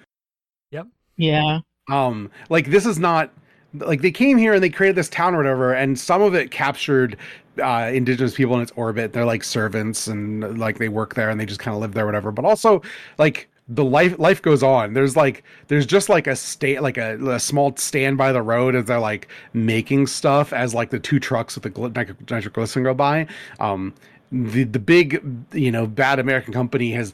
yep. 0.70 0.86
Yeah. 1.16 1.60
Um, 1.88 2.30
like 2.50 2.70
this 2.70 2.84
is 2.84 2.98
not 2.98 3.30
like 3.74 4.02
they 4.02 4.10
came 4.10 4.38
here 4.38 4.54
and 4.54 4.62
they 4.62 4.70
created 4.70 4.96
this 4.96 5.08
town 5.08 5.34
or 5.34 5.38
whatever, 5.38 5.72
and 5.72 5.98
some 5.98 6.22
of 6.22 6.34
it 6.34 6.50
captured 6.50 7.16
uh, 7.62 7.90
indigenous 7.92 8.34
people 8.34 8.56
in 8.56 8.62
its 8.62 8.72
orbit. 8.76 9.12
They're 9.12 9.24
like 9.24 9.44
servants 9.44 10.06
and 10.06 10.58
like 10.58 10.78
they 10.78 10.88
work 10.88 11.14
there 11.14 11.30
and 11.30 11.40
they 11.40 11.46
just 11.46 11.60
kind 11.60 11.74
of 11.74 11.80
live 11.80 11.94
there, 11.94 12.06
whatever. 12.06 12.32
But 12.32 12.44
also 12.44 12.82
like 13.18 13.48
the 13.68 13.84
life 13.84 14.18
life 14.18 14.42
goes 14.42 14.62
on. 14.62 14.94
There's 14.94 15.16
like 15.16 15.42
there's 15.68 15.86
just 15.86 16.08
like 16.08 16.26
a 16.26 16.36
state 16.36 16.82
like 16.82 16.98
a, 16.98 17.18
a, 17.30 17.40
small 17.40 17.76
stand 17.76 18.16
by 18.16 18.32
the 18.32 18.42
road 18.42 18.76
as 18.76 18.84
they're 18.84 19.00
like 19.00 19.28
making 19.52 20.06
stuff 20.06 20.52
as 20.52 20.74
like 20.74 20.90
the 20.90 21.00
two 21.00 21.18
trucks 21.18 21.56
with 21.56 21.64
the 21.64 21.70
gl- 21.70 22.30
nitroglycerin 22.30 22.84
go 22.84 22.94
by. 22.94 23.26
Um, 23.58 23.92
the 24.32 24.64
the 24.64 24.78
big 24.78 25.22
you 25.52 25.70
know 25.70 25.86
bad 25.86 26.18
American 26.18 26.52
company 26.52 26.90
has 26.92 27.12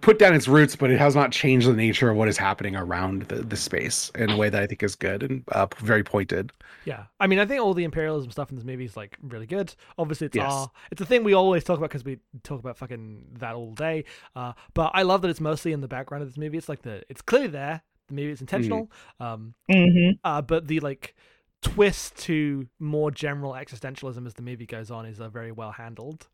put 0.00 0.18
down 0.18 0.34
its 0.34 0.46
roots, 0.46 0.76
but 0.76 0.90
it 0.90 0.98
has 0.98 1.14
not 1.14 1.32
changed 1.32 1.66
the 1.66 1.72
nature 1.72 2.10
of 2.10 2.16
what 2.16 2.28
is 2.28 2.36
happening 2.36 2.76
around 2.76 3.22
the, 3.22 3.36
the 3.36 3.56
space 3.56 4.10
in 4.14 4.30
a 4.30 4.36
way 4.36 4.48
that 4.48 4.62
I 4.62 4.66
think 4.66 4.82
is 4.82 4.94
good 4.94 5.22
and 5.22 5.44
uh, 5.48 5.66
very 5.78 6.04
pointed. 6.04 6.52
Yeah, 6.84 7.04
I 7.20 7.26
mean, 7.26 7.38
I 7.38 7.46
think 7.46 7.60
all 7.60 7.74
the 7.74 7.84
imperialism 7.84 8.30
stuff 8.30 8.50
in 8.50 8.56
this 8.56 8.64
movie 8.64 8.84
is 8.84 8.96
like 8.96 9.16
really 9.22 9.46
good. 9.46 9.74
Obviously, 9.98 10.26
it's 10.28 10.36
yes. 10.36 10.68
it's 10.90 11.00
a 11.00 11.06
thing 11.06 11.24
we 11.24 11.34
always 11.34 11.64
talk 11.64 11.78
about 11.78 11.90
because 11.90 12.04
we 12.04 12.18
talk 12.42 12.60
about 12.60 12.76
fucking 12.76 13.24
that 13.38 13.54
all 13.54 13.72
day. 13.72 14.04
Uh, 14.36 14.52
but 14.74 14.92
I 14.94 15.02
love 15.02 15.22
that 15.22 15.28
it's 15.28 15.40
mostly 15.40 15.72
in 15.72 15.80
the 15.80 15.88
background 15.88 16.22
of 16.22 16.28
this 16.28 16.38
movie. 16.38 16.58
It's 16.58 16.68
like 16.68 16.82
the 16.82 17.02
it's 17.08 17.22
clearly 17.22 17.48
there. 17.48 17.82
The 18.08 18.14
movie 18.14 18.32
is 18.32 18.40
intentional. 18.40 18.90
Mm. 19.20 19.24
Um, 19.24 19.54
mm-hmm. 19.70 20.10
uh, 20.24 20.42
but 20.42 20.68
the 20.68 20.80
like 20.80 21.14
twist 21.62 22.18
to 22.18 22.66
more 22.78 23.10
general 23.10 23.52
existentialism 23.52 24.26
as 24.26 24.34
the 24.34 24.42
movie 24.42 24.66
goes 24.66 24.90
on 24.90 25.06
is 25.06 25.20
uh, 25.20 25.28
very 25.28 25.52
well 25.52 25.72
handled. 25.72 26.28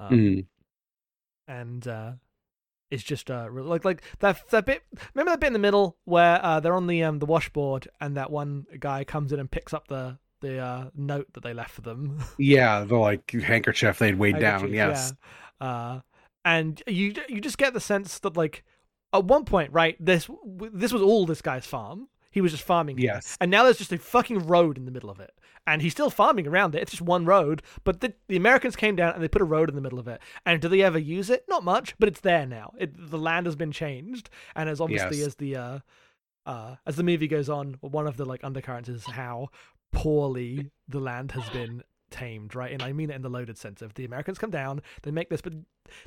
Um, 0.00 0.10
mm. 0.10 0.46
And 1.46 1.86
uh, 1.86 2.12
it's 2.90 3.02
just 3.02 3.30
uh, 3.30 3.48
like 3.52 3.84
like 3.84 4.02
that 4.18 4.48
that 4.50 4.66
bit. 4.66 4.82
Remember 5.14 5.32
that 5.32 5.40
bit 5.40 5.48
in 5.48 5.52
the 5.52 5.58
middle 5.58 5.96
where 6.04 6.44
uh, 6.44 6.60
they're 6.60 6.74
on 6.74 6.86
the 6.86 7.02
um 7.04 7.18
the 7.18 7.26
washboard 7.26 7.86
and 8.00 8.16
that 8.16 8.30
one 8.30 8.66
guy 8.78 9.04
comes 9.04 9.32
in 9.32 9.38
and 9.38 9.50
picks 9.50 9.72
up 9.72 9.88
the 9.88 10.18
the 10.40 10.58
uh, 10.58 10.90
note 10.94 11.32
that 11.34 11.42
they 11.42 11.54
left 11.54 11.70
for 11.70 11.82
them. 11.82 12.18
yeah, 12.38 12.84
the 12.84 12.96
like 12.96 13.30
handkerchief 13.30 13.98
they'd 13.98 14.18
weighed 14.18 14.38
down. 14.38 14.72
Yes. 14.72 15.12
Yeah. 15.60 15.66
Uh, 15.66 16.00
and 16.44 16.82
you 16.86 17.14
you 17.28 17.40
just 17.40 17.58
get 17.58 17.74
the 17.74 17.80
sense 17.80 18.18
that 18.20 18.36
like 18.36 18.64
at 19.12 19.24
one 19.24 19.44
point, 19.44 19.72
right? 19.72 19.96
This 20.00 20.28
this 20.72 20.92
was 20.92 21.02
all 21.02 21.26
this 21.26 21.42
guy's 21.42 21.66
farm. 21.66 22.08
He 22.30 22.40
was 22.40 22.52
just 22.52 22.64
farming. 22.64 22.98
Yes. 22.98 23.36
And 23.40 23.50
now 23.50 23.64
there's 23.64 23.78
just 23.78 23.92
a 23.92 23.98
fucking 23.98 24.46
road 24.46 24.78
in 24.78 24.84
the 24.84 24.90
middle 24.90 25.10
of 25.10 25.20
it. 25.20 25.32
And 25.66 25.82
he's 25.82 25.92
still 25.92 26.10
farming 26.10 26.46
around 26.46 26.74
it. 26.74 26.82
It's 26.82 26.92
just 26.92 27.02
one 27.02 27.24
road. 27.24 27.62
But 27.84 28.00
the, 28.00 28.14
the 28.28 28.36
Americans 28.36 28.76
came 28.76 28.96
down 28.96 29.14
and 29.14 29.22
they 29.22 29.28
put 29.28 29.42
a 29.42 29.46
road 29.46 29.68
in 29.68 29.74
the 29.74 29.80
middle 29.80 29.98
of 29.98 30.08
it. 30.08 30.20
And 30.46 30.60
do 30.60 30.68
they 30.68 30.82
ever 30.82 30.98
use 30.98 31.28
it? 31.28 31.44
Not 31.48 31.64
much, 31.64 31.94
but 31.98 32.08
it's 32.08 32.20
there 32.20 32.46
now. 32.46 32.72
It, 32.78 33.10
the 33.10 33.18
land 33.18 33.46
has 33.46 33.56
been 33.56 33.72
changed. 33.72 34.30
And 34.54 34.68
as 34.68 34.80
obviously 34.80 35.18
yes. 35.18 35.26
as 35.28 35.34
the 35.36 35.56
uh, 35.56 35.78
uh, 36.46 36.76
as 36.86 36.96
the 36.96 37.02
movie 37.02 37.28
goes 37.28 37.48
on, 37.48 37.76
one 37.80 38.06
of 38.06 38.16
the 38.16 38.24
like 38.24 38.44
undercurrents 38.44 38.88
is 38.88 39.04
how 39.04 39.48
poorly 39.92 40.70
the 40.88 41.00
land 41.00 41.32
has 41.32 41.48
been 41.50 41.82
tamed, 42.10 42.54
right? 42.54 42.72
And 42.72 42.82
I 42.82 42.92
mean 42.92 43.10
it 43.10 43.16
in 43.16 43.22
the 43.22 43.30
loaded 43.30 43.58
sense 43.58 43.82
If 43.82 43.94
the 43.94 44.04
Americans 44.04 44.38
come 44.38 44.50
down, 44.50 44.82
they 45.02 45.10
make 45.10 45.30
this, 45.30 45.40
but 45.40 45.54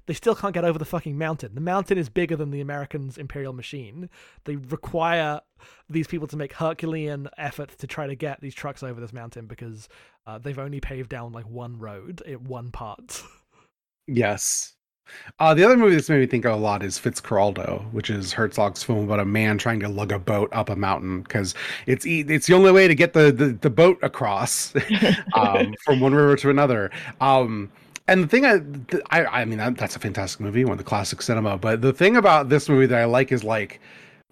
they 0.06 0.13
still 0.13 0.36
can't 0.36 0.54
get 0.54 0.66
over 0.66 0.80
the 0.80 0.86
fucking 0.86 1.18
mountain. 1.18 1.56
The 1.56 1.62
mountain 1.62 1.98
is 1.98 2.10
bigger 2.10 2.36
than 2.36 2.52
the 2.52 2.62
Americans' 2.62 3.18
imperial 3.18 3.54
machine. 3.54 4.10
They 4.46 4.56
require 4.56 5.42
these 5.89 6.08
people 6.08 6.28
to 6.28 6.38
make 6.38 6.54
Herculean 6.54 7.30
efforts 7.38 7.76
to 7.78 7.88
try 7.88 8.08
to 8.08 8.16
get 8.16 8.42
these 8.42 8.56
trucks 8.56 8.84
over 8.84 9.00
this 9.00 9.13
mountain 9.13 9.46
because 9.48 9.89
uh, 10.26 10.38
they've 10.38 10.60
only 10.60 10.80
paved 10.80 11.10
down 11.10 11.32
like 11.32 11.50
one 11.50 11.80
road 11.80 12.22
in 12.26 12.44
one 12.44 12.72
part. 12.72 13.24
Yes. 14.08 14.74
Uh, 15.39 15.54
the 15.54 15.63
other 15.63 15.78
movie 15.78 15.96
that's 15.96 16.10
made 16.10 16.20
me 16.20 16.26
think 16.26 16.46
of 16.46 16.54
a 16.54 16.58
lot 16.58 16.84
is 16.84 16.98
Fitzcarraldo, 16.98 17.92
which 17.92 18.10
is 18.10 18.34
Herzog's 18.34 18.84
film 18.84 19.04
about 19.04 19.20
a 19.20 19.26
man 19.26 19.58
trying 19.58 19.80
to 19.82 19.89
lug 19.89 20.12
a 20.12 20.20
boat 20.20 20.50
up 20.52 20.70
a 20.70 20.76
mountain 20.76 21.22
because 21.22 21.56
it's 21.86 22.06
it's 22.06 22.48
the 22.48 22.54
only 22.54 22.72
way 22.72 22.88
to 22.88 22.96
get 22.96 23.13
the 23.13 23.32
the, 23.32 23.48
the 23.62 23.70
boat 23.70 24.00
across 24.02 24.74
um, 25.34 25.74
from 25.84 26.00
one 26.00 26.13
river 26.13 26.36
to 26.38 26.50
another. 26.50 26.92
Um, 27.22 27.72
and 28.08 28.24
the 28.24 28.28
thing 28.28 28.46
I, 28.46 28.62
I, 29.12 29.42
I 29.42 29.46
mean, 29.46 29.60
that, 29.60 29.78
that's 29.78 29.96
a 29.96 30.00
fantastic 30.00 30.42
movie, 30.42 30.66
one 30.66 30.74
of 30.74 30.78
the 30.78 30.84
classic 30.84 31.22
cinema. 31.22 31.58
But 31.58 31.82
the 31.82 31.94
thing 31.94 32.18
about 32.18 32.50
this 32.50 32.68
movie 32.68 32.86
that 32.88 33.00
I 33.00 33.06
like 33.06 33.32
is 33.32 33.44
like 33.46 33.80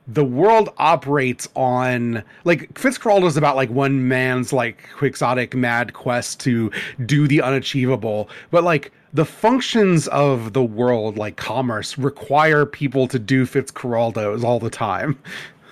the 0.07 0.25
world 0.25 0.69
operates 0.77 1.47
on 1.55 2.23
like 2.43 2.73
Fitzcarraldo 2.73 3.25
is 3.25 3.38
about 3.38 3.55
like 3.55 3.69
one 3.69 4.07
man's 4.07 4.51
like 4.51 4.89
quixotic 4.93 5.55
mad 5.55 5.93
quest 5.93 6.39
to 6.41 6.71
do 7.05 7.27
the 7.27 7.41
unachievable, 7.41 8.29
but 8.49 8.63
like 8.63 8.91
the 9.13 9.26
functions 9.26 10.08
of 10.10 10.54
the 10.54 10.63
world, 10.63 11.17
like 11.17 11.36
commerce, 11.36 11.97
require 11.97 12.65
people 12.65 13.08
to 13.08 13.19
do 13.19 13.45
Fitzcarraldos 13.45 14.43
all 14.43 14.60
the 14.60 14.69
time. 14.69 15.19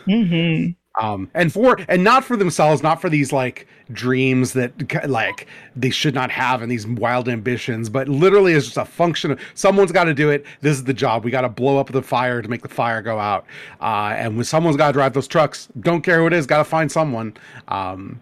Mm-hmm. 0.05 0.71
Um, 0.99 1.29
and 1.33 1.53
for 1.53 1.77
and 1.87 2.03
not 2.03 2.25
for 2.25 2.35
themselves, 2.35 2.83
not 2.83 2.99
for 2.99 3.09
these 3.09 3.31
like 3.31 3.67
dreams 3.91 4.53
that 4.53 5.07
like 5.07 5.47
they 5.75 5.89
should 5.89 6.13
not 6.13 6.29
have 6.29 6.61
and 6.61 6.69
these 6.69 6.85
wild 6.85 7.29
ambitions, 7.29 7.89
but 7.89 8.09
literally 8.09 8.53
is 8.53 8.65
just 8.65 8.77
a 8.77 8.85
function 8.85 9.31
of 9.31 9.39
someone's 9.53 9.93
got 9.93 10.05
to 10.05 10.13
do 10.13 10.29
it. 10.29 10.45
This 10.61 10.75
is 10.75 10.83
the 10.83 10.93
job. 10.93 11.23
We 11.23 11.31
got 11.31 11.41
to 11.41 11.49
blow 11.49 11.77
up 11.77 11.91
the 11.91 12.01
fire 12.01 12.41
to 12.41 12.49
make 12.49 12.63
the 12.63 12.69
fire 12.69 13.01
go 13.01 13.17
out. 13.17 13.45
Uh, 13.79 14.13
and 14.17 14.35
when 14.35 14.43
someone's 14.43 14.75
got 14.75 14.87
to 14.87 14.93
drive 14.93 15.13
those 15.13 15.27
trucks, 15.27 15.69
don't 15.79 16.01
care 16.01 16.19
who 16.19 16.27
it 16.27 16.33
is, 16.33 16.45
got 16.45 16.57
to 16.57 16.65
find 16.65 16.91
someone. 16.91 17.35
Um, 17.69 18.21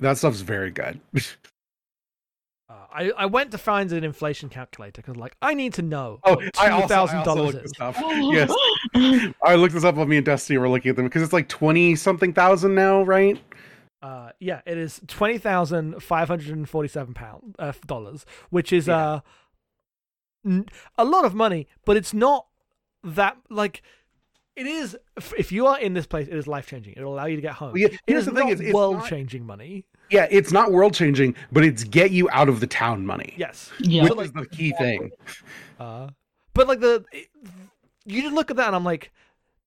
that 0.00 0.18
stuff's 0.18 0.40
very 0.40 0.70
good. 0.70 1.00
I, 2.92 3.10
I 3.16 3.26
went 3.26 3.50
to 3.52 3.58
find 3.58 3.90
an 3.92 4.04
inflation 4.04 4.48
calculator 4.48 5.02
because 5.02 5.16
like 5.16 5.36
I 5.40 5.54
need 5.54 5.74
to 5.74 5.82
know. 5.82 6.20
Oh, 6.24 6.36
two 6.36 6.50
thousand 6.86 7.24
dollars 7.24 7.54
is. 7.54 7.72
yes, 7.80 8.52
I 9.42 9.54
looked 9.54 9.74
this 9.74 9.84
up. 9.84 9.96
On 9.96 10.08
me 10.08 10.16
and 10.16 10.26
Destiny 10.26 10.58
were 10.58 10.68
looking 10.68 10.90
at 10.90 10.96
them 10.96 11.06
because 11.06 11.22
it's 11.22 11.32
like 11.32 11.48
twenty 11.48 11.96
something 11.96 12.32
thousand 12.32 12.74
now, 12.74 13.02
right? 13.02 13.40
Uh, 14.02 14.30
yeah, 14.40 14.60
it 14.66 14.78
is 14.78 15.00
twenty 15.06 15.38
thousand 15.38 16.02
five 16.02 16.28
hundred 16.28 16.56
and 16.56 16.68
forty-seven 16.68 17.14
pound 17.14 17.54
uh, 17.58 17.72
dollars, 17.86 18.24
which 18.50 18.72
is 18.72 18.88
yeah. 18.88 18.96
uh 18.96 19.20
n- 20.44 20.66
a 20.96 21.04
lot 21.04 21.24
of 21.24 21.34
money, 21.34 21.68
but 21.84 21.96
it's 21.96 22.14
not 22.14 22.46
that 23.04 23.36
like 23.50 23.82
it 24.56 24.66
is. 24.66 24.96
If 25.38 25.52
you 25.52 25.66
are 25.66 25.78
in 25.78 25.94
this 25.94 26.06
place, 26.06 26.28
it 26.28 26.34
is 26.34 26.46
life 26.46 26.66
changing. 26.66 26.94
It 26.96 27.02
will 27.02 27.14
allow 27.14 27.26
you 27.26 27.36
to 27.36 27.42
get 27.42 27.52
home. 27.52 27.72
Well, 27.72 27.78
yeah, 27.78 27.88
here's 28.06 28.26
the 28.26 28.32
thing: 28.32 28.48
it's 28.48 28.72
world 28.72 29.04
changing 29.06 29.44
money. 29.46 29.84
Yeah, 30.10 30.26
it's 30.30 30.52
not 30.52 30.72
world 30.72 30.94
changing, 30.94 31.36
but 31.52 31.64
it's 31.64 31.84
get 31.84 32.10
you 32.10 32.28
out 32.30 32.48
of 32.48 32.60
the 32.60 32.66
town 32.66 33.06
money. 33.06 33.34
Yes, 33.36 33.70
yeah, 33.80 34.02
which 34.02 34.14
like, 34.14 34.26
is 34.26 34.32
the 34.32 34.46
key 34.46 34.72
thing. 34.78 35.10
Uh, 35.78 36.08
but 36.52 36.66
like 36.68 36.80
the, 36.80 37.04
you 38.04 38.22
just 38.22 38.34
look 38.34 38.50
at 38.50 38.56
that, 38.56 38.66
and 38.66 38.76
I'm 38.76 38.84
like, 38.84 39.12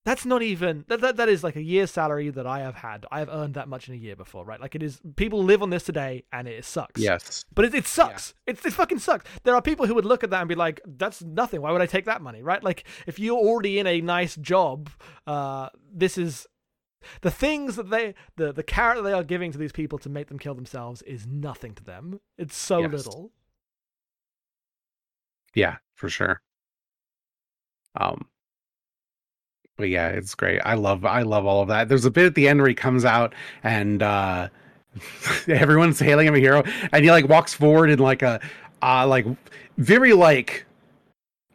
that's 0.06 0.26
not 0.26 0.42
even 0.42 0.84
that, 0.90 1.00
that 1.00 1.16
that 1.16 1.30
is 1.30 1.44
like 1.44 1.56
a 1.56 1.62
year's 1.62 1.90
salary 1.90 2.30
that 2.30 2.46
I 2.46 2.60
have 2.60 2.76
had. 2.76 3.06
I 3.10 3.20
have 3.20 3.30
earned 3.30 3.54
that 3.54 3.70
much 3.70 3.88
in 3.88 3.94
a 3.94 3.98
year 3.98 4.16
before, 4.16 4.44
right? 4.44 4.60
Like 4.60 4.76
it 4.76 4.84
is 4.84 5.00
people 5.16 5.42
live 5.42 5.64
on 5.64 5.70
this 5.70 5.84
today 5.84 6.26
and 6.34 6.48
it 6.48 6.66
sucks. 6.66 7.00
Yes. 7.00 7.46
But 7.56 7.66
it, 7.66 7.74
it 7.74 7.88
sucks. 7.88 8.34
Yeah. 8.46 8.52
It, 8.52 8.66
it 8.66 8.74
fucking 8.74 9.00
sucks. 9.00 9.26
There 9.44 9.56
are 9.56 9.62
people 9.62 9.86
who 9.86 9.96
would 9.96 10.06
look 10.06 10.24
at 10.24 10.30
that 10.32 10.42
and 10.42 10.50
be 10.50 10.56
like, 10.56 10.82
that's 10.86 11.24
nothing. 11.24 11.62
Why 11.62 11.72
would 11.72 11.82
I 11.82 11.86
take 11.86 12.06
that 12.06 12.22
money? 12.22 12.42
Right? 12.42 12.62
Like 12.62 12.84
if 13.08 13.18
you're 13.18 13.38
already 13.38 13.80
in 13.80 13.88
a 13.88 14.02
nice 14.02 14.36
job, 14.36 14.90
uh 15.26 15.70
this 15.94 16.18
is 16.18 16.48
the 17.22 17.32
things 17.32 17.76
that 17.76 17.90
they 17.90 18.14
the 18.36 18.52
the 18.52 18.64
carrot 18.64 19.04
they 19.04 19.14
are 19.14 19.24
giving 19.24 19.52
to 19.52 19.58
these 19.58 19.72
people 19.72 20.00
to 20.00 20.10
make 20.10 20.28
them 20.28 20.40
kill 20.40 20.56
themselves 20.56 21.02
is 21.04 21.26
nothing 21.28 21.74
to 21.76 21.84
them. 21.84 22.20
It's 22.38 22.56
so 22.56 22.80
yes. 22.80 22.92
little. 22.92 23.32
Yeah, 25.54 25.78
for 25.96 26.10
sure. 26.10 26.42
Um 28.00 28.28
but 29.76 29.90
yeah, 29.90 30.10
it's 30.10 30.36
great. 30.36 30.60
I 30.64 30.76
love 30.76 31.06
I 31.06 31.24
love 31.24 31.46
all 31.46 31.62
of 31.62 31.68
that. 31.70 31.90
There's 31.90 32.06
a 32.06 32.12
bit 32.12 32.26
at 32.26 32.36
the 32.36 32.48
end 32.48 32.60
where 32.60 32.70
he 32.70 32.76
comes 32.76 33.06
out 33.06 33.34
and 33.64 34.04
uh 34.04 34.50
everyone's 35.48 36.00
hailing 36.00 36.28
him 36.28 36.36
a 36.36 36.40
hero 36.40 36.64
and 36.92 37.04
he 37.04 37.12
like 37.12 37.28
walks 37.28 37.54
forward 37.54 37.90
in 37.90 38.00
like 38.00 38.22
a 38.22 38.40
uh 38.82 39.08
like 39.08 39.26
very 39.78 40.14
like 40.14 40.66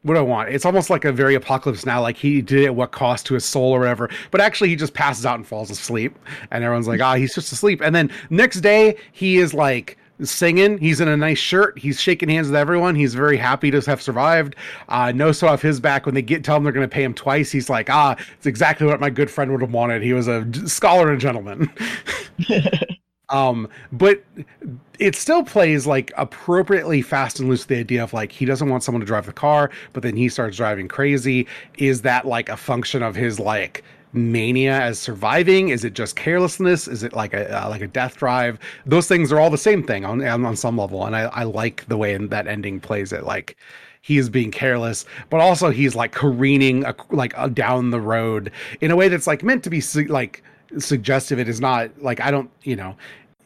what 0.08 0.14
do 0.14 0.20
I 0.20 0.22
want? 0.22 0.48
It's 0.48 0.64
almost 0.64 0.90
like 0.90 1.04
a 1.04 1.12
very 1.12 1.34
apocalypse 1.34 1.84
now, 1.84 2.00
like 2.00 2.16
he 2.16 2.40
did 2.40 2.62
it 2.62 2.66
at 2.66 2.74
what 2.74 2.90
cost 2.90 3.26
to 3.26 3.34
his 3.34 3.44
soul 3.44 3.72
or 3.72 3.80
whatever. 3.80 4.10
But 4.30 4.40
actually, 4.40 4.70
he 4.70 4.76
just 4.76 4.94
passes 4.94 5.26
out 5.26 5.36
and 5.36 5.46
falls 5.46 5.70
asleep, 5.70 6.18
and 6.50 6.64
everyone's 6.64 6.88
like, 6.88 7.00
"Ah, 7.00 7.14
he's 7.14 7.34
just 7.34 7.52
asleep." 7.52 7.80
And 7.82 7.94
then 7.94 8.10
next 8.30 8.60
day, 8.62 8.96
he 9.12 9.36
is 9.36 9.54
like 9.54 9.98
singing. 10.22 10.78
He's 10.78 11.00
in 11.00 11.08
a 11.08 11.16
nice 11.16 11.38
shirt. 11.38 11.78
He's 11.78 12.00
shaking 12.00 12.28
hands 12.28 12.48
with 12.48 12.56
everyone. 12.56 12.94
He's 12.94 13.14
very 13.14 13.36
happy 13.36 13.70
to 13.70 13.80
have 13.82 14.02
survived. 14.02 14.56
Uh, 14.88 15.12
no 15.12 15.32
so 15.32 15.46
off 15.48 15.62
his 15.62 15.80
back 15.80 16.06
when 16.06 16.14
they 16.14 16.22
get 16.22 16.42
tell 16.42 16.56
him 16.56 16.64
they're 16.64 16.72
going 16.72 16.88
to 16.88 16.92
pay 16.92 17.04
him 17.04 17.14
twice. 17.14 17.52
He's 17.52 17.70
like, 17.70 17.90
ah, 17.90 18.16
it's 18.36 18.46
exactly 18.46 18.86
what 18.86 19.00
my 19.00 19.10
good 19.10 19.30
friend 19.30 19.52
would 19.52 19.60
have 19.60 19.72
wanted. 19.72 20.02
He 20.02 20.12
was 20.12 20.28
a 20.28 20.46
scholar 20.68 21.12
and 21.12 21.20
gentleman. 21.20 21.70
Um, 23.30 23.68
but 23.92 24.24
it 24.98 25.14
still 25.14 25.44
plays 25.44 25.86
like 25.86 26.12
appropriately 26.16 27.02
fast 27.02 27.40
and 27.40 27.48
loose. 27.48 27.66
The 27.66 27.76
idea 27.76 28.02
of 28.02 28.12
like 28.12 28.32
he 28.32 28.44
doesn't 28.44 28.68
want 28.68 28.82
someone 28.82 29.00
to 29.00 29.06
drive 29.06 29.26
the 29.26 29.32
car, 29.32 29.70
but 29.92 30.02
then 30.02 30.16
he 30.16 30.28
starts 30.28 30.56
driving 30.56 30.88
crazy. 30.88 31.46
Is 31.76 32.02
that 32.02 32.26
like 32.26 32.48
a 32.48 32.56
function 32.56 33.02
of 33.02 33.14
his 33.14 33.38
like 33.38 33.84
mania 34.12 34.80
as 34.80 34.98
surviving? 34.98 35.68
Is 35.68 35.84
it 35.84 35.94
just 35.94 36.16
carelessness? 36.16 36.88
Is 36.88 37.02
it 37.02 37.12
like 37.12 37.34
a 37.34 37.64
uh, 37.64 37.68
like 37.68 37.82
a 37.82 37.86
death 37.86 38.16
drive? 38.16 38.58
Those 38.86 39.06
things 39.06 39.30
are 39.32 39.38
all 39.38 39.50
the 39.50 39.58
same 39.58 39.82
thing 39.82 40.04
on 40.04 40.22
on 40.22 40.56
some 40.56 40.78
level, 40.78 41.04
and 41.04 41.14
I, 41.14 41.22
I 41.22 41.44
like 41.44 41.86
the 41.88 41.96
way 41.96 42.16
that 42.16 42.46
ending 42.46 42.80
plays 42.80 43.12
it. 43.12 43.24
Like 43.24 43.56
he 44.00 44.18
is 44.18 44.30
being 44.30 44.50
careless, 44.50 45.04
but 45.28 45.40
also 45.40 45.70
he's 45.70 45.94
like 45.94 46.12
careening 46.12 46.84
a, 46.84 46.94
like 47.10 47.36
uh, 47.38 47.48
down 47.48 47.90
the 47.90 48.00
road 48.00 48.50
in 48.80 48.90
a 48.90 48.96
way 48.96 49.08
that's 49.08 49.26
like 49.26 49.42
meant 49.42 49.64
to 49.64 49.70
be 49.70 49.82
like 50.06 50.42
suggestive. 50.78 51.38
It 51.38 51.48
is 51.48 51.60
not 51.60 52.02
like 52.02 52.20
I 52.20 52.30
don't 52.30 52.50
you 52.62 52.76
know. 52.76 52.96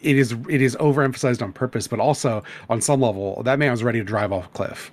It 0.00 0.16
is 0.18 0.32
it 0.48 0.60
is 0.60 0.74
overemphasized 0.76 1.42
on 1.42 1.52
purpose, 1.52 1.86
but 1.86 2.00
also 2.00 2.42
on 2.68 2.80
some 2.80 3.00
level, 3.00 3.42
that 3.44 3.58
man 3.58 3.70
was 3.70 3.84
ready 3.84 4.00
to 4.00 4.04
drive 4.04 4.32
off 4.32 4.46
a 4.46 4.50
cliff. 4.50 4.92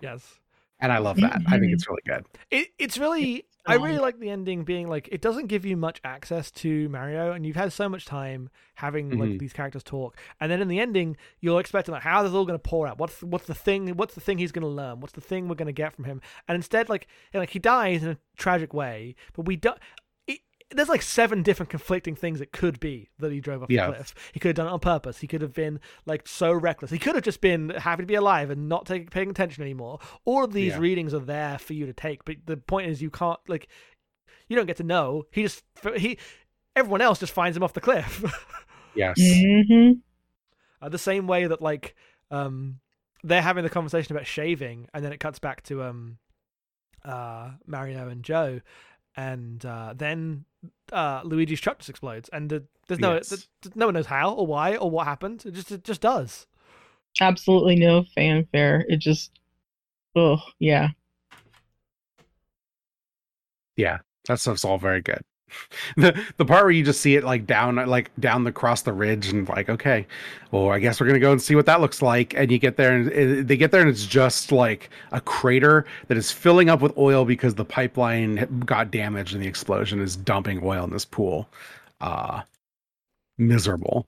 Yes, 0.00 0.38
and 0.78 0.92
I 0.92 0.98
love 0.98 1.16
that. 1.20 1.40
I 1.48 1.58
think 1.58 1.72
it's 1.72 1.88
really 1.88 2.02
good. 2.06 2.24
It, 2.50 2.68
it's 2.78 2.96
really 2.98 3.44
I 3.68 3.74
really 3.74 3.98
like 3.98 4.20
the 4.20 4.30
ending 4.30 4.62
being 4.62 4.86
like 4.86 5.08
it 5.10 5.20
doesn't 5.20 5.46
give 5.48 5.64
you 5.64 5.76
much 5.76 6.00
access 6.04 6.52
to 6.52 6.88
Mario, 6.90 7.32
and 7.32 7.44
you've 7.44 7.56
had 7.56 7.72
so 7.72 7.88
much 7.88 8.04
time 8.04 8.50
having 8.76 9.18
like 9.18 9.30
Mhm. 9.30 9.38
these 9.40 9.52
characters 9.52 9.82
talk, 9.82 10.16
and 10.38 10.52
then 10.52 10.62
in 10.62 10.68
the 10.68 10.78
ending 10.78 11.16
you're 11.40 11.58
expecting 11.58 11.92
like 11.92 12.02
how 12.04 12.22
is 12.22 12.30
this 12.30 12.36
all 12.36 12.44
going 12.44 12.56
to 12.56 12.62
pour 12.62 12.86
out? 12.86 12.98
What's 12.98 13.24
what's 13.24 13.46
the 13.46 13.54
thing? 13.54 13.88
What's 13.96 14.14
the 14.14 14.20
thing 14.20 14.38
he's 14.38 14.52
going 14.52 14.62
to 14.62 14.68
learn? 14.68 15.00
What's 15.00 15.14
the 15.14 15.20
thing 15.20 15.48
we're 15.48 15.56
going 15.56 15.66
to 15.66 15.72
get 15.72 15.96
from 15.96 16.04
him? 16.04 16.20
And 16.46 16.54
instead, 16.54 16.88
like 16.88 17.08
like 17.34 17.50
he 17.50 17.58
dies 17.58 18.04
in 18.04 18.10
a 18.10 18.18
tragic 18.36 18.72
way, 18.72 19.16
but 19.34 19.46
we 19.46 19.56
don't. 19.56 19.78
There's 20.70 20.88
like 20.88 21.02
seven 21.02 21.42
different 21.42 21.70
conflicting 21.70 22.16
things 22.16 22.40
it 22.40 22.50
could 22.52 22.80
be 22.80 23.08
that 23.20 23.30
he 23.30 23.40
drove 23.40 23.62
off 23.62 23.70
Yeah. 23.70 23.86
the 23.86 23.92
cliff. 23.94 24.14
He 24.32 24.40
could 24.40 24.48
have 24.48 24.56
done 24.56 24.66
it 24.66 24.70
on 24.72 24.80
purpose. 24.80 25.18
He 25.18 25.28
could 25.28 25.40
have 25.40 25.52
been 25.52 25.78
like 26.06 26.26
so 26.26 26.52
reckless. 26.52 26.90
He 26.90 26.98
could 26.98 27.14
have 27.14 27.22
just 27.22 27.40
been 27.40 27.70
happy 27.70 28.02
to 28.02 28.06
be 28.06 28.16
alive 28.16 28.50
and 28.50 28.68
not 28.68 28.84
take, 28.84 29.10
paying 29.10 29.30
attention 29.30 29.62
anymore. 29.62 30.00
All 30.24 30.42
of 30.44 30.52
these 30.52 30.72
Yeah. 30.72 30.80
readings 30.80 31.14
are 31.14 31.20
there 31.20 31.58
for 31.58 31.72
you 31.72 31.86
to 31.86 31.92
take, 31.92 32.24
but 32.24 32.36
the 32.46 32.56
point 32.56 32.88
is 32.90 33.00
you 33.00 33.10
can't 33.10 33.38
like 33.48 33.68
you 34.48 34.56
don't 34.56 34.66
get 34.66 34.76
to 34.78 34.82
know. 34.84 35.24
He 35.30 35.42
just 35.42 35.62
he 35.96 36.18
everyone 36.74 37.00
else 37.00 37.20
just 37.20 37.32
finds 37.32 37.56
him 37.56 37.62
off 37.62 37.72
the 37.72 37.80
cliff. 37.80 38.24
Yes. 38.94 39.20
hmm 39.20 39.92
uh, 40.80 40.88
the 40.88 40.98
same 40.98 41.26
way 41.26 41.46
that 41.46 41.60
like 41.62 41.94
um 42.30 42.80
they're 43.22 43.42
having 43.42 43.62
the 43.62 43.70
conversation 43.70 44.14
about 44.16 44.26
shaving, 44.26 44.88
and 44.94 45.04
then 45.04 45.12
it 45.12 45.20
cuts 45.20 45.38
back 45.38 45.62
to 45.64 45.82
um 45.84 46.18
uh 47.04 47.50
Mario 47.66 48.08
and 48.08 48.22
Joe, 48.24 48.60
and 49.16 49.64
uh, 49.64 49.94
then 49.96 50.44
uh 50.92 51.20
Luigi's 51.24 51.60
truck 51.60 51.78
just 51.78 51.90
explodes, 51.90 52.28
and 52.32 52.52
uh, 52.52 52.60
there's 52.88 53.00
no 53.00 53.14
Yes. 53.14 53.28
th- 53.28 53.48
th- 53.62 53.76
no 53.76 53.86
one 53.86 53.94
knows 53.94 54.06
how 54.06 54.32
or 54.32 54.46
why 54.46 54.76
or 54.76 54.90
what 54.90 55.06
happened. 55.06 55.44
It 55.46 55.52
just 55.54 55.72
it 55.72 55.84
just 55.84 56.00
does. 56.00 56.46
Absolutely 57.20 57.76
no 57.76 58.04
fanfare. 58.14 58.84
It 58.88 58.98
just, 58.98 59.30
oh 60.14 60.38
yeah. 60.58 60.88
Yeah, 63.76 63.98
that 64.28 64.40
stuff's 64.40 64.64
all 64.64 64.78
very 64.78 65.00
good. 65.02 65.22
The 65.96 66.20
the 66.36 66.44
part 66.44 66.64
where 66.64 66.70
you 66.70 66.84
just 66.84 67.00
see 67.00 67.16
it 67.16 67.24
like 67.24 67.46
down 67.46 67.76
like 67.76 68.10
down 68.20 68.44
the 68.44 68.50
across 68.50 68.82
the 68.82 68.92
ridge 68.92 69.28
and 69.28 69.48
like 69.48 69.68
okay, 69.68 70.06
well 70.50 70.70
I 70.70 70.78
guess 70.78 71.00
we're 71.00 71.06
gonna 71.06 71.20
go 71.20 71.32
and 71.32 71.40
see 71.40 71.54
what 71.54 71.66
that 71.66 71.80
looks 71.80 72.02
like. 72.02 72.34
And 72.34 72.50
you 72.50 72.58
get 72.58 72.76
there 72.76 72.94
and 72.94 73.10
it, 73.12 73.48
they 73.48 73.56
get 73.56 73.70
there 73.70 73.80
and 73.80 73.90
it's 73.90 74.06
just 74.06 74.52
like 74.52 74.90
a 75.12 75.20
crater 75.20 75.86
that 76.08 76.16
is 76.16 76.30
filling 76.30 76.68
up 76.68 76.80
with 76.80 76.96
oil 76.98 77.24
because 77.24 77.54
the 77.54 77.64
pipeline 77.64 78.62
got 78.66 78.90
damaged 78.90 79.34
and 79.34 79.42
the 79.42 79.46
explosion 79.46 80.00
is 80.00 80.16
dumping 80.16 80.60
oil 80.62 80.84
in 80.84 80.90
this 80.90 81.04
pool. 81.04 81.48
Uh 82.00 82.42
miserable. 83.38 84.06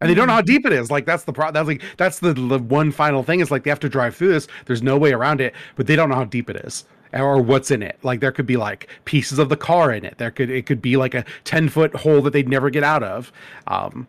And 0.00 0.10
they 0.10 0.14
don't 0.14 0.26
know 0.26 0.34
how 0.34 0.42
deep 0.42 0.66
it 0.66 0.72
is. 0.72 0.90
Like 0.90 1.06
that's 1.06 1.24
the 1.24 1.32
pro. 1.32 1.52
That's 1.52 1.68
like 1.68 1.82
that's 1.96 2.18
the, 2.18 2.32
the 2.34 2.58
one 2.58 2.90
final 2.90 3.22
thing 3.22 3.40
is 3.40 3.50
like 3.50 3.62
they 3.62 3.70
have 3.70 3.80
to 3.80 3.88
drive 3.88 4.16
through 4.16 4.32
this. 4.32 4.48
There's 4.66 4.82
no 4.82 4.98
way 4.98 5.12
around 5.12 5.40
it, 5.40 5.54
but 5.76 5.86
they 5.86 5.94
don't 5.96 6.08
know 6.08 6.16
how 6.16 6.24
deep 6.24 6.50
it 6.50 6.56
is 6.56 6.84
or 7.12 7.40
what's 7.40 7.70
in 7.70 7.82
it. 7.82 7.98
Like 8.02 8.20
there 8.20 8.32
could 8.32 8.46
be 8.46 8.56
like 8.56 8.88
pieces 9.04 9.38
of 9.38 9.48
the 9.48 9.56
car 9.56 9.92
in 9.92 10.04
it. 10.04 10.18
There 10.18 10.30
could 10.30 10.50
it 10.50 10.66
could 10.66 10.80
be 10.82 10.96
like 10.96 11.14
a 11.14 11.24
ten 11.44 11.68
foot 11.68 11.94
hole 11.94 12.22
that 12.22 12.32
they'd 12.32 12.48
never 12.48 12.70
get 12.70 12.82
out 12.84 13.02
of. 13.02 13.32
Um, 13.66 14.06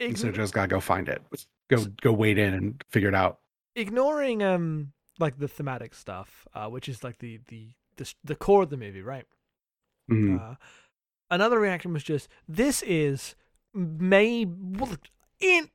and 0.00 0.18
so 0.18 0.30
just 0.30 0.54
gotta 0.54 0.68
go 0.68 0.80
find 0.80 1.08
it. 1.08 1.22
Go 1.68 1.84
go 2.00 2.12
wade 2.12 2.38
in 2.38 2.54
and 2.54 2.84
figure 2.90 3.08
it 3.08 3.14
out. 3.14 3.38
ignoring 3.74 4.42
um 4.42 4.92
like 5.18 5.38
the 5.38 5.48
thematic 5.48 5.94
stuff, 5.94 6.46
uh, 6.54 6.66
which 6.68 6.88
is 6.88 7.04
like 7.04 7.18
the 7.18 7.40
the 7.48 7.70
the, 7.96 8.12
the 8.24 8.34
core 8.34 8.62
of 8.62 8.70
the 8.70 8.76
movie, 8.76 9.02
right? 9.02 9.26
Mhm. 10.10 10.40
Uh, 10.40 10.54
another 11.30 11.58
reaction 11.60 11.92
was 11.92 12.02
just 12.02 12.28
this 12.48 12.82
is 12.82 13.34
may 13.74 14.46
in 15.40 15.70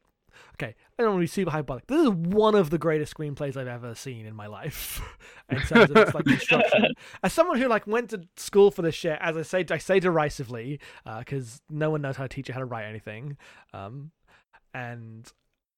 okay 0.59 0.75
i 0.97 1.03
don't 1.03 1.11
want 1.11 1.19
to 1.19 1.23
be 1.23 1.27
super 1.27 1.51
hyperbolic. 1.51 1.87
This 1.87 2.01
is 2.01 2.09
one 2.09 2.55
of 2.55 2.69
the 2.69 2.77
greatest 2.77 3.15
screenplays 3.15 3.57
i've 3.57 3.67
ever 3.67 3.95
seen 3.95 4.25
in 4.25 4.35
my 4.35 4.47
life. 4.47 5.01
In 5.49 5.59
terms 5.59 5.91
of 5.91 5.97
its 5.97 6.13
like 6.13 6.25
construction. 6.25 6.87
As 7.23 7.31
someone 7.31 7.57
who 7.57 7.67
like 7.67 7.87
went 7.87 8.09
to 8.09 8.27
school 8.35 8.71
for 8.71 8.81
this 8.81 8.95
shit 8.95 9.17
as 9.21 9.37
i 9.37 9.41
say 9.41 9.65
i 9.69 9.77
say 9.77 9.99
derisively 9.99 10.79
because 11.19 11.61
no 11.69 11.89
one 11.89 12.01
knows 12.01 12.17
how 12.17 12.23
to 12.23 12.29
teach 12.29 12.47
you 12.47 12.53
how 12.53 12.59
to 12.59 12.65
write 12.65 12.85
anything 12.85 13.37
um 13.73 14.11
and 14.73 15.31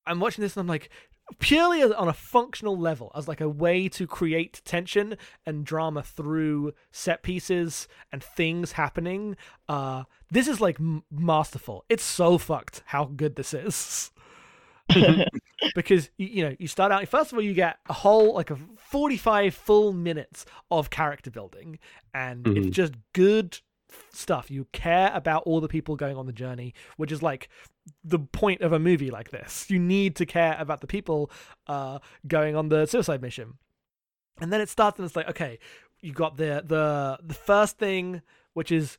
i'm 0.06 0.20
watching 0.20 0.42
this 0.42 0.56
and 0.56 0.62
i'm 0.62 0.68
like 0.68 0.90
purely 1.38 1.82
as, 1.82 1.92
on 1.92 2.08
a 2.08 2.14
functional 2.14 2.76
level 2.76 3.12
as 3.14 3.28
like 3.28 3.40
a 3.40 3.48
way 3.48 3.88
to 3.88 4.08
create 4.08 4.62
tension 4.66 5.16
and 5.46 5.64
drama 5.64 6.02
through 6.02 6.74
set 6.92 7.22
pieces 7.22 7.88
and 8.12 8.24
things 8.24 8.72
happening 8.72 9.36
uh 9.68 10.04
this 10.32 10.48
is 10.48 10.62
like 10.62 10.80
m- 10.80 11.04
masterful. 11.12 11.86
It's 11.90 12.04
so 12.04 12.38
fucked 12.38 12.84
how 12.88 13.06
good 13.06 13.36
this 13.36 13.54
is 13.54 14.12
because 15.76 16.10
you, 16.18 16.28
you 16.28 16.44
know 16.44 16.56
you 16.60 16.68
start 16.68 16.92
out 16.92 17.08
first 17.08 17.32
of 17.32 17.38
all 17.38 17.44
you 17.44 17.54
get 17.54 17.78
a 17.90 17.94
whole 17.94 18.34
like 18.34 18.50
a 18.50 18.58
45 18.78 19.54
full 19.54 19.94
minutes 19.94 20.46
of 20.72 20.90
character 20.90 21.30
building 21.32 21.80
and 22.14 22.48
it's 22.48 22.68
Mhm. 22.68 22.72
just 22.72 22.94
good 23.14 23.60
stuff. 24.14 24.52
You 24.52 24.66
care 24.72 25.10
about 25.14 25.44
all 25.44 25.60
the 25.62 25.68
people 25.68 25.96
going 25.96 26.16
on 26.16 26.26
the 26.28 26.34
journey 26.34 26.74
which 26.98 27.12
is 27.12 27.22
like 27.24 27.50
the 28.04 28.20
point 28.20 28.62
of 28.62 28.72
a 28.72 28.78
movie 28.80 29.10
like 29.10 29.32
this. 29.32 29.70
You 29.70 29.80
need 29.80 30.16
to 30.18 30.26
care 30.26 30.56
about 30.60 30.82
the 30.82 30.88
people 30.88 31.32
uh 31.68 32.00
going 32.28 32.56
on 32.56 32.70
the 32.70 32.86
suicide 32.86 33.22
mission. 33.22 33.56
And 34.42 34.54
then 34.54 34.62
it 34.62 34.70
starts 34.70 34.98
and 35.00 35.06
it's 35.06 35.16
like 35.16 35.30
okay 35.30 35.60
you 36.02 36.14
got 36.14 36.38
the 36.38 36.64
the 36.66 37.20
the 37.24 37.34
first 37.34 37.78
thing 37.78 38.22
which 38.54 38.72
is 38.72 38.98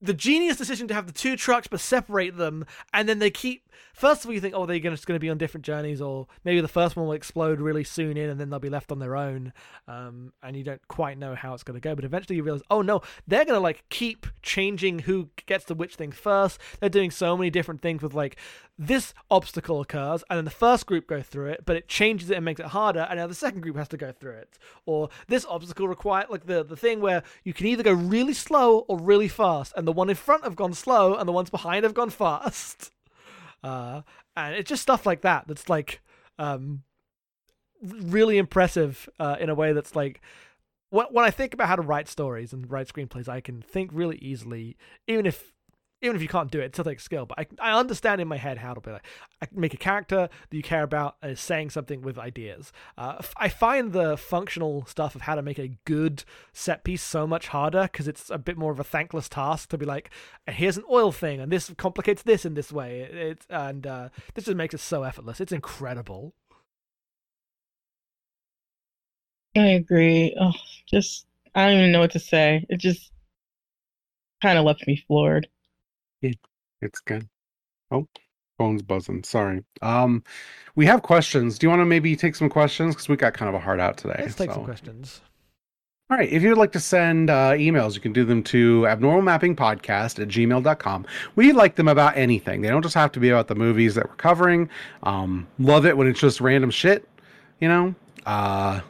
the 0.00 0.14
genius 0.14 0.56
decision 0.56 0.86
to 0.88 0.94
have 0.94 1.06
the 1.06 1.12
two 1.12 1.36
trucks 1.36 1.66
but 1.66 1.80
separate 1.80 2.36
them 2.36 2.64
and 2.92 3.08
then 3.08 3.18
they 3.18 3.30
keep 3.30 3.68
first 3.94 4.22
of 4.22 4.28
all 4.28 4.34
you 4.34 4.40
think 4.40 4.54
oh 4.54 4.66
they're 4.66 4.78
just 4.78 5.06
going 5.06 5.16
to 5.16 5.20
be 5.20 5.30
on 5.30 5.38
different 5.38 5.64
journeys 5.64 6.00
or 6.00 6.26
maybe 6.44 6.60
the 6.60 6.68
first 6.68 6.96
one 6.96 7.06
will 7.06 7.12
explode 7.12 7.60
really 7.60 7.84
soon 7.84 8.16
in 8.16 8.28
and 8.28 8.38
then 8.38 8.50
they'll 8.50 8.58
be 8.58 8.68
left 8.68 8.92
on 8.92 8.98
their 8.98 9.16
own 9.16 9.52
um, 9.88 10.32
and 10.42 10.56
you 10.56 10.62
don't 10.62 10.86
quite 10.88 11.18
know 11.18 11.34
how 11.34 11.54
it's 11.54 11.62
going 11.62 11.78
to 11.78 11.80
go 11.80 11.94
but 11.94 12.04
eventually 12.04 12.36
you 12.36 12.42
realize 12.42 12.62
oh 12.70 12.82
no 12.82 13.00
they're 13.26 13.44
going 13.44 13.56
to 13.56 13.60
like 13.60 13.84
keep 13.88 14.26
changing 14.46 15.00
who 15.00 15.28
gets 15.44 15.64
to 15.66 15.74
which 15.74 15.96
thing 15.96 16.12
first. 16.12 16.58
They're 16.80 16.88
doing 16.88 17.10
so 17.10 17.36
many 17.36 17.50
different 17.50 17.82
things 17.82 18.00
with 18.00 18.14
like 18.14 18.36
this 18.78 19.12
obstacle 19.30 19.80
occurs 19.80 20.22
and 20.30 20.36
then 20.36 20.44
the 20.44 20.50
first 20.50 20.86
group 20.86 21.06
go 21.06 21.20
through 21.22 21.48
it 21.48 21.62
but 21.64 21.76
it 21.76 21.88
changes 21.88 22.30
it 22.30 22.36
and 22.36 22.44
makes 22.44 22.60
it 22.60 22.66
harder 22.66 23.06
and 23.08 23.18
now 23.18 23.26
the 23.26 23.34
second 23.34 23.62
group 23.62 23.76
has 23.76 23.88
to 23.88 23.96
go 23.96 24.12
through 24.12 24.32
it. 24.32 24.58
Or 24.86 25.08
this 25.26 25.44
obstacle 25.44 25.88
require 25.88 26.24
like 26.30 26.46
the 26.46 26.64
the 26.64 26.76
thing 26.76 27.00
where 27.00 27.22
you 27.44 27.52
can 27.52 27.66
either 27.66 27.82
go 27.82 27.92
really 27.92 28.34
slow 28.34 28.80
or 28.88 28.98
really 28.98 29.28
fast 29.28 29.72
and 29.76 29.86
the 29.86 29.92
one 29.92 30.08
in 30.08 30.16
front 30.16 30.44
have 30.44 30.56
gone 30.56 30.74
slow 30.74 31.14
and 31.16 31.28
the 31.28 31.32
ones 31.32 31.50
behind 31.50 31.84
have 31.84 31.94
gone 31.94 32.10
fast. 32.10 32.92
Uh 33.64 34.02
and 34.36 34.54
it's 34.54 34.68
just 34.68 34.82
stuff 34.82 35.06
like 35.06 35.22
that 35.22 35.48
that's 35.48 35.68
like 35.68 36.00
um 36.38 36.82
really 37.82 38.36
impressive 38.36 39.08
uh 39.18 39.36
in 39.40 39.48
a 39.48 39.54
way 39.54 39.72
that's 39.72 39.96
like 39.96 40.20
when, 40.90 41.06
when 41.10 41.24
i 41.24 41.30
think 41.30 41.54
about 41.54 41.68
how 41.68 41.76
to 41.76 41.82
write 41.82 42.08
stories 42.08 42.52
and 42.52 42.70
write 42.70 42.88
screenplays 42.88 43.28
i 43.28 43.40
can 43.40 43.62
think 43.62 43.90
really 43.92 44.16
easily 44.18 44.76
even 45.06 45.26
if 45.26 45.52
even 46.02 46.14
if 46.14 46.22
you 46.22 46.28
can't 46.28 46.50
do 46.50 46.60
it, 46.60 46.66
it's 46.66 46.76
still 46.76 46.84
takes 46.84 47.04
skill. 47.04 47.26
But 47.26 47.38
I, 47.38 47.70
I 47.70 47.78
understand 47.78 48.20
in 48.20 48.28
my 48.28 48.36
head 48.36 48.58
how 48.58 48.74
to 48.74 48.80
be 48.80 48.90
like, 48.90 49.06
I 49.42 49.48
make 49.52 49.72
a 49.72 49.78
character 49.78 50.28
that 50.50 50.56
you 50.56 50.62
care 50.62 50.82
about 50.82 51.16
is 51.22 51.40
saying 51.40 51.70
something 51.70 52.02
with 52.02 52.18
ideas. 52.18 52.72
Uh, 52.98 53.22
I 53.36 53.48
find 53.48 53.92
the 53.92 54.16
functional 54.16 54.84
stuff 54.86 55.14
of 55.14 55.22
how 55.22 55.34
to 55.34 55.42
make 55.42 55.58
a 55.58 55.76
good 55.84 56.24
set 56.52 56.84
piece 56.84 57.02
so 57.02 57.26
much 57.26 57.48
harder 57.48 57.82
because 57.84 58.06
it's 58.08 58.30
a 58.30 58.38
bit 58.38 58.58
more 58.58 58.72
of 58.72 58.80
a 58.80 58.84
thankless 58.84 59.28
task 59.28 59.70
to 59.70 59.78
be 59.78 59.86
like, 59.86 60.10
here's 60.46 60.76
an 60.76 60.84
oil 60.90 61.12
thing, 61.12 61.40
and 61.40 61.50
this 61.50 61.72
complicates 61.76 62.22
this 62.22 62.44
in 62.44 62.54
this 62.54 62.72
way. 62.72 63.00
It, 63.00 63.14
it's 63.14 63.46
and 63.48 63.86
uh, 63.86 64.08
this 64.34 64.44
just 64.44 64.56
makes 64.56 64.74
it 64.74 64.80
so 64.80 65.02
effortless. 65.02 65.40
It's 65.40 65.52
incredible. 65.52 66.34
I 69.56 69.66
agree. 69.66 70.36
Oh, 70.40 70.52
just 70.86 71.26
I 71.54 71.66
don't 71.68 71.78
even 71.78 71.92
know 71.92 72.00
what 72.00 72.12
to 72.12 72.18
say. 72.18 72.66
It 72.68 72.76
just 72.76 73.10
kind 74.42 74.58
of 74.58 74.64
left 74.64 74.86
me 74.86 75.02
floored. 75.06 75.48
Yeah, 76.20 76.32
it's 76.82 77.00
good. 77.00 77.28
Oh, 77.90 78.06
phone's 78.58 78.82
buzzing. 78.82 79.24
Sorry. 79.24 79.64
Um, 79.82 80.22
we 80.74 80.86
have 80.86 81.02
questions. 81.02 81.58
Do 81.58 81.66
you 81.66 81.70
want 81.70 81.80
to 81.80 81.86
maybe 81.86 82.14
take 82.16 82.34
some 82.34 82.50
questions 82.50 82.94
because 82.94 83.08
we 83.08 83.16
got 83.16 83.34
kind 83.34 83.48
of 83.48 83.54
a 83.54 83.60
hard 83.60 83.80
out 83.80 83.96
today? 83.96 84.16
Let's 84.18 84.34
take 84.34 84.52
some 84.52 84.64
questions. 84.64 85.22
All 86.08 86.16
right. 86.16 86.30
If 86.30 86.42
you'd 86.42 86.58
like 86.58 86.72
to 86.72 86.80
send 86.80 87.30
uh, 87.30 87.52
emails, 87.52 87.94
you 87.94 88.00
can 88.00 88.12
do 88.12 88.24
them 88.24 88.42
to 88.44 88.82
abnormalmappingpodcast 88.82 90.20
at 90.20 90.28
gmail.com. 90.28 91.06
We 91.34 91.52
like 91.52 91.74
them 91.74 91.88
about 91.88 92.16
anything. 92.16 92.60
They 92.60 92.68
don't 92.68 92.82
just 92.82 92.94
have 92.94 93.10
to 93.12 93.20
be 93.20 93.30
about 93.30 93.48
the 93.48 93.56
movies 93.56 93.94
that 93.96 94.08
we're 94.08 94.16
covering. 94.16 94.68
Um, 95.02 95.48
love 95.58 95.84
it 95.86 95.96
when 95.96 96.06
it's 96.06 96.20
just 96.20 96.40
random 96.40 96.70
shit, 96.70 97.08
you 97.60 97.68
know? 97.68 97.94
Uh, 98.24 98.82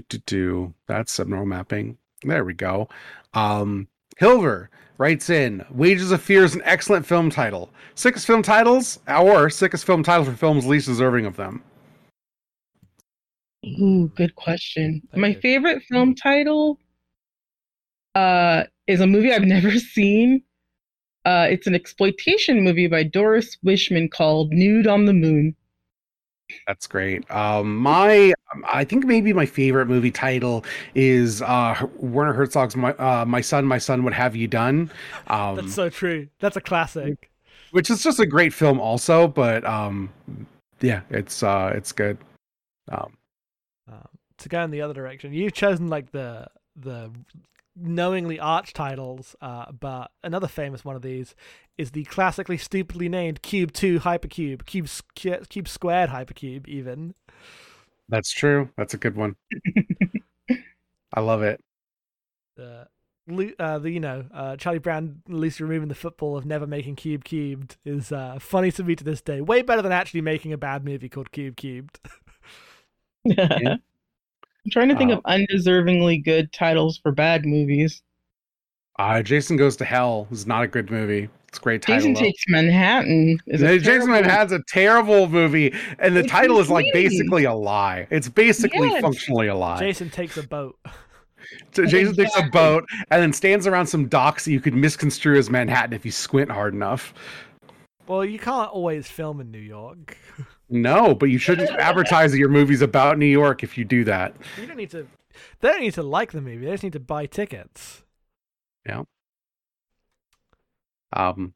do, 0.08 0.18
do. 0.26 0.74
That's 0.88 1.12
subnormal 1.12 1.46
mapping. 1.46 1.98
There 2.24 2.44
we 2.44 2.54
go. 2.54 2.88
Um, 3.34 3.86
Hilver 4.20 4.68
writes 4.98 5.30
in 5.30 5.64
Wages 5.70 6.10
of 6.10 6.20
Fear 6.22 6.44
is 6.44 6.54
an 6.54 6.62
excellent 6.64 7.06
film 7.06 7.30
title. 7.30 7.70
Sickest 7.94 8.26
film 8.26 8.42
titles 8.42 8.98
or 9.08 9.50
sickest 9.50 9.84
film 9.84 10.02
title 10.02 10.24
for 10.24 10.32
films 10.32 10.66
least 10.66 10.86
deserving 10.86 11.26
of 11.26 11.36
them? 11.36 11.62
Ooh, 13.80 14.10
good 14.16 14.34
question. 14.34 15.00
Thank 15.12 15.20
My 15.20 15.28
you. 15.28 15.40
favorite 15.40 15.82
film 15.84 16.14
title 16.14 16.78
uh 18.14 18.64
is 18.86 19.00
a 19.00 19.06
movie 19.06 19.32
I've 19.32 19.42
never 19.44 19.72
seen. 19.78 20.42
Uh 21.24 21.46
it's 21.50 21.66
an 21.66 21.74
exploitation 21.74 22.62
movie 22.62 22.86
by 22.88 23.04
Doris 23.04 23.56
Wishman 23.64 24.10
called 24.10 24.52
Nude 24.52 24.86
on 24.86 25.04
the 25.06 25.14
Moon. 25.14 25.56
That's 26.66 26.86
great. 26.86 27.28
Um, 27.30 27.76
my, 27.76 28.32
I 28.72 28.84
think 28.84 29.04
maybe 29.06 29.32
my 29.32 29.46
favorite 29.46 29.86
movie 29.86 30.10
title 30.10 30.64
is 30.94 31.42
uh, 31.42 31.86
Werner 31.96 32.32
Herzog's 32.32 32.76
"My 32.76 32.92
uh, 32.92 33.24
My 33.24 33.40
Son, 33.40 33.64
My 33.64 33.78
Son, 33.78 34.04
What 34.04 34.12
Have 34.12 34.36
You 34.36 34.46
Done," 34.46 34.90
um, 35.28 35.56
That's 35.56 35.74
so 35.74 35.88
true. 35.88 36.28
That's 36.40 36.56
a 36.56 36.60
classic. 36.60 37.30
which 37.70 37.90
is 37.90 38.02
just 38.02 38.20
a 38.20 38.26
great 38.26 38.52
film, 38.52 38.78
also. 38.80 39.26
But 39.26 39.64
um, 39.64 40.10
yeah, 40.80 41.00
it's 41.10 41.42
uh, 41.42 41.72
it's 41.74 41.92
good. 41.92 42.18
Um, 42.90 43.16
Um, 43.90 44.08
to 44.38 44.48
go 44.48 44.62
in 44.62 44.70
the 44.70 44.82
other 44.82 44.94
direction, 44.94 45.32
you've 45.32 45.54
chosen 45.54 45.88
like 45.88 46.12
the 46.12 46.46
the 46.76 47.10
knowingly 47.76 48.38
arch 48.38 48.72
titles, 48.72 49.34
uh, 49.40 49.72
but 49.72 50.10
another 50.22 50.48
famous 50.48 50.84
one 50.84 50.96
of 50.96 51.02
these 51.02 51.34
is 51.76 51.90
the 51.90 52.04
classically 52.04 52.56
stupidly 52.56 53.08
named 53.08 53.42
Cube 53.42 53.72
Two 53.72 54.00
Hypercube, 54.00 54.64
Cube 54.66 54.88
Cube 55.48 55.68
Squared 55.68 56.10
Hypercube, 56.10 56.66
even. 56.68 57.14
that's 58.08 58.32
true. 58.32 58.70
That's 58.76 58.94
a 58.94 58.98
good 58.98 59.16
one. 59.16 59.36
I 61.14 61.20
love 61.20 61.42
it. 61.42 61.60
The 62.56 62.86
Lu- 63.26 63.54
uh, 63.58 63.78
the 63.78 63.90
you 63.90 64.00
know 64.00 64.26
uh, 64.34 64.56
Charlie 64.56 64.78
Brown 64.78 65.22
at 65.28 65.34
least 65.34 65.58
removing 65.58 65.88
the 65.88 65.94
football 65.94 66.36
of 66.36 66.44
never 66.44 66.66
making 66.66 66.96
Cube 66.96 67.24
Cubed 67.24 67.78
is 67.84 68.12
uh, 68.12 68.38
funny 68.38 68.70
to 68.72 68.84
me 68.84 68.94
to 68.96 69.04
this 69.04 69.22
day. 69.22 69.40
Way 69.40 69.62
better 69.62 69.80
than 69.80 69.92
actually 69.92 70.20
making 70.20 70.52
a 70.52 70.58
bad 70.58 70.84
movie 70.84 71.08
called 71.08 71.32
Cube 71.32 71.56
Cubed. 71.56 71.98
I'm 74.64 74.70
trying 74.70 74.88
to 74.88 74.96
think 74.96 75.10
Uh, 75.10 75.16
of 75.18 75.22
undeservingly 75.24 76.24
good 76.24 76.52
titles 76.52 76.98
for 76.98 77.12
bad 77.12 77.44
movies. 77.44 78.02
Uh, 78.98 79.22
Jason 79.22 79.56
Goes 79.56 79.76
to 79.76 79.84
Hell 79.84 80.26
is 80.30 80.46
not 80.46 80.62
a 80.62 80.68
good 80.68 80.90
movie. 80.90 81.28
It's 81.48 81.58
a 81.58 81.60
great 81.60 81.82
title. 81.82 81.96
Jason 81.98 82.14
though. 82.14 82.20
Takes 82.20 82.44
Manhattan 82.48 83.38
is 83.46 83.60
a 83.60 83.64
No, 83.64 83.78
Jason 83.78 83.92
terrible- 83.92 84.08
Manhattan's 84.14 84.52
a 84.52 84.62
terrible 84.68 85.28
movie, 85.28 85.74
and 85.98 86.16
the 86.16 86.20
It's 86.20 86.30
title 86.30 86.58
is 86.60 86.70
like 86.70 86.86
basically 86.92 87.44
a 87.44 87.52
lie. 87.54 88.06
It's 88.10 88.28
basically 88.28 88.88
Yes. 88.88 89.02
functionally 89.02 89.48
a 89.48 89.54
lie. 89.54 89.78
Jason 89.78 90.10
takes 90.10 90.36
a 90.36 90.42
boat. 90.46 90.76
So 91.72 91.84
Jason 91.84 92.14
takes 92.16 92.36
a 92.36 92.44
boat 92.44 92.84
and 93.10 93.22
then 93.22 93.32
stands 93.32 93.66
around 93.66 93.86
some 93.86 94.06
docks 94.08 94.46
that 94.46 94.52
you 94.52 94.60
could 94.60 94.74
misconstrue 94.74 95.36
as 95.38 95.50
Manhattan 95.50 95.92
if 95.92 96.04
you 96.04 96.10
squint 96.10 96.50
hard 96.50 96.72
enough. 96.74 97.12
Well, 98.06 98.24
you 98.24 98.38
can't 98.38 98.70
always 98.70 99.08
film 99.08 99.40
in 99.40 99.50
New 99.50 99.58
York. 99.58 100.16
No, 100.68 101.14
but 101.14 101.26
you 101.26 101.38
shouldn't 101.38 101.70
advertise 101.78 102.32
that 102.32 102.38
your 102.38 102.48
movie's 102.48 102.82
about 102.82 103.18
New 103.18 103.26
York 103.26 103.62
if 103.62 103.76
you 103.76 103.84
do 103.84 104.04
that. 104.04 104.34
You 104.60 104.66
don't 104.66 104.76
need 104.76 104.90
to. 104.90 105.06
They 105.60 105.68
don't 105.68 105.80
need 105.80 105.94
to 105.94 106.02
like 106.02 106.32
the 106.32 106.40
movie. 106.40 106.64
They 106.64 106.72
just 106.72 106.82
need 106.84 106.92
to 106.94 107.00
buy 107.00 107.26
tickets. 107.26 108.02
Yeah. 108.86 109.02
Um, 111.12 111.54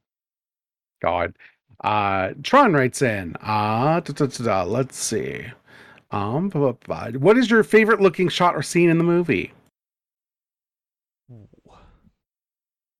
God. 1.00 1.34
Uh, 1.82 2.30
Tron 2.42 2.72
writes 2.72 3.02
in. 3.02 3.36
Uh, 3.40 4.00
da, 4.00 4.12
da, 4.12 4.26
da, 4.26 4.44
da, 4.44 4.62
let's 4.64 4.98
see. 4.98 5.44
Um, 6.10 6.48
bu- 6.48 6.72
bu- 6.72 7.12
bu- 7.12 7.18
what 7.18 7.38
is 7.38 7.50
your 7.50 7.62
favorite 7.62 8.00
looking 8.00 8.28
shot 8.28 8.56
or 8.56 8.62
scene 8.62 8.90
in 8.90 8.98
the 8.98 9.04
movie? 9.04 9.52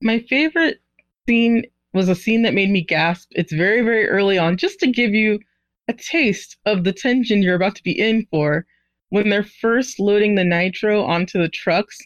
My 0.00 0.20
favorite 0.20 0.80
scene 1.26 1.64
was 1.92 2.08
a 2.08 2.14
scene 2.14 2.42
that 2.42 2.54
made 2.54 2.70
me 2.70 2.82
gasp. 2.82 3.28
It's 3.32 3.52
very, 3.52 3.80
very 3.80 4.06
early 4.08 4.38
on, 4.38 4.56
just 4.56 4.78
to 4.80 4.86
give 4.86 5.12
you 5.12 5.40
a 5.88 5.92
taste 5.94 6.56
of 6.66 6.84
the 6.84 6.92
tension 6.92 7.42
you're 7.42 7.54
about 7.56 7.74
to 7.76 7.82
be 7.82 7.98
in 7.98 8.26
for. 8.30 8.66
When 9.10 9.30
they're 9.30 9.42
first 9.42 9.98
loading 9.98 10.34
the 10.34 10.44
nitro 10.44 11.02
onto 11.02 11.38
the 11.40 11.48
trucks, 11.48 11.96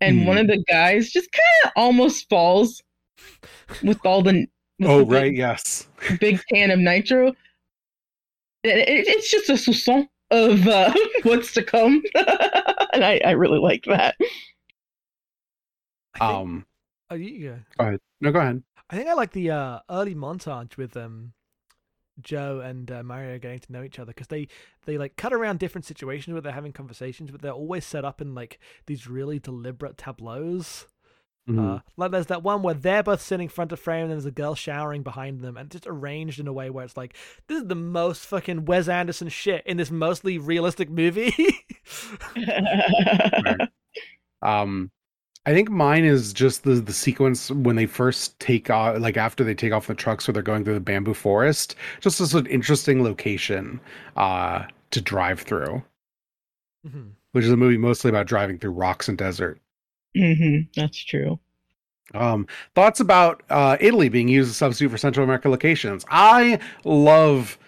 and 0.00 0.20
Hmm. 0.20 0.26
one 0.26 0.38
of 0.38 0.46
the 0.46 0.62
guys 0.68 1.10
just 1.10 1.28
kind 1.32 1.64
of 1.64 1.72
almost 1.76 2.28
falls 2.28 2.80
with 3.82 3.98
all 4.04 4.22
the 4.22 4.46
with 4.78 4.88
Oh, 4.90 4.98
the 4.98 5.04
right. 5.06 5.22
big, 5.30 5.38
Yes. 5.38 5.88
big 6.20 6.40
can 6.52 6.70
of 6.70 6.78
nitro. 6.78 7.28
It- 8.62 8.88
it- 8.88 9.08
it's 9.08 9.30
just 9.30 9.48
a 9.48 9.54
soupçon 9.54 10.06
of 10.30 10.66
uh, 10.68 10.92
what's 11.24 11.52
to 11.54 11.62
come, 11.64 12.02
and 12.14 13.04
I, 13.04 13.20
I 13.24 13.30
really 13.32 13.58
like 13.58 13.84
that. 13.86 14.16
Um, 16.20 16.64
oh, 17.10 17.14
you, 17.14 17.26
you 17.28 17.48
go. 17.50 17.58
go 17.78 17.84
ahead. 17.88 18.00
No, 18.20 18.32
go 18.32 18.38
ahead. 18.40 18.62
I 18.90 18.96
think 18.96 19.08
I 19.08 19.14
like 19.14 19.32
the 19.32 19.50
uh, 19.50 19.80
early 19.90 20.14
montage 20.14 20.76
with 20.76 20.96
um, 20.96 21.32
Joe 22.20 22.60
and 22.60 22.90
uh, 22.90 23.02
Mario 23.02 23.38
getting 23.38 23.58
to 23.58 23.72
know 23.72 23.82
each 23.82 23.98
other 23.98 24.12
because 24.12 24.28
they 24.28 24.48
they 24.84 24.98
like 24.98 25.16
cut 25.16 25.32
around 25.32 25.58
different 25.58 25.84
situations 25.84 26.32
where 26.32 26.40
they're 26.40 26.52
having 26.52 26.72
conversations, 26.72 27.30
but 27.30 27.42
they're 27.42 27.52
always 27.52 27.84
set 27.84 28.04
up 28.04 28.20
in 28.20 28.34
like 28.34 28.58
these 28.86 29.06
really 29.06 29.38
deliberate 29.38 29.98
tableaus. 29.98 30.86
Mhm. 31.48 31.76
Uh, 31.76 31.80
like 31.96 32.10
there's 32.10 32.26
that 32.26 32.42
one 32.42 32.62
where 32.62 32.74
they're 32.74 33.04
both 33.04 33.20
sitting 33.20 33.48
front 33.48 33.70
of 33.70 33.78
frame 33.78 34.04
and 34.04 34.10
there's 34.10 34.26
a 34.26 34.32
girl 34.32 34.54
showering 34.56 35.02
behind 35.04 35.42
them, 35.42 35.56
and 35.56 35.70
just 35.70 35.86
arranged 35.86 36.40
in 36.40 36.48
a 36.48 36.52
way 36.52 36.70
where 36.70 36.84
it's 36.84 36.96
like 36.96 37.14
this 37.46 37.62
is 37.62 37.68
the 37.68 37.74
most 37.76 38.26
fucking 38.26 38.64
Wes 38.64 38.88
Anderson 38.88 39.28
shit 39.28 39.64
in 39.64 39.76
this 39.76 39.90
mostly 39.90 40.38
realistic 40.38 40.90
movie. 40.90 41.32
Um, 44.42 44.90
I 45.46 45.54
think 45.54 45.70
mine 45.70 46.04
is 46.04 46.34
just 46.34 46.64
the 46.64 46.74
the 46.74 46.92
sequence 46.92 47.50
when 47.50 47.76
they 47.76 47.86
first 47.86 48.38
take 48.38 48.68
off, 48.68 48.98
like 48.98 49.16
after 49.16 49.44
they 49.44 49.54
take 49.54 49.72
off 49.72 49.86
the 49.86 49.94
trucks, 49.94 50.26
where 50.28 50.34
they're 50.34 50.42
going 50.42 50.62
through 50.64 50.74
the 50.74 50.80
bamboo 50.80 51.14
forest. 51.14 51.74
Just 52.00 52.20
as 52.20 52.34
an 52.34 52.44
interesting 52.46 53.02
location 53.02 53.80
uh, 54.16 54.64
to 54.90 55.00
drive 55.00 55.40
through, 55.40 55.82
Mhm. 56.84 57.16
which 57.30 57.44
is 57.44 57.52
a 57.52 57.56
movie 57.56 57.76
mostly 57.76 58.08
about 58.08 58.26
driving 58.26 58.58
through 58.58 58.72
rocks 58.72 59.08
and 59.08 59.16
desert. 59.16 59.60
hmm 60.16 60.62
that's 60.74 60.98
true. 61.04 61.38
Um, 62.14 62.46
thoughts 62.74 63.00
about 63.00 63.42
uh, 63.50 63.76
Italy 63.80 64.08
being 64.08 64.28
used 64.28 64.46
as 64.48 64.52
a 64.52 64.54
substitute 64.54 64.90
for 64.90 64.98
Central 64.98 65.24
American 65.24 65.50
locations. 65.50 66.04
I 66.08 66.58
love 66.84 67.58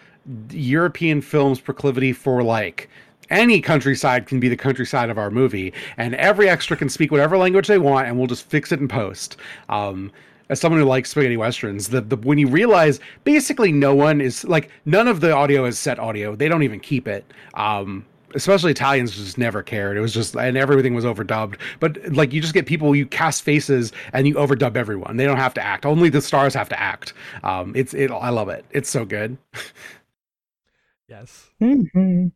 European 0.51 1.21
films' 1.21 1.61
proclivity 1.61 2.13
for 2.13 2.43
like 2.43 2.89
any 3.31 3.61
countryside 3.61 4.27
can 4.27 4.41
be 4.41 4.49
the 4.49 4.57
countryside 4.57 5.11
of 5.11 5.19
our 5.19 5.31
movie, 5.31 5.73
and 5.97 6.15
every 6.17 6.49
extra 6.49 6.77
can 6.77 6.89
speak 6.89 7.11
whatever 7.11 7.37
language 7.37 7.67
they 7.67 7.79
want, 7.79 8.07
and 8.09 8.19
we'll 8.19 8.27
just 8.27 8.49
fix 8.49 8.73
it 8.73 8.81
in 8.81 8.89
post. 8.89 9.37
Um, 9.69 10.11
as 10.51 10.61
someone 10.61 10.81
who 10.81 10.87
likes 10.87 11.11
spaghetti 11.11 11.37
westerns, 11.37 11.89
the, 11.89 12.01
the 12.01 12.17
when 12.17 12.39
you 12.39 12.49
realize 12.49 13.01
basically 13.25 13.73
no 13.73 13.95
one 13.95 14.21
is 14.21 14.45
like 14.45 14.71
none 14.87 15.09
of 15.09 15.21
the 15.21 15.33
audio 15.33 15.65
is 15.65 15.79
set 15.79 15.99
audio. 15.99 16.35
They 16.35 16.49
don't 16.49 16.63
even 16.63 16.81
keep 16.81 17.07
it. 17.07 17.33
Um, 17.55 18.05
especially 18.35 18.71
Italians 18.71 19.15
just 19.17 19.39
never 19.39 19.63
cared. 19.63 19.97
It 19.97 20.01
was 20.01 20.13
just 20.15 20.37
and 20.37 20.57
everything 20.57 20.95
was 20.95 21.05
overdubbed. 21.05 21.57
But 21.81 21.99
like 22.13 22.33
you 22.33 22.41
just 22.41 22.55
get 22.55 22.67
people 22.67 22.95
you 22.95 23.07
cast 23.07 23.43
faces 23.43 23.93
and 24.13 24.27
you 24.27 24.35
overdub 24.35 24.77
everyone. 24.77 25.17
They 25.17 25.25
don't 25.25 25.37
have 25.37 25.55
to 25.55 25.63
act. 25.63 25.87
Only 25.87 26.09
the 26.09 26.23
stars 26.23 26.55
have 26.55 26.69
to 26.71 26.81
act. 26.81 27.13
Um, 27.45 27.73
it's 27.77 27.95
it. 27.95 28.11
I 28.11 28.31
love 28.31 28.49
it. 28.49 28.65
It's 28.71 28.89
so 28.91 29.05
good. 29.05 29.37
yes. 31.09 31.51
hmm 31.61 32.29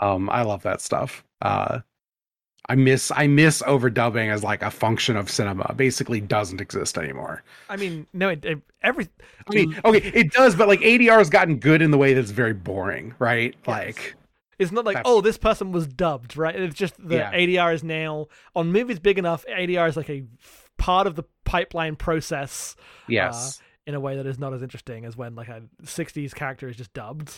Um, 0.00 0.28
I 0.30 0.42
love 0.42 0.62
that 0.62 0.80
stuff. 0.80 1.24
Uh, 1.42 1.80
I 2.68 2.76
miss 2.76 3.12
I 3.14 3.26
miss 3.26 3.60
overdubbing 3.62 4.32
as 4.32 4.42
like 4.42 4.62
a 4.62 4.70
function 4.70 5.16
of 5.16 5.30
cinema. 5.30 5.74
Basically, 5.76 6.20
doesn't 6.20 6.60
exist 6.60 6.96
anymore. 6.96 7.42
I 7.68 7.76
mean, 7.76 8.06
no, 8.14 8.30
it, 8.30 8.44
it, 8.44 8.62
every. 8.82 9.08
I 9.50 9.54
mean, 9.54 9.78
okay, 9.84 9.98
it 9.98 10.32
does, 10.32 10.54
but 10.56 10.66
like 10.68 10.80
ADR 10.80 11.18
has 11.18 11.28
gotten 11.28 11.58
good 11.58 11.82
in 11.82 11.90
the 11.90 11.98
way 11.98 12.14
that's 12.14 12.30
very 12.30 12.54
boring, 12.54 13.14
right? 13.18 13.54
Yes. 13.66 13.66
Like, 13.66 14.14
It's 14.58 14.72
not 14.72 14.86
like, 14.86 15.02
oh, 15.04 15.20
this 15.20 15.36
person 15.36 15.72
was 15.72 15.86
dubbed, 15.86 16.36
right? 16.38 16.56
It's 16.56 16.74
just 16.74 16.94
the 16.98 17.16
Yeah. 17.16 17.32
ADR 17.32 17.74
is 17.74 17.84
now 17.84 18.28
on 18.56 18.72
movies 18.72 18.98
big 18.98 19.18
enough. 19.18 19.44
ADR 19.46 19.86
is 19.88 19.96
like 19.96 20.08
a 20.08 20.24
f- 20.40 20.70
part 20.78 21.06
of 21.06 21.16
the 21.16 21.24
pipeline 21.44 21.96
process 21.96 22.76
yes, 23.08 23.60
in 23.86 23.94
a 23.94 24.00
way 24.00 24.16
that 24.16 24.24
is 24.26 24.38
not 24.38 24.54
as 24.54 24.62
interesting 24.62 25.04
as 25.04 25.18
when 25.18 25.34
like 25.34 25.48
a 25.48 25.64
'60s 25.82 26.34
character 26.34 26.66
is 26.66 26.76
just 26.76 26.94
dubbed. 26.94 27.30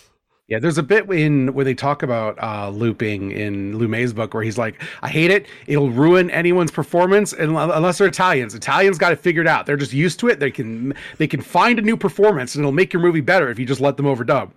Yeah. 0.49 0.59
There's 0.59 0.79
a 0.79 0.83
bit 0.83 1.11
in 1.11 1.53
where 1.55 1.65
they 1.65 1.75
talk 1.75 2.03
about 2.03 2.43
uh, 2.43 2.71
looping 2.71 3.33
in 3.33 3.79
Lumet's 3.79 4.13
book 4.13 4.35
where 4.35 4.43
he's 4.43 4.59
like, 4.59 4.83
"I 5.03 5.09
hate 5.09 5.31
it. 5.31 5.47
It'll 5.67 5.91
ruin 5.91 6.31
anyone's 6.31 6.71
performance, 6.71 7.33
unless 7.33 7.99
they're 7.99 8.07
Italians. 8.07 8.55
Italians 8.55 8.99
got 8.99 9.13
it 9.13 9.19
figured 9.19 9.47
out. 9.47 9.67
They're 9.67 9.77
just 9.77 9.93
used 9.93 10.21
to 10.21 10.29
it. 10.29 10.41
They 10.41 10.51
can 10.51 10.95
they 11.19 11.27
can 11.27 11.41
find 11.41 11.79
a 11.79 11.83
new 11.83 11.97
performance, 11.97 12.55
and 12.55 12.63
it'll 12.63 12.73
make 12.73 12.93
your 12.93 13.03
movie 13.03 13.21
better 13.21 13.51
if 13.51 13.59
you 13.59 13.67
just 13.67 13.81
let 13.81 13.97
them 13.97 14.07
overdub." 14.07 14.51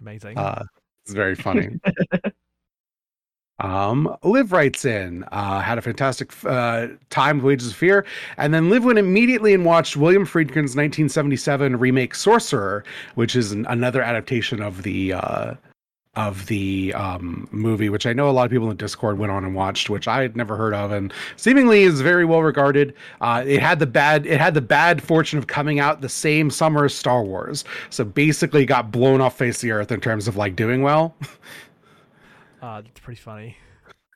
Amazing. 0.00 0.38
Uh, 0.38 0.64
it's 1.04 1.14
very 1.14 1.34
funny. 1.34 1.80
Um, 3.60 4.16
Liv 4.24 4.52
writes 4.52 4.84
in, 4.84 5.24
uh, 5.30 5.60
had 5.60 5.78
a 5.78 5.82
fantastic 5.82 6.32
uh, 6.44 6.88
time 7.10 7.36
with 7.36 7.44
Wages 7.44 7.68
of 7.68 7.76
Fear, 7.76 8.04
and 8.36 8.52
then 8.52 8.68
Liv 8.68 8.84
went 8.84 8.98
immediately 8.98 9.54
and 9.54 9.64
watched 9.64 9.96
William 9.96 10.24
Friedkin's 10.26 10.74
1977 10.74 11.76
remake 11.78 12.14
Sorcerer, 12.14 12.84
which 13.14 13.36
is 13.36 13.52
an, 13.52 13.64
another 13.66 14.02
adaptation 14.02 14.60
of 14.60 14.82
the 14.82 15.12
uh, 15.12 15.54
of 16.16 16.46
the 16.46 16.94
um, 16.94 17.48
movie, 17.50 17.88
which 17.88 18.06
I 18.06 18.12
know 18.12 18.28
a 18.28 18.32
lot 18.32 18.44
of 18.44 18.50
people 18.50 18.70
in 18.70 18.76
Discord 18.76 19.18
went 19.18 19.32
on 19.32 19.44
and 19.44 19.54
watched, 19.54 19.90
which 19.90 20.06
I 20.06 20.22
had 20.22 20.36
never 20.36 20.56
heard 20.56 20.72
of, 20.72 20.92
and 20.92 21.12
seemingly 21.36 21.82
is 21.82 22.00
very 22.00 22.24
well 22.24 22.42
regarded. 22.42 22.94
Uh, 23.20 23.42
it 23.46 23.60
had 23.60 23.78
the 23.78 23.86
bad 23.86 24.26
it 24.26 24.40
had 24.40 24.54
the 24.54 24.60
bad 24.60 25.02
fortune 25.02 25.38
of 25.38 25.46
coming 25.46 25.80
out 25.80 26.00
the 26.00 26.08
same 26.08 26.50
summer 26.50 26.84
as 26.84 26.94
Star 26.94 27.24
Wars, 27.24 27.64
so 27.90 28.04
basically 28.04 28.64
got 28.64 28.92
blown 28.92 29.20
off 29.20 29.36
face 29.36 29.60
the 29.60 29.72
earth 29.72 29.90
in 29.90 30.00
terms 30.00 30.28
of 30.28 30.36
like 30.36 30.56
doing 30.56 30.82
well. 30.82 31.14
Uh, 32.64 32.80
that's 32.80 33.00
pretty 33.00 33.20
funny. 33.20 33.56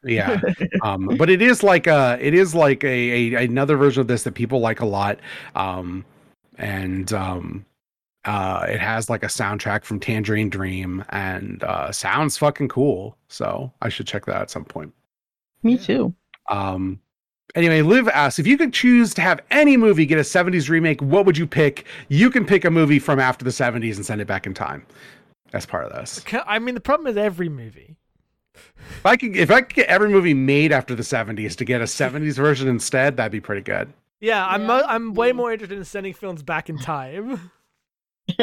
yeah 0.04 0.40
um 0.82 1.06
but 1.18 1.28
it 1.28 1.42
is 1.42 1.62
like 1.62 1.86
a 1.86 2.16
it 2.20 2.32
is 2.32 2.54
like 2.54 2.82
a, 2.84 3.34
a 3.36 3.44
another 3.44 3.76
version 3.76 4.00
of 4.00 4.06
this 4.06 4.22
that 4.22 4.32
people 4.34 4.58
like 4.60 4.80
a 4.80 4.86
lot 4.86 5.18
um 5.54 6.04
and 6.56 7.12
um 7.12 7.64
uh 8.24 8.64
it 8.68 8.78
has 8.80 9.10
like 9.10 9.22
a 9.22 9.26
soundtrack 9.26 9.84
from 9.84 9.98
tangerine 10.00 10.48
dream 10.48 11.04
and 11.10 11.62
uh 11.64 11.90
sounds 11.92 12.36
fucking 12.38 12.68
cool 12.68 13.16
so 13.28 13.72
i 13.82 13.88
should 13.88 14.06
check 14.06 14.24
that 14.24 14.36
out 14.36 14.42
at 14.42 14.50
some 14.50 14.64
point 14.64 14.92
Me 15.64 15.76
too. 15.76 16.14
um 16.48 17.00
anyway 17.56 17.82
liv 17.82 18.08
asks 18.08 18.38
if 18.38 18.46
you 18.46 18.56
could 18.56 18.72
choose 18.72 19.12
to 19.14 19.20
have 19.20 19.40
any 19.50 19.76
movie 19.76 20.06
get 20.06 20.18
a 20.18 20.22
70s 20.22 20.68
remake 20.70 21.02
what 21.02 21.26
would 21.26 21.36
you 21.36 21.46
pick 21.46 21.86
you 22.08 22.30
can 22.30 22.46
pick 22.46 22.64
a 22.64 22.70
movie 22.70 23.00
from 23.00 23.18
after 23.18 23.44
the 23.44 23.50
70s 23.50 23.96
and 23.96 24.06
send 24.06 24.20
it 24.20 24.26
back 24.28 24.46
in 24.46 24.54
time 24.54 24.86
as 25.52 25.66
part 25.66 25.84
of 25.84 25.92
this 25.92 26.24
I 26.46 26.58
mean, 26.60 26.74
the 26.76 26.80
problem 26.80 27.06
is 27.08 27.16
every 27.16 27.48
movie. 27.48 27.96
If 28.90 29.06
i 29.06 29.16
could 29.16 29.36
if 29.36 29.50
i 29.50 29.60
could 29.60 29.74
get 29.74 29.88
every 29.88 30.08
movie 30.08 30.34
made 30.34 30.72
after 30.72 30.94
the 30.94 31.02
70s 31.02 31.56
to 31.56 31.64
get 31.64 31.80
a 31.80 31.84
70s 31.84 32.34
version 32.34 32.68
instead 32.68 33.16
that'd 33.16 33.32
be 33.32 33.40
pretty 33.40 33.62
good. 33.62 33.92
Yeah, 34.20 34.44
I'm 34.46 34.66
Yeah. 34.66 34.82
I'm 34.86 35.14
way 35.14 35.32
more 35.32 35.52
interested 35.52 35.78
in 35.78 35.84
sending 35.84 36.12
films 36.12 36.42
back 36.42 36.68
in 36.68 36.78
time. 36.78 37.50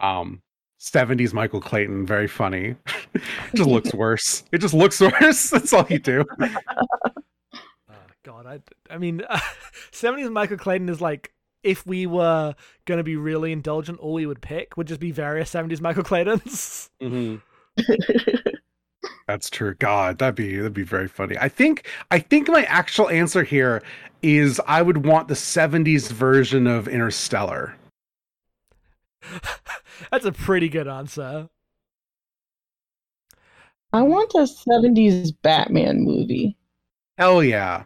um 0.00 0.40
70s 0.80 1.32
michael 1.32 1.60
clayton 1.60 2.06
very 2.06 2.28
funny. 2.28 2.76
It 3.14 3.56
just 3.56 3.68
looks 3.68 3.94
worse. 3.94 4.44
It 4.52 4.58
just 4.58 4.74
looks 4.74 5.00
worse. 5.00 5.50
That's 5.50 5.72
all 5.72 5.86
you 5.88 5.98
do. 5.98 6.24
Oh, 6.40 7.94
God, 8.22 8.46
I, 8.46 8.60
I 8.94 8.98
mean, 8.98 9.22
70s 9.90 10.30
Michael 10.30 10.58
Clayton 10.58 10.88
is 10.88 11.00
like 11.00 11.32
if 11.68 11.86
we 11.86 12.06
were 12.06 12.54
gonna 12.86 13.02
be 13.04 13.16
really 13.16 13.52
indulgent, 13.52 13.98
all 14.00 14.14
we 14.14 14.26
would 14.26 14.40
pick 14.40 14.76
would 14.76 14.86
just 14.86 15.00
be 15.00 15.10
various 15.10 15.52
70s 15.52 15.80
Michael 15.80 16.04
Claytons. 16.04 16.88
Mm-hmm. 17.02 17.36
that's 19.28 19.48
true 19.48 19.74
god 19.74 20.18
that'd 20.18 20.34
be 20.34 20.56
that'd 20.56 20.74
be 20.74 20.82
very 20.82 21.06
funny 21.06 21.36
i 21.38 21.48
think 21.48 21.86
i 22.10 22.18
think 22.18 22.48
my 22.48 22.64
actual 22.64 23.08
answer 23.08 23.44
here 23.44 23.80
is 24.20 24.60
i 24.66 24.82
would 24.82 25.06
want 25.06 25.28
the 25.28 25.34
70s 25.34 26.10
version 26.10 26.66
of 26.66 26.88
interstellar 26.88 27.76
That's 30.10 30.24
a 30.24 30.32
pretty 30.32 30.68
good 30.68 30.86
answer. 30.88 31.48
I 33.92 34.02
want 34.02 34.32
a 34.34 34.46
70s 34.46 35.32
Batman 35.42 36.00
movie. 36.02 36.56
hell 37.16 37.42
yeah 37.42 37.84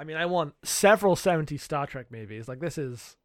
I 0.00 0.04
mean, 0.04 0.16
I 0.16 0.24
want 0.24 0.54
several 0.62 1.14
70s 1.14 1.60
Star 1.60 1.86
Trek 1.86 2.06
movies. 2.10 2.48
Like 2.48 2.58
this 2.58 2.78
is. 2.78 3.16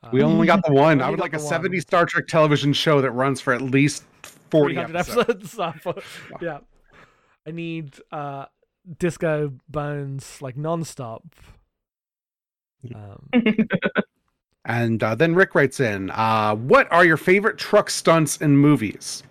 Uh, 0.00 0.10
we 0.12 0.22
only 0.22 0.46
got 0.46 0.64
the 0.64 0.72
one 0.72 1.00
i 1.00 1.10
would 1.10 1.18
like 1.18 1.32
a 1.34 1.38
the 1.38 1.44
one. 1.44 1.62
70s 1.64 1.80
star 1.80 2.04
trek 2.04 2.26
television 2.28 2.74
show 2.74 3.00
that 3.00 3.10
runs 3.12 3.40
for 3.40 3.54
at 3.54 3.62
least 3.62 4.04
40 4.50 4.76
episodes. 4.76 5.58
episodes. 5.58 6.04
yeah. 6.42 6.58
I 7.46 7.50
need 7.50 7.94
uh, 8.12 8.44
Disco 8.98 9.54
Bones 9.66 10.42
like 10.42 10.56
nonstop. 10.56 11.22
Um, 12.94 13.30
and 14.66 15.02
uh, 15.02 15.14
then 15.14 15.34
rick 15.34 15.54
writes 15.54 15.80
in 15.80 16.10
uh, 16.10 16.54
what 16.54 16.86
are 16.92 17.04
your 17.06 17.16
favorite 17.16 17.56
truck 17.56 17.88
stunts 17.88 18.36
in 18.36 18.58
movies 18.58 19.22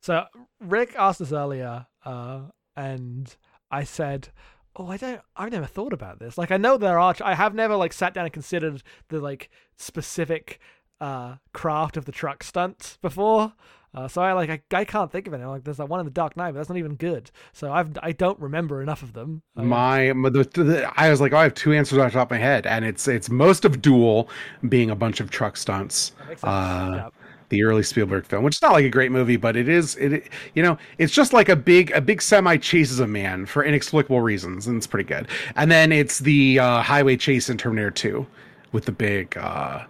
So 0.00 0.24
Rick 0.60 0.94
asked 0.96 1.20
us 1.20 1.32
earlier, 1.32 1.84
uh, 2.04 2.42
and 2.76 3.34
I 3.76 3.84
said, 3.84 4.28
"Oh, 4.76 4.88
I 4.88 4.96
don't. 4.96 5.20
I've 5.36 5.52
never 5.52 5.66
thought 5.66 5.92
about 5.92 6.18
this. 6.18 6.38
Like, 6.38 6.50
I 6.50 6.56
know 6.56 6.76
there 6.76 6.98
are. 6.98 7.14
I 7.22 7.34
have 7.34 7.54
never 7.54 7.76
like 7.76 7.92
sat 7.92 8.14
down 8.14 8.24
and 8.24 8.32
considered 8.32 8.82
the 9.08 9.20
like 9.20 9.50
specific 9.76 10.58
uh, 11.00 11.36
craft 11.52 11.96
of 11.96 12.04
the 12.04 12.12
truck 12.12 12.42
stunt 12.42 12.98
before. 13.02 13.52
Uh, 13.94 14.06
so 14.06 14.20
I 14.20 14.32
like 14.34 14.50
I, 14.50 14.60
I 14.76 14.84
can't 14.84 15.10
think 15.10 15.26
of 15.26 15.32
any. 15.32 15.44
Like, 15.44 15.64
there's 15.64 15.78
like 15.78 15.88
one 15.88 16.00
in 16.00 16.06
the 16.06 16.12
Dark 16.12 16.36
Knight, 16.36 16.52
but 16.52 16.58
that's 16.58 16.68
not 16.68 16.76
even 16.76 16.96
good. 16.96 17.30
So 17.52 17.72
I've 17.72 17.96
I 18.02 18.12
don't 18.12 18.38
remember 18.38 18.82
enough 18.82 19.02
of 19.02 19.14
them. 19.14 19.42
My, 19.54 20.12
my 20.12 20.28
the, 20.28 20.44
the, 20.44 20.92
I 20.96 21.08
was 21.08 21.20
like, 21.22 21.32
oh, 21.32 21.38
I 21.38 21.44
have 21.44 21.54
two 21.54 21.72
answers 21.72 21.98
on 21.98 22.10
top 22.10 22.28
of 22.28 22.30
my 22.32 22.38
head, 22.38 22.66
and 22.66 22.84
it's 22.84 23.08
it's 23.08 23.30
most 23.30 23.64
of 23.64 23.80
Duel 23.80 24.28
being 24.68 24.90
a 24.90 24.96
bunch 24.96 25.20
of 25.20 25.30
truck 25.30 25.56
stunts. 25.56 26.10
that 26.18 26.28
makes 26.28 26.40
sense. 26.42 26.50
uh, 26.50 26.90
yeah. 26.94 27.08
The 27.48 27.62
early 27.62 27.82
Spielberg 27.84 28.26
film, 28.26 28.42
which 28.44 28.56
is 28.56 28.62
not 28.62 28.72
like 28.72 28.84
a 28.84 28.90
great 28.90 29.12
movie, 29.12 29.36
but 29.36 29.56
it 29.56 29.68
is 29.68 29.94
it 29.96 30.28
you 30.54 30.62
know 30.62 30.76
it's 30.98 31.12
just 31.12 31.32
like 31.32 31.48
a 31.48 31.56
big 31.56 31.90
a 31.92 32.00
big 32.00 32.20
semi 32.20 32.56
chases 32.56 32.98
a 33.00 33.06
man 33.06 33.46
for 33.46 33.64
inexplicable 33.64 34.20
reasons, 34.20 34.66
and 34.66 34.76
it's 34.76 34.86
pretty 34.86 35.06
good. 35.08 35.28
And 35.54 35.70
then 35.70 35.92
it's 35.92 36.18
the 36.18 36.58
uh, 36.58 36.82
highway 36.82 37.16
chase 37.16 37.48
in 37.48 37.56
Terminator 37.58 37.90
Two 37.92 38.26
with 38.72 38.84
the 38.84 38.92
big 38.92 39.36
uh, 39.38 39.84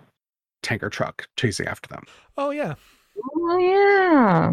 tanker 0.63 0.91
truck 0.91 1.27
chasing 1.37 1.67
after 1.67 1.89
them, 1.89 2.05
Oh 2.37 2.51
yeah. 2.51 2.75
Oh, 3.37 3.59
yeah. 3.59 4.53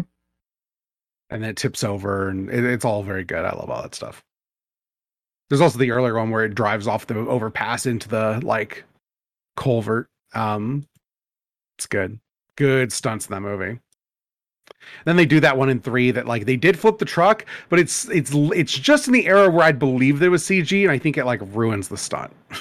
and 1.30 1.42
then 1.42 1.50
it 1.50 1.56
tips 1.56 1.84
over, 1.84 2.28
and 2.28 2.48
it, 2.50 2.64
it's 2.64 2.84
all 2.84 3.02
very 3.02 3.24
good. 3.24 3.44
I 3.44 3.52
love 3.54 3.70
all 3.70 3.82
that 3.82 3.94
stuff. 3.94 4.22
There's 5.48 5.60
also 5.60 5.78
the 5.78 5.90
earlier 5.90 6.14
one 6.14 6.30
where 6.30 6.44
it 6.44 6.54
drives 6.54 6.86
off 6.86 7.06
the 7.06 7.16
overpass 7.18 7.86
into 7.86 8.08
the 8.08 8.40
like 8.42 8.84
culvert. 9.56 10.08
Um, 10.34 10.86
it's 11.78 11.86
good, 11.86 12.18
good 12.56 12.92
stunts 12.92 13.26
in 13.26 13.32
that 13.34 13.40
movie. 13.40 13.80
Then 15.04 15.16
they 15.16 15.26
do 15.26 15.40
that 15.40 15.56
one 15.56 15.68
in 15.68 15.80
three 15.80 16.10
that 16.10 16.26
like 16.26 16.46
they 16.46 16.56
did 16.56 16.78
flip 16.78 16.98
the 16.98 17.04
truck, 17.04 17.44
but 17.68 17.78
it's 17.78 18.08
it's 18.10 18.32
it's 18.34 18.72
just 18.72 19.06
in 19.06 19.12
the 19.12 19.26
era 19.26 19.50
where 19.50 19.64
I'd 19.64 19.78
believe 19.78 20.18
there 20.18 20.30
was 20.30 20.42
CG, 20.42 20.82
and 20.82 20.90
I 20.90 20.98
think 20.98 21.16
it 21.18 21.24
like 21.26 21.40
ruins 21.52 21.88
the 21.88 21.96
stunt. 21.96 22.32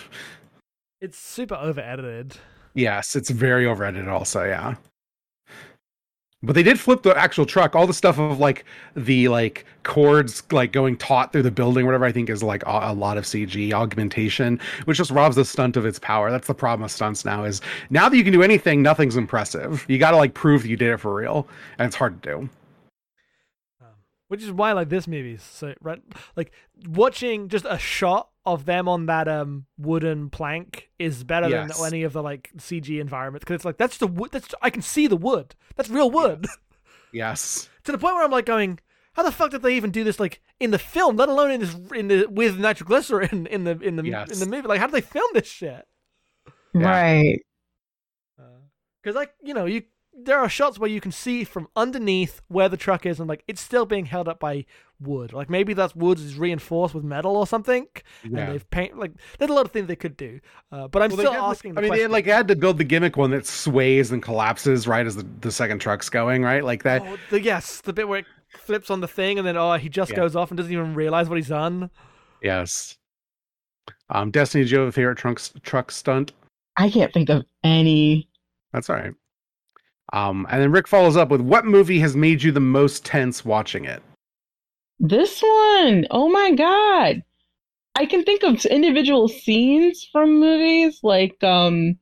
It's 1.01 1.19
super 1.19 1.55
over 1.55 1.81
edited. 1.81 2.37
yes, 2.75 3.13
it's 3.17 3.29
very 3.29 3.65
over 3.65 3.83
edited. 3.83 4.07
Also, 4.07 4.45
yeah. 4.45 4.75
But 6.45 6.55
they 6.55 6.63
did 6.63 6.77
flip 6.77 7.03
the 7.03 7.17
actual 7.17 7.45
truck. 7.45 7.73
All 7.73 7.87
the 7.87 7.93
stuff 7.93 8.19
of 8.19 8.37
like 8.37 8.65
the 8.97 9.29
like 9.29 9.65
cords 9.83 10.43
like 10.51 10.73
going 10.73 10.97
taut 10.97 11.31
through 11.31 11.43
the 11.43 11.51
building, 11.51 11.85
whatever. 11.85 12.03
I 12.03 12.11
think 12.11 12.29
is 12.29 12.43
like 12.43 12.63
a, 12.63 12.79
a 12.83 12.93
lot 12.93 13.17
of 13.17 13.23
CG 13.23 13.71
augmentation, 13.71 14.59
which 14.83 14.97
just 14.97 15.09
robs 15.09 15.37
the 15.37 15.45
stunt 15.45 15.77
of 15.77 15.85
its 15.85 15.99
power. 15.99 16.29
That's 16.29 16.47
the 16.47 16.53
problem 16.53 16.83
with 16.83 16.91
stunts 16.91 17.23
now. 17.23 17.45
Is 17.45 17.61
now 17.89 18.09
that 18.09 18.17
you 18.17 18.25
can 18.25 18.33
do 18.33 18.43
anything, 18.43 18.81
nothing's 18.81 19.15
impressive. 19.15 19.85
You 19.87 19.97
got 19.97 20.11
to 20.11 20.17
like 20.17 20.33
prove 20.33 20.63
that 20.63 20.69
you 20.69 20.75
did 20.75 20.91
it 20.91 20.97
for 20.97 21.15
real, 21.15 21.47
and 21.77 21.87
it's 21.87 21.95
hard 21.95 22.21
to 22.21 22.29
do. 22.29 22.49
Um, 23.81 23.87
which 24.27 24.43
is 24.43 24.51
why 24.51 24.73
like 24.73 24.89
this 24.89 25.07
movie. 25.07 25.37
So 25.37 25.73
right, 25.79 26.01
like 26.35 26.51
watching 26.89 27.47
just 27.47 27.65
a 27.69 27.77
shot 27.77 28.27
of 28.45 28.65
them 28.65 28.89
on 28.89 29.05
that 29.05 29.27
um 29.27 29.65
wooden 29.77 30.29
plank 30.29 30.89
is 30.99 31.23
better 31.23 31.47
Yes. 31.49 31.77
than 31.77 31.87
any 31.87 32.03
of 32.03 32.11
the 32.13 32.21
like 32.21 32.51
CG 32.57 32.99
environments 32.99 33.43
because 33.45 33.55
it's 33.55 33.65
like 33.65 33.77
that's 33.77 33.97
the 33.97 34.07
wood. 34.07 34.31
That's 34.31 34.53
I 34.61 34.69
can 34.69 34.81
see 34.81 35.07
the 35.07 35.15
wood. 35.17 35.55
That's 35.75 35.89
real 35.89 36.11
wood. 36.11 36.47
Yes. 37.13 37.69
to 37.83 37.91
the 37.91 37.99
point 37.99 38.15
where 38.15 38.23
I'm 38.25 38.31
like 38.31 38.47
going, 38.47 38.79
how 39.13 39.21
the 39.21 39.31
fuck 39.31 39.51
did 39.51 39.61
they 39.61 39.75
even 39.75 39.91
do 39.91 40.03
this 40.03 40.19
like 40.19 40.41
in 40.59 40.71
the 40.71 40.79
film? 40.79 41.15
Let 41.15 41.29
alone 41.29 41.51
in 41.51 41.59
this 41.61 41.75
in 41.93 42.07
the 42.07 42.25
with 42.25 42.57
nitroglycerin 42.57 43.45
in 43.51 43.63
the 43.65 43.79
in 43.79 43.97
the 43.97 44.03
Yes. 44.03 44.31
in 44.31 44.39
the 44.39 44.47
movie. 44.55 44.67
Like 44.67 44.79
how 44.79 44.87
did 44.87 44.95
they 44.95 45.01
film 45.01 45.29
this 45.33 45.47
shit? 45.47 45.85
Yeah. 46.73 46.89
Right. 46.89 47.39
Because 49.01 49.15
like 49.15 49.33
you 49.43 49.53
know 49.53 49.65
you 49.65 49.83
there 50.15 50.39
are 50.39 50.49
shots 50.49 50.77
where 50.79 50.89
you 50.89 51.01
can 51.01 51.11
see 51.11 51.43
from 51.43 51.67
underneath 51.75 52.41
where 52.47 52.69
the 52.69 52.77
truck 52.77 53.05
is 53.05 53.19
and 53.19 53.27
like 53.27 53.43
it's 53.47 53.61
still 53.61 53.85
being 53.85 54.05
held 54.05 54.27
up 54.27 54.39
by 54.39 54.65
wood. 54.99 55.33
Like 55.33 55.49
maybe 55.49 55.73
that 55.73 55.95
wood 55.95 56.19
is 56.19 56.37
reinforced 56.37 56.93
with 56.95 57.03
metal 57.03 57.35
or 57.35 57.47
something, 57.47 57.87
and 58.23 58.33
Yeah. 58.37 58.51
they've 58.51 58.69
paint 58.69 58.97
like 58.97 59.11
there's 59.39 59.49
a 59.51 59.53
lot 59.53 59.65
of 59.65 59.71
things 59.71 59.87
they 59.87 59.95
could 59.95 60.15
do. 60.15 60.39
Uh, 60.71 60.87
but 60.87 61.01
I'm 61.01 61.09
Well, 61.09 61.17
still 61.19 61.31
had, 61.33 61.39
like- 61.41 61.49
asking. 61.51 61.73
The 61.73 61.79
I 61.79 61.81
mean, 61.81 61.89
they 61.91 61.97
question. 61.97 62.03
had, 62.03 62.11
like 62.11 62.25
had 62.25 62.47
to 62.49 62.55
build 62.55 62.77
the 62.77 62.83
gimmick 62.83 63.17
one 63.17 63.31
that 63.31 63.45
sways 63.45 64.11
and 64.11 64.21
collapses 64.21 64.87
right 64.87 65.05
as 65.05 65.15
the, 65.15 65.25
the 65.41 65.51
second 65.51 65.79
truck's 65.79 66.09
going, 66.09 66.43
right? 66.43 66.63
Like 66.63 66.83
that. 66.83 67.01
oh, 67.03 67.17
the 67.29 67.41
yes, 67.41 67.81
the 67.81 67.93
bit 67.93 68.07
where 68.07 68.19
it 68.19 68.25
flips 68.49 68.89
on 68.91 69.01
the 69.01 69.07
thing 69.07 69.39
and 69.39 69.47
then 69.47 69.57
oh 69.57 69.73
he 69.73 69.89
just 69.89 70.11
Yeah. 70.11 70.17
goes 70.17 70.35
off 70.35 70.51
and 70.51 70.57
doesn't 70.57 70.71
even 70.71 70.93
realize 70.93 71.27
what 71.27 71.37
he's 71.37 71.49
done. 71.49 71.89
Yes. 72.41 72.97
Um, 74.09 74.31
Destiny, 74.31 74.63
do 74.63 74.69
you 74.69 74.79
have 74.79 74.89
a 74.89 74.91
favorite 74.91 75.17
truck 75.17 75.39
truck 75.63 75.91
stunt? 75.91 76.33
I 76.77 76.89
can't 76.89 77.11
think 77.11 77.29
of 77.29 77.45
any. 77.63 78.29
That's 78.71 78.89
all 78.89 78.95
right. 78.95 79.13
Um, 80.13 80.47
and 80.49 80.61
then 80.61 80.71
Rick 80.71 80.87
follows 80.87 81.17
up 81.17 81.29
with 81.29 81.41
what 81.41 81.65
movie 81.65 81.99
has 81.99 82.15
made 82.15 82.43
you 82.43 82.51
the 82.51 82.59
most 82.59 83.03
tense 83.03 83.43
watching 83.43 83.85
it? 83.85 84.01
This 84.99 85.41
one, 85.41 86.05
oh 86.11 86.29
my 86.29 86.51
god. 86.51 87.23
I 87.95 88.05
can 88.05 88.23
think 88.23 88.43
of 88.43 88.63
individual 88.65 89.27
scenes 89.27 90.07
from 90.11 90.39
movies 90.39 90.99
like 91.03 91.43
um 91.43 91.97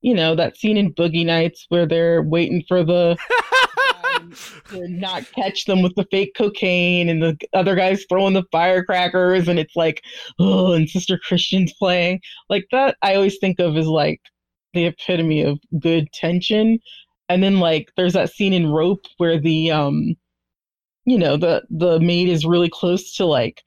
you 0.00 0.14
know, 0.14 0.36
that 0.36 0.56
scene 0.56 0.76
in 0.76 0.94
Boogie 0.94 1.26
Nights 1.26 1.66
where 1.70 1.84
they're 1.84 2.22
waiting 2.22 2.62
for 2.68 2.84
the 2.84 3.18
to 4.70 4.88
not 4.88 5.30
catch 5.32 5.64
them 5.64 5.82
with 5.82 5.94
the 5.96 6.06
fake 6.10 6.34
cocaine 6.36 7.08
and 7.08 7.22
the 7.22 7.36
other 7.52 7.74
guys 7.74 8.04
throwing 8.08 8.34
the 8.34 8.44
firecrackers 8.52 9.48
and 9.48 9.58
it's 9.58 9.76
like 9.76 10.02
oh 10.38 10.72
and 10.72 10.88
sister 10.88 11.18
christian's 11.18 11.72
playing 11.74 12.20
like 12.50 12.66
that 12.70 12.96
i 13.02 13.14
always 13.14 13.38
think 13.38 13.58
of 13.58 13.76
as 13.76 13.86
like 13.86 14.20
the 14.74 14.86
epitome 14.86 15.42
of 15.42 15.58
good 15.78 16.12
tension 16.12 16.78
and 17.28 17.42
then 17.42 17.60
like 17.60 17.90
there's 17.96 18.12
that 18.14 18.30
scene 18.30 18.52
in 18.52 18.70
rope 18.70 19.04
where 19.18 19.38
the 19.38 19.70
um 19.70 20.14
you 21.04 21.18
know 21.18 21.36
the 21.36 21.62
the 21.70 22.00
maid 22.00 22.28
is 22.28 22.44
really 22.46 22.70
close 22.70 23.14
to 23.16 23.24
like 23.26 23.62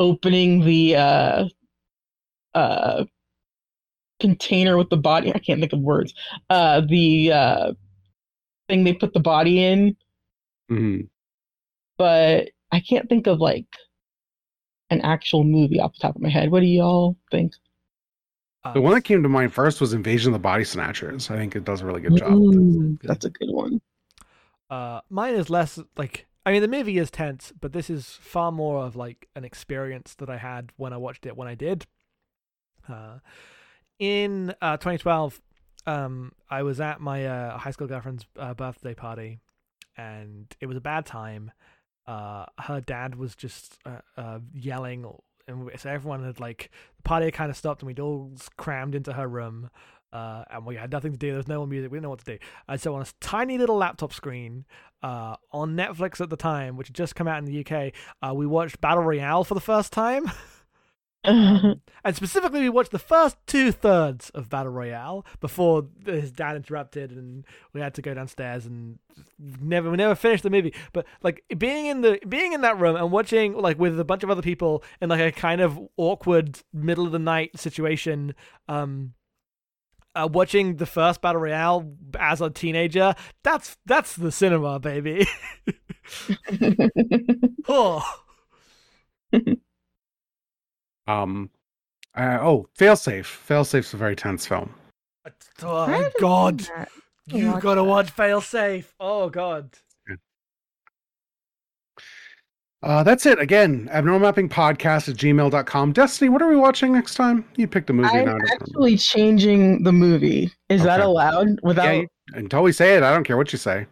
opening 0.00 0.64
the 0.64 0.96
uh 0.96 1.44
uh 2.54 3.04
container 4.20 4.76
with 4.76 4.90
the 4.90 4.96
body 4.96 5.32
i 5.34 5.38
can't 5.38 5.60
think 5.60 5.72
of 5.72 5.80
words 5.80 6.12
uh 6.50 6.80
the 6.88 7.32
uh 7.32 7.72
thing 8.68 8.84
they 8.84 8.92
put 8.92 9.14
the 9.14 9.20
body 9.20 9.64
in. 9.64 9.96
Mhm. 10.70 11.08
but 11.96 12.50
i 12.72 12.80
can't 12.80 13.08
think 13.08 13.26
of 13.26 13.40
like 13.40 13.66
an 14.90 15.00
actual 15.02 15.44
movie 15.44 15.80
off 15.80 15.92
the 15.94 16.00
top 16.00 16.16
of 16.16 16.22
my 16.22 16.30
head. 16.30 16.50
What 16.50 16.60
do 16.60 16.66
y'all 16.66 17.16
think 17.30 17.52
Uh, 18.64 18.72
The 18.74 18.80
one 18.80 18.94
that 18.94 19.02
came 19.02 19.22
to 19.22 19.28
mind 19.28 19.52
first 19.54 19.80
was 19.80 19.92
Invasion 19.92 20.30
of 20.30 20.34
the 20.34 20.42
Body 20.42 20.64
Snatchers. 20.64 21.30
I 21.30 21.36
think 21.36 21.54
it 21.56 21.64
does 21.64 21.80
a 21.80 21.86
really 21.86 22.00
good 22.00 22.16
job. 22.16 22.32
Ooh, 22.32 22.98
that's 23.02 23.24
a 23.24 23.30
good 23.30 23.50
one 23.50 23.80
Uh, 24.70 25.00
mine 25.08 25.34
is 25.34 25.48
less 25.50 25.78
like 25.96 26.26
I 26.44 26.52
mean 26.52 26.62
the 26.62 26.68
movie 26.68 26.98
is 26.98 27.10
tense, 27.10 27.52
but 27.58 27.72
this 27.72 27.90
is 27.90 28.06
far 28.20 28.52
more 28.52 28.84
of 28.84 28.96
like 28.96 29.28
an 29.34 29.44
experience 29.44 30.14
that 30.16 30.30
I 30.30 30.38
had 30.38 30.72
when 30.76 30.92
I 30.92 30.96
watched 30.96 31.26
it 31.26 31.36
when 31.36 31.48
I 31.48 31.54
did. 31.54 31.86
Uh, 32.88 33.18
in 33.98 34.54
uh, 34.62 34.76
2012, 34.78 35.40
um, 35.86 36.32
I 36.50 36.62
was 36.62 36.80
at 36.80 37.00
my 37.00 37.26
uh, 37.26 37.58
high 37.58 37.70
school 37.72 37.86
girlfriend's 37.86 38.24
uh, 38.38 38.54
birthday 38.54 38.94
party, 38.94 39.40
and 39.96 40.54
it 40.60 40.66
was 40.66 40.76
a 40.76 40.80
bad 40.80 41.04
time. 41.06 41.50
Uh, 42.06 42.46
her 42.60 42.80
dad 42.80 43.16
was 43.16 43.36
just 43.36 43.78
uh, 43.84 44.00
uh, 44.16 44.38
yelling, 44.54 45.04
and 45.48 45.70
so 45.76 45.90
everyone 45.90 46.22
had 46.24 46.40
like 46.40 46.70
the 46.96 47.02
party 47.02 47.26
had 47.26 47.34
kind 47.34 47.50
of 47.50 47.56
stopped, 47.56 47.82
and 47.82 47.86
we'd 47.86 48.00
all 48.00 48.32
crammed 48.56 48.94
into 48.94 49.12
her 49.12 49.26
room. 49.26 49.70
Uh, 50.10 50.42
and 50.50 50.64
we 50.64 50.74
had 50.74 50.90
nothing 50.90 51.12
to 51.12 51.18
do. 51.18 51.28
There 51.28 51.36
was 51.36 51.48
no 51.48 51.58
more 51.58 51.66
music. 51.66 51.90
We 51.90 51.96
didn't 51.96 52.04
know 52.04 52.10
what 52.10 52.20
to 52.20 52.24
do. 52.24 52.38
And 52.66 52.80
so 52.80 52.94
on 52.94 53.02
a 53.02 53.06
tiny 53.20 53.58
little 53.58 53.76
laptop 53.76 54.14
screen 54.14 54.64
uh, 55.02 55.36
on 55.52 55.76
Netflix 55.76 56.18
at 56.22 56.30
the 56.30 56.36
time, 56.36 56.78
which 56.78 56.88
had 56.88 56.94
just 56.94 57.14
come 57.14 57.28
out 57.28 57.38
in 57.38 57.44
the 57.44 57.60
UK, 57.60 57.92
uh, 58.22 58.32
we 58.32 58.46
watched 58.46 58.80
Battle 58.80 59.04
Royale 59.04 59.44
for 59.44 59.52
the 59.52 59.60
first 59.60 59.92
time. 59.92 60.30
and 61.24 61.80
specifically, 62.12 62.60
we 62.60 62.68
watched 62.68 62.92
the 62.92 62.98
first 62.98 63.36
two 63.46 63.72
thirds 63.72 64.30
of 64.30 64.48
Battle 64.48 64.72
Royale 64.72 65.26
before 65.40 65.86
his 66.06 66.30
dad 66.30 66.56
interrupted, 66.56 67.10
and 67.10 67.44
we 67.72 67.80
had 67.80 67.94
to 67.94 68.02
go 68.02 68.14
downstairs 68.14 68.66
and 68.66 68.98
never, 69.60 69.90
we 69.90 69.96
never 69.96 70.14
finished 70.14 70.44
the 70.44 70.50
movie. 70.50 70.72
But 70.92 71.06
like 71.22 71.42
being 71.58 71.86
in 71.86 72.02
the 72.02 72.20
being 72.28 72.52
in 72.52 72.60
that 72.60 72.78
room 72.78 72.96
and 72.96 73.10
watching 73.10 73.54
like 73.54 73.78
with 73.78 73.98
a 73.98 74.04
bunch 74.04 74.22
of 74.22 74.30
other 74.30 74.42
people 74.42 74.84
in 75.00 75.08
like 75.08 75.20
a 75.20 75.32
kind 75.32 75.60
of 75.60 75.78
awkward 75.96 76.60
middle 76.72 77.04
of 77.04 77.12
the 77.12 77.18
night 77.18 77.58
situation, 77.58 78.34
um, 78.68 79.14
uh, 80.14 80.28
watching 80.30 80.76
the 80.76 80.86
first 80.86 81.20
battle 81.20 81.40
royale 81.40 81.94
as 82.18 82.40
a 82.40 82.50
teenager 82.50 83.14
that's 83.42 83.76
that's 83.86 84.16
the 84.16 84.32
cinema 84.32 84.80
baby 84.80 85.26
oh 87.68 88.24
Um, 91.08 91.50
uh, 92.16 92.38
oh, 92.40 92.68
Failsafe. 92.78 93.24
Failsafe's 93.24 93.94
a 93.94 93.96
very 93.96 94.14
tense 94.14 94.46
film. 94.46 94.72
Oh 95.62 95.84
haven't 95.86 96.14
god 96.20 96.62
you 97.26 97.50
watch 97.52 97.62
gotta 97.62 97.80
that. 97.82 97.86
watch 97.86 98.10
fail 98.10 98.40
safe 98.40 98.94
oh 99.00 99.28
god 99.28 99.70
Uh, 102.80 103.02
that's 103.02 103.26
it. 103.26 103.40
Again, 103.40 103.88
abnormalmappingpodcast 103.92 105.08
at 105.08 105.16
gmail.com. 105.16 105.92
Destiny, 105.92 106.28
what 106.28 106.40
are 106.40 106.48
we 106.48 106.54
watching 106.54 106.92
next 106.92 107.16
time? 107.16 107.44
You 107.56 107.66
picked 107.66 107.90
a 107.90 107.92
movie 107.92 108.08
I'm 108.10 108.14
now. 108.14 108.20
I 108.20 108.24
don't 108.26 108.34
remember. 108.40 108.62
actually 108.64 108.96
changing 108.96 109.82
the 109.82 109.92
movie. 109.92 110.52
Is 110.68 110.84
that 110.84 111.00
allowed? 111.00 111.58
Without 111.64 111.86
Yeah, 111.86 111.92
you, 112.02 112.08
and 112.34 112.48
totally 112.48 112.70
say 112.70 112.96
it. 112.96 113.02
I 113.02 113.12
don't 113.12 113.24
care 113.24 113.36
what 113.36 113.52
you 113.52 113.58
say. 113.58 113.86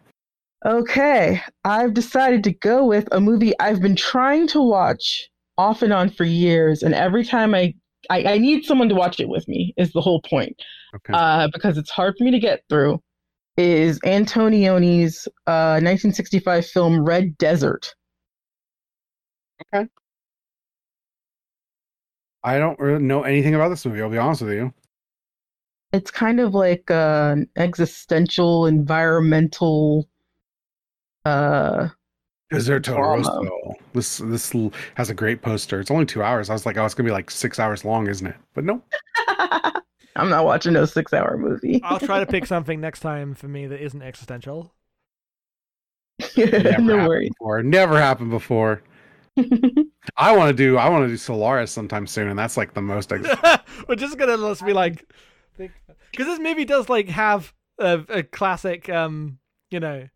Okay, 0.65 1.41
I've 1.65 1.93
decided 1.93 2.45
to 2.45 2.53
go 2.53 2.85
with 2.85 3.09
a 3.11 3.19
movie 3.19 3.51
I've 3.59 3.81
been 3.81 3.95
trying 3.97 4.47
to 4.47 4.61
watch 4.61 5.27
off 5.57 5.81
and 5.81 5.93
on 5.93 6.09
for 6.09 6.23
years, 6.23 6.83
and 6.83 6.93
every 6.93 7.25
time 7.25 7.53
I 7.55 7.73
I, 8.09 8.23
I 8.23 8.37
need 8.37 8.63
someone 8.65 8.89
to 8.89 8.95
watch 8.95 9.19
it 9.19 9.29
with 9.29 9.47
me 9.47 9.73
is 9.77 9.91
the 9.91 10.01
whole 10.01 10.21
point. 10.21 10.55
Okay. 10.95 11.13
Uh, 11.13 11.49
because 11.51 11.77
it's 11.77 11.89
hard 11.89 12.15
for 12.17 12.23
me 12.23 12.31
to 12.31 12.39
get 12.39 12.63
through. 12.69 13.01
Is 13.57 13.99
Antonioni's 14.05 15.27
uh 15.47 15.81
1965 15.81 16.65
film 16.67 17.03
Red 17.03 17.37
Desert? 17.37 17.93
Okay. 19.73 19.87
I 22.43 22.59
don't 22.59 22.79
really 22.79 23.03
know 23.03 23.23
anything 23.23 23.55
about 23.55 23.69
this 23.69 23.85
movie. 23.85 24.01
I'll 24.01 24.09
be 24.09 24.17
honest 24.17 24.43
with 24.43 24.53
you. 24.53 24.73
It's 25.91 26.11
kind 26.11 26.39
of 26.39 26.53
like 26.53 26.89
uh, 26.91 27.33
an 27.37 27.49
existential, 27.55 28.67
environmental. 28.67 30.07
Uh, 31.25 31.89
Deserto 32.51 32.95
Drama. 32.95 33.17
Rosso. 33.23 33.75
This 33.93 34.17
this 34.19 34.53
has 34.95 35.09
a 35.09 35.13
great 35.13 35.41
poster. 35.41 35.79
It's 35.79 35.91
only 35.91 36.05
two 36.05 36.23
hours. 36.23 36.49
I 36.49 36.53
was 36.53 36.65
like, 36.65 36.77
oh, 36.77 36.85
it's 36.85 36.93
gonna 36.93 37.07
be 37.07 37.13
like 37.13 37.29
six 37.29 37.59
hours 37.59 37.83
long, 37.83 38.07
isn't 38.07 38.25
it? 38.27 38.35
But 38.53 38.63
no. 38.65 38.81
I'm 40.15 40.29
not 40.29 40.45
watching 40.45 40.73
no 40.73 40.85
six-hour 40.85 41.37
movie. 41.37 41.79
i'll 41.83 41.99
try 41.99 42.19
to 42.19 42.25
pick 42.25 42.45
something 42.47 42.81
next 42.81 43.01
time 43.01 43.35
for 43.35 43.47
me 43.47 43.67
that 43.67 43.79
isn't 43.83 44.01
existential 44.01 44.73
Never 46.35 46.57
no 46.61 46.69
happened 46.71 46.87
worries. 47.07 47.29
Before. 47.29 47.61
Never 47.61 47.99
happened 47.99 48.31
before. 48.31 48.81
I 50.17 50.35
want 50.35 50.49
to 50.49 50.53
do. 50.53 50.77
I 50.77 50.89
want 50.89 51.03
to 51.03 51.09
do 51.09 51.17
Solaris 51.17 51.71
sometime 51.71 52.07
soon, 52.07 52.27
and 52.27 52.39
that's 52.39 52.57
like 52.57 52.73
the 52.73 52.81
most. 52.81 53.11
Ex- 53.13 53.61
we're 53.87 53.95
just 53.95 54.17
gonna 54.17 54.35
let's 54.35 54.63
be 54.63 54.73
like 54.73 55.05
because 55.57 56.25
this 56.25 56.39
movie 56.39 56.65
does 56.65 56.89
like 56.89 57.07
have 57.09 57.53
a, 57.77 58.03
a 58.09 58.23
classic 58.23 58.89
um 58.89 59.37
you 59.69 59.79
know 59.79 60.07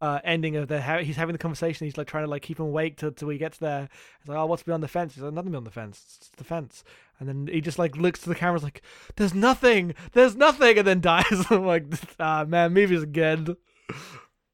uh 0.00 0.20
ending 0.24 0.56
of 0.56 0.68
the 0.68 0.80
ha- 0.80 0.98
he's 0.98 1.16
having 1.16 1.32
the 1.32 1.38
conversation 1.38 1.86
he's 1.86 1.96
like 1.96 2.06
trying 2.06 2.24
to 2.24 2.30
like 2.30 2.42
keep 2.42 2.58
him 2.60 2.66
awake 2.66 2.96
till, 2.96 3.10
till 3.12 3.28
he 3.28 3.38
gets 3.38 3.58
there 3.58 3.88
he's 4.20 4.28
like 4.28 4.36
oh 4.36 4.46
what's 4.46 4.62
beyond 4.62 4.82
the 4.82 4.88
fence 4.88 5.14
he's 5.14 5.22
like 5.24 5.32
nothing 5.32 5.50
beyond 5.52 5.66
the 5.66 5.70
fence 5.70 6.16
it's 6.18 6.28
the 6.36 6.44
fence 6.44 6.84
and 7.18 7.28
then 7.28 7.46
he 7.46 7.60
just 7.60 7.78
like 7.78 7.96
looks 7.96 8.20
to 8.20 8.28
the 8.28 8.34
cameras 8.34 8.62
like 8.62 8.82
there's 9.16 9.34
nothing 9.34 9.94
there's 10.12 10.36
nothing 10.36 10.76
and 10.78 10.86
then 10.86 11.00
dies 11.02 11.46
i'm 11.50 11.64
like 11.64 11.84
ah 12.20 12.44
man 12.46 12.72
movies 12.74 13.02
are 13.02 13.06
good 13.06 13.56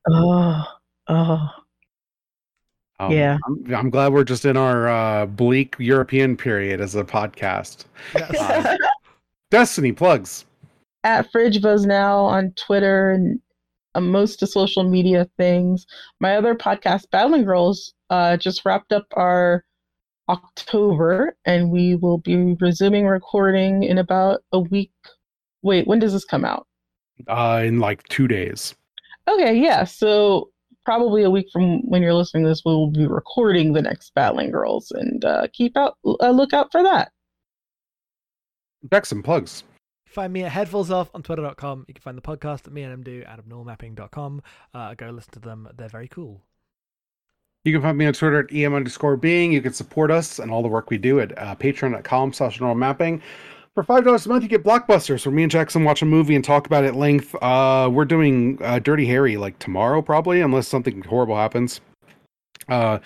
oh, 0.09 0.65
oh. 1.09 1.49
um, 3.01 3.11
Yeah. 3.13 3.39
I'm, 3.47 3.75
I'm 3.75 3.91
glad 3.91 4.13
we're 4.13 4.25
just 4.25 4.45
in 4.45 4.57
our 4.57 4.89
uh, 4.89 5.27
bleak 5.27 5.75
European 5.79 6.37
period 6.37 6.81
as 6.81 6.95
a 6.95 7.03
podcast. 7.05 7.87
Yes. 8.15 8.37
Uh, 8.41 8.77
Destiny 9.51 9.93
plugs. 9.93 10.45
at 11.05 11.31
Fridge 11.31 11.61
Buzz 11.61 11.85
now 11.85 12.19
on 12.21 12.53
Twitter 12.53 13.11
and 13.11 13.41
most 14.01 14.43
of 14.43 14.49
social 14.49 14.85
media 14.85 15.29
things. 15.37 15.87
My 16.21 16.37
other 16.37 16.55
podcast, 16.55 17.11
Battling 17.11 17.45
Girls, 17.45 17.93
uh, 18.11 18.37
just 18.37 18.65
wrapped 18.65 18.93
up 18.93 19.07
our 19.13 19.65
October, 20.29 21.37
and 21.45 21.71
we 21.71 21.97
will 21.97 22.19
be 22.19 22.55
resuming 22.61 23.07
recording 23.07 23.83
in 23.83 23.99
about 23.99 24.43
a 24.53 24.61
week. 24.61 24.93
Wait, 25.63 25.87
when 25.87 25.99
does 25.99 26.13
this 26.13 26.25
come 26.25 26.45
out? 26.45 26.67
Uh, 27.29 27.63
in 27.65 27.81
like 27.81 28.03
two 28.09 28.27
days. 28.27 28.75
Okay, 29.29 29.55
yeah, 29.55 29.85
so 29.85 30.51
probably 30.85 31.23
a 31.23 31.31
week 31.31 31.47
from 31.53 31.81
when 31.89 32.03
you're 32.03 32.15
listening 32.15 32.43
to 32.45 32.49
this, 32.49 32.63
we 32.65 32.73
will 32.73 32.91
be 32.91 33.07
recording 33.07 33.73
the 33.73 33.83
next 33.83 34.13
Battling 34.15 34.51
Girls, 34.51 34.91
and 34.91 35.25
uh, 35.25 35.47
keep 35.53 35.77
out 35.77 35.97
a 36.21 36.33
lookout 36.33 36.73
for 36.73 36.83
that. 36.83 37.13
Jackson 38.91 39.23
plugs. 39.23 39.65
Find 40.13 40.31
me 40.31 40.45
at 40.45 40.53
headfulsoff 40.53 41.09
on 41.15 41.23
twitter.com. 41.23 41.87
You 41.89 41.95
can 41.95 42.03
find 42.03 42.19
the 42.19 42.23
podcast 42.23 42.63
that 42.63 42.73
me 42.73 42.83
and 42.83 42.93
him 42.93 43.03
do 43.03 43.23
at 43.27 43.43
abnormalmapping.com. 43.43 44.43
Uh, 44.75 44.95
go 44.95 45.09
listen 45.09 45.33
to 45.33 45.41
them. 45.41 45.69
They're 45.75 45.89
very 45.89 46.09
cool. 46.09 46.43
You 47.65 47.73
can 47.73 47.81
find 47.81 47.97
me 47.97 48.05
on 48.05 48.13
Twitter 48.13 48.41
at 48.41 48.53
em 48.53 48.75
underscore 48.75 49.17
being. 49.17 49.53
You 49.53 49.63
can 49.63 49.73
support 49.73 50.11
us 50.11 50.39
and 50.39 50.51
all 50.51 50.61
the 50.61 50.69
work 50.69 50.91
we 50.91 50.99
do 50.99 51.21
at 51.21 51.37
uh, 51.39 51.55
patreon.com 51.55 52.35
slash 52.35 52.61
normal 52.61 52.77
mapping. 52.77 53.23
For 53.75 53.83
five 53.83 54.05
dollars 54.05 54.27
a 54.27 54.29
month, 54.29 54.43
you 54.43 54.51
get 54.51 54.63
blockbusters 54.63 55.25
where 55.25 55.35
me 55.35 55.45
and 55.45 55.51
Jackson 55.51 55.83
watch 55.83 56.03
a 56.03 56.07
movie 56.07 56.35
and 56.35 56.45
talk 56.45 56.67
about 56.67 56.85
it 56.85 56.89
at 56.89 56.97
length. 56.97 57.35
Uh, 57.41 57.89
we're 57.91 58.05
doing 58.05 58.59
uh, 58.61 58.81
Dirty 58.81 59.07
Harry 59.07 59.39
like 59.39 59.59
tomorrow, 59.61 60.03
probably, 60.03 60.43
unless 60.43 60.69
something 60.69 61.01
horrible 61.05 61.37
happens. 61.37 61.81
Uh, 62.69 62.99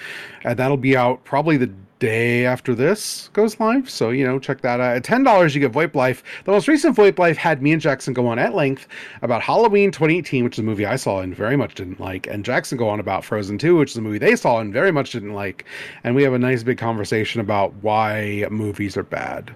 and 0.42 0.58
that'll 0.58 0.76
be 0.76 0.96
out 0.96 1.22
probably 1.22 1.56
the 1.56 1.70
day 1.98 2.44
after 2.44 2.74
this 2.74 3.28
goes 3.32 3.58
live. 3.58 3.88
So 3.88 4.10
you 4.10 4.24
know, 4.26 4.38
check 4.38 4.60
that 4.62 4.80
out. 4.80 4.96
At 4.96 5.04
ten 5.04 5.22
dollars, 5.22 5.54
you 5.54 5.60
get 5.60 5.72
VoIP 5.72 5.94
Life. 5.94 6.22
The 6.44 6.52
most 6.52 6.68
recent 6.68 6.96
VoIP 6.96 7.18
Life 7.18 7.36
had 7.36 7.62
me 7.62 7.72
and 7.72 7.80
Jackson 7.80 8.14
go 8.14 8.26
on 8.26 8.38
at 8.38 8.54
length 8.54 8.86
about 9.22 9.42
Halloween 9.42 9.90
2018, 9.90 10.44
which 10.44 10.54
is 10.54 10.58
a 10.60 10.62
movie 10.62 10.86
I 10.86 10.96
saw 10.96 11.20
and 11.20 11.34
very 11.34 11.56
much 11.56 11.74
didn't 11.74 12.00
like, 12.00 12.26
and 12.26 12.44
Jackson 12.44 12.78
go 12.78 12.88
on 12.88 13.00
about 13.00 13.24
Frozen 13.24 13.58
2, 13.58 13.76
which 13.76 13.90
is 13.92 13.96
a 13.96 14.02
movie 14.02 14.18
they 14.18 14.36
saw 14.36 14.60
and 14.60 14.72
very 14.72 14.92
much 14.92 15.12
didn't 15.12 15.34
like. 15.34 15.64
And 16.04 16.14
we 16.14 16.22
have 16.22 16.32
a 16.32 16.38
nice 16.38 16.62
big 16.62 16.78
conversation 16.78 17.40
about 17.40 17.74
why 17.82 18.46
movies 18.50 18.96
are 18.96 19.02
bad. 19.02 19.54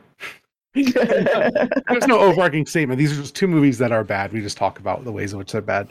There's 0.74 2.06
no 2.06 2.20
overarching 2.20 2.64
statement. 2.66 2.98
These 2.98 3.12
are 3.12 3.22
just 3.22 3.34
two 3.34 3.48
movies 3.48 3.78
that 3.78 3.90
are 3.92 4.04
bad. 4.04 4.32
We 4.32 4.40
just 4.40 4.56
talk 4.56 4.78
about 4.78 5.04
the 5.04 5.12
ways 5.12 5.32
in 5.32 5.38
which 5.38 5.52
they're 5.52 5.60
bad. 5.60 5.88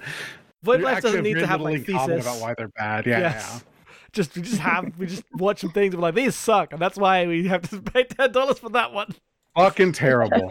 Void 0.64 0.80
We 0.80 0.86
Life 0.86 1.04
doesn't 1.04 1.24
need 1.24 1.36
to 1.36 1.48
have 1.48 1.62
like 1.62 1.86
thesis. 1.86 2.26
about 2.26 2.42
why 2.42 2.54
they're 2.58 2.70
bad. 2.70 3.06
Yeah, 3.06 3.20
yes. 3.20 3.64
Just 4.12 4.36
we 4.36 4.42
just 4.42 4.58
have 4.60 4.92
we 4.98 5.06
just 5.06 5.24
watch 5.34 5.60
some 5.60 5.72
things 5.72 5.94
and 5.94 6.02
we're 6.02 6.08
like 6.10 6.16
these 6.16 6.36
suck 6.36 6.72
and 6.74 6.82
that's 6.82 6.98
why 6.98 7.26
we 7.28 7.48
have 7.48 7.70
to 7.70 7.82
pay 7.82 8.04
ten 8.06 8.32
dollars 8.32 8.60
for 8.60 8.70
that 8.70 8.92
one. 8.94 9.14
fucking 9.56 9.92
terrible. 9.94 10.50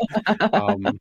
um, 0.52 0.98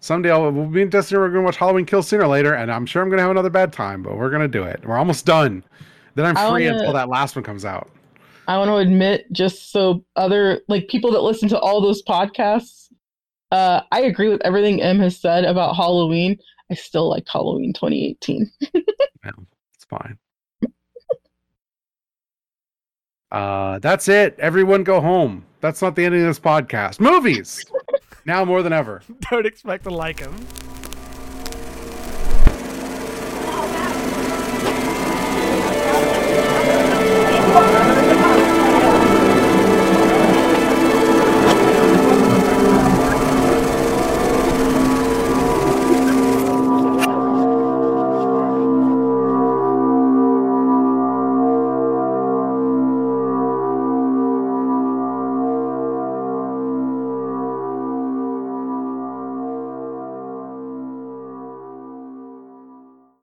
someday 0.00 0.30
I'll, 0.30 0.50
we'll 0.50 0.66
be 0.66 0.82
in 0.82 0.88
Destiny. 0.90 1.18
We're 1.18 1.28
gonna 1.30 1.42
watch 1.42 1.56
Halloween 1.56 1.84
Kills 1.86 2.08
sooner 2.08 2.24
or 2.24 2.28
later, 2.28 2.54
and 2.54 2.70
I'm 2.72 2.86
sure 2.86 3.02
I'm 3.02 3.10
gonna 3.10 3.22
have 3.22 3.30
another 3.30 3.50
bad 3.50 3.72
time, 3.72 4.02
but 4.02 4.16
we're 4.16 4.30
gonna 4.30 4.48
do 4.48 4.62
it. 4.64 4.80
We're 4.84 4.96
almost 4.96 5.26
done. 5.26 5.62
Then 6.14 6.26
I'm 6.26 6.34
free 6.34 6.66
wanna- 6.66 6.78
until 6.78 6.92
that 6.94 7.08
last 7.08 7.34
one 7.36 7.42
comes 7.44 7.64
out. 7.64 7.90
I 8.46 8.58
want 8.58 8.68
to 8.68 8.76
admit, 8.76 9.24
just 9.32 9.72
so 9.72 10.04
other 10.16 10.60
like 10.68 10.88
people 10.88 11.10
that 11.12 11.22
listen 11.22 11.48
to 11.48 11.58
all 11.58 11.80
those 11.80 12.02
podcasts, 12.02 12.88
uh, 13.52 13.80
I 13.90 14.02
agree 14.02 14.28
with 14.28 14.42
everything 14.42 14.82
M 14.82 14.98
has 15.00 15.16
said 15.18 15.44
about 15.44 15.76
Halloween. 15.76 16.38
I 16.70 16.74
still 16.74 17.08
like 17.08 17.24
Halloween 17.26 17.72
2018. 17.72 18.50
It's 19.74 19.84
fine. 19.88 20.18
Uh, 23.34 23.80
that's 23.80 24.06
it. 24.06 24.38
Everyone 24.38 24.84
go 24.84 25.00
home. 25.00 25.44
That's 25.60 25.82
not 25.82 25.96
the 25.96 26.04
end 26.04 26.14
of 26.14 26.20
this 26.20 26.38
podcast. 26.38 27.00
Movies. 27.00 27.64
now 28.24 28.44
more 28.44 28.62
than 28.62 28.72
ever. 28.72 29.02
Don't 29.28 29.44
expect 29.44 29.82
to 29.84 29.90
like 29.90 30.18
them. 30.20 30.36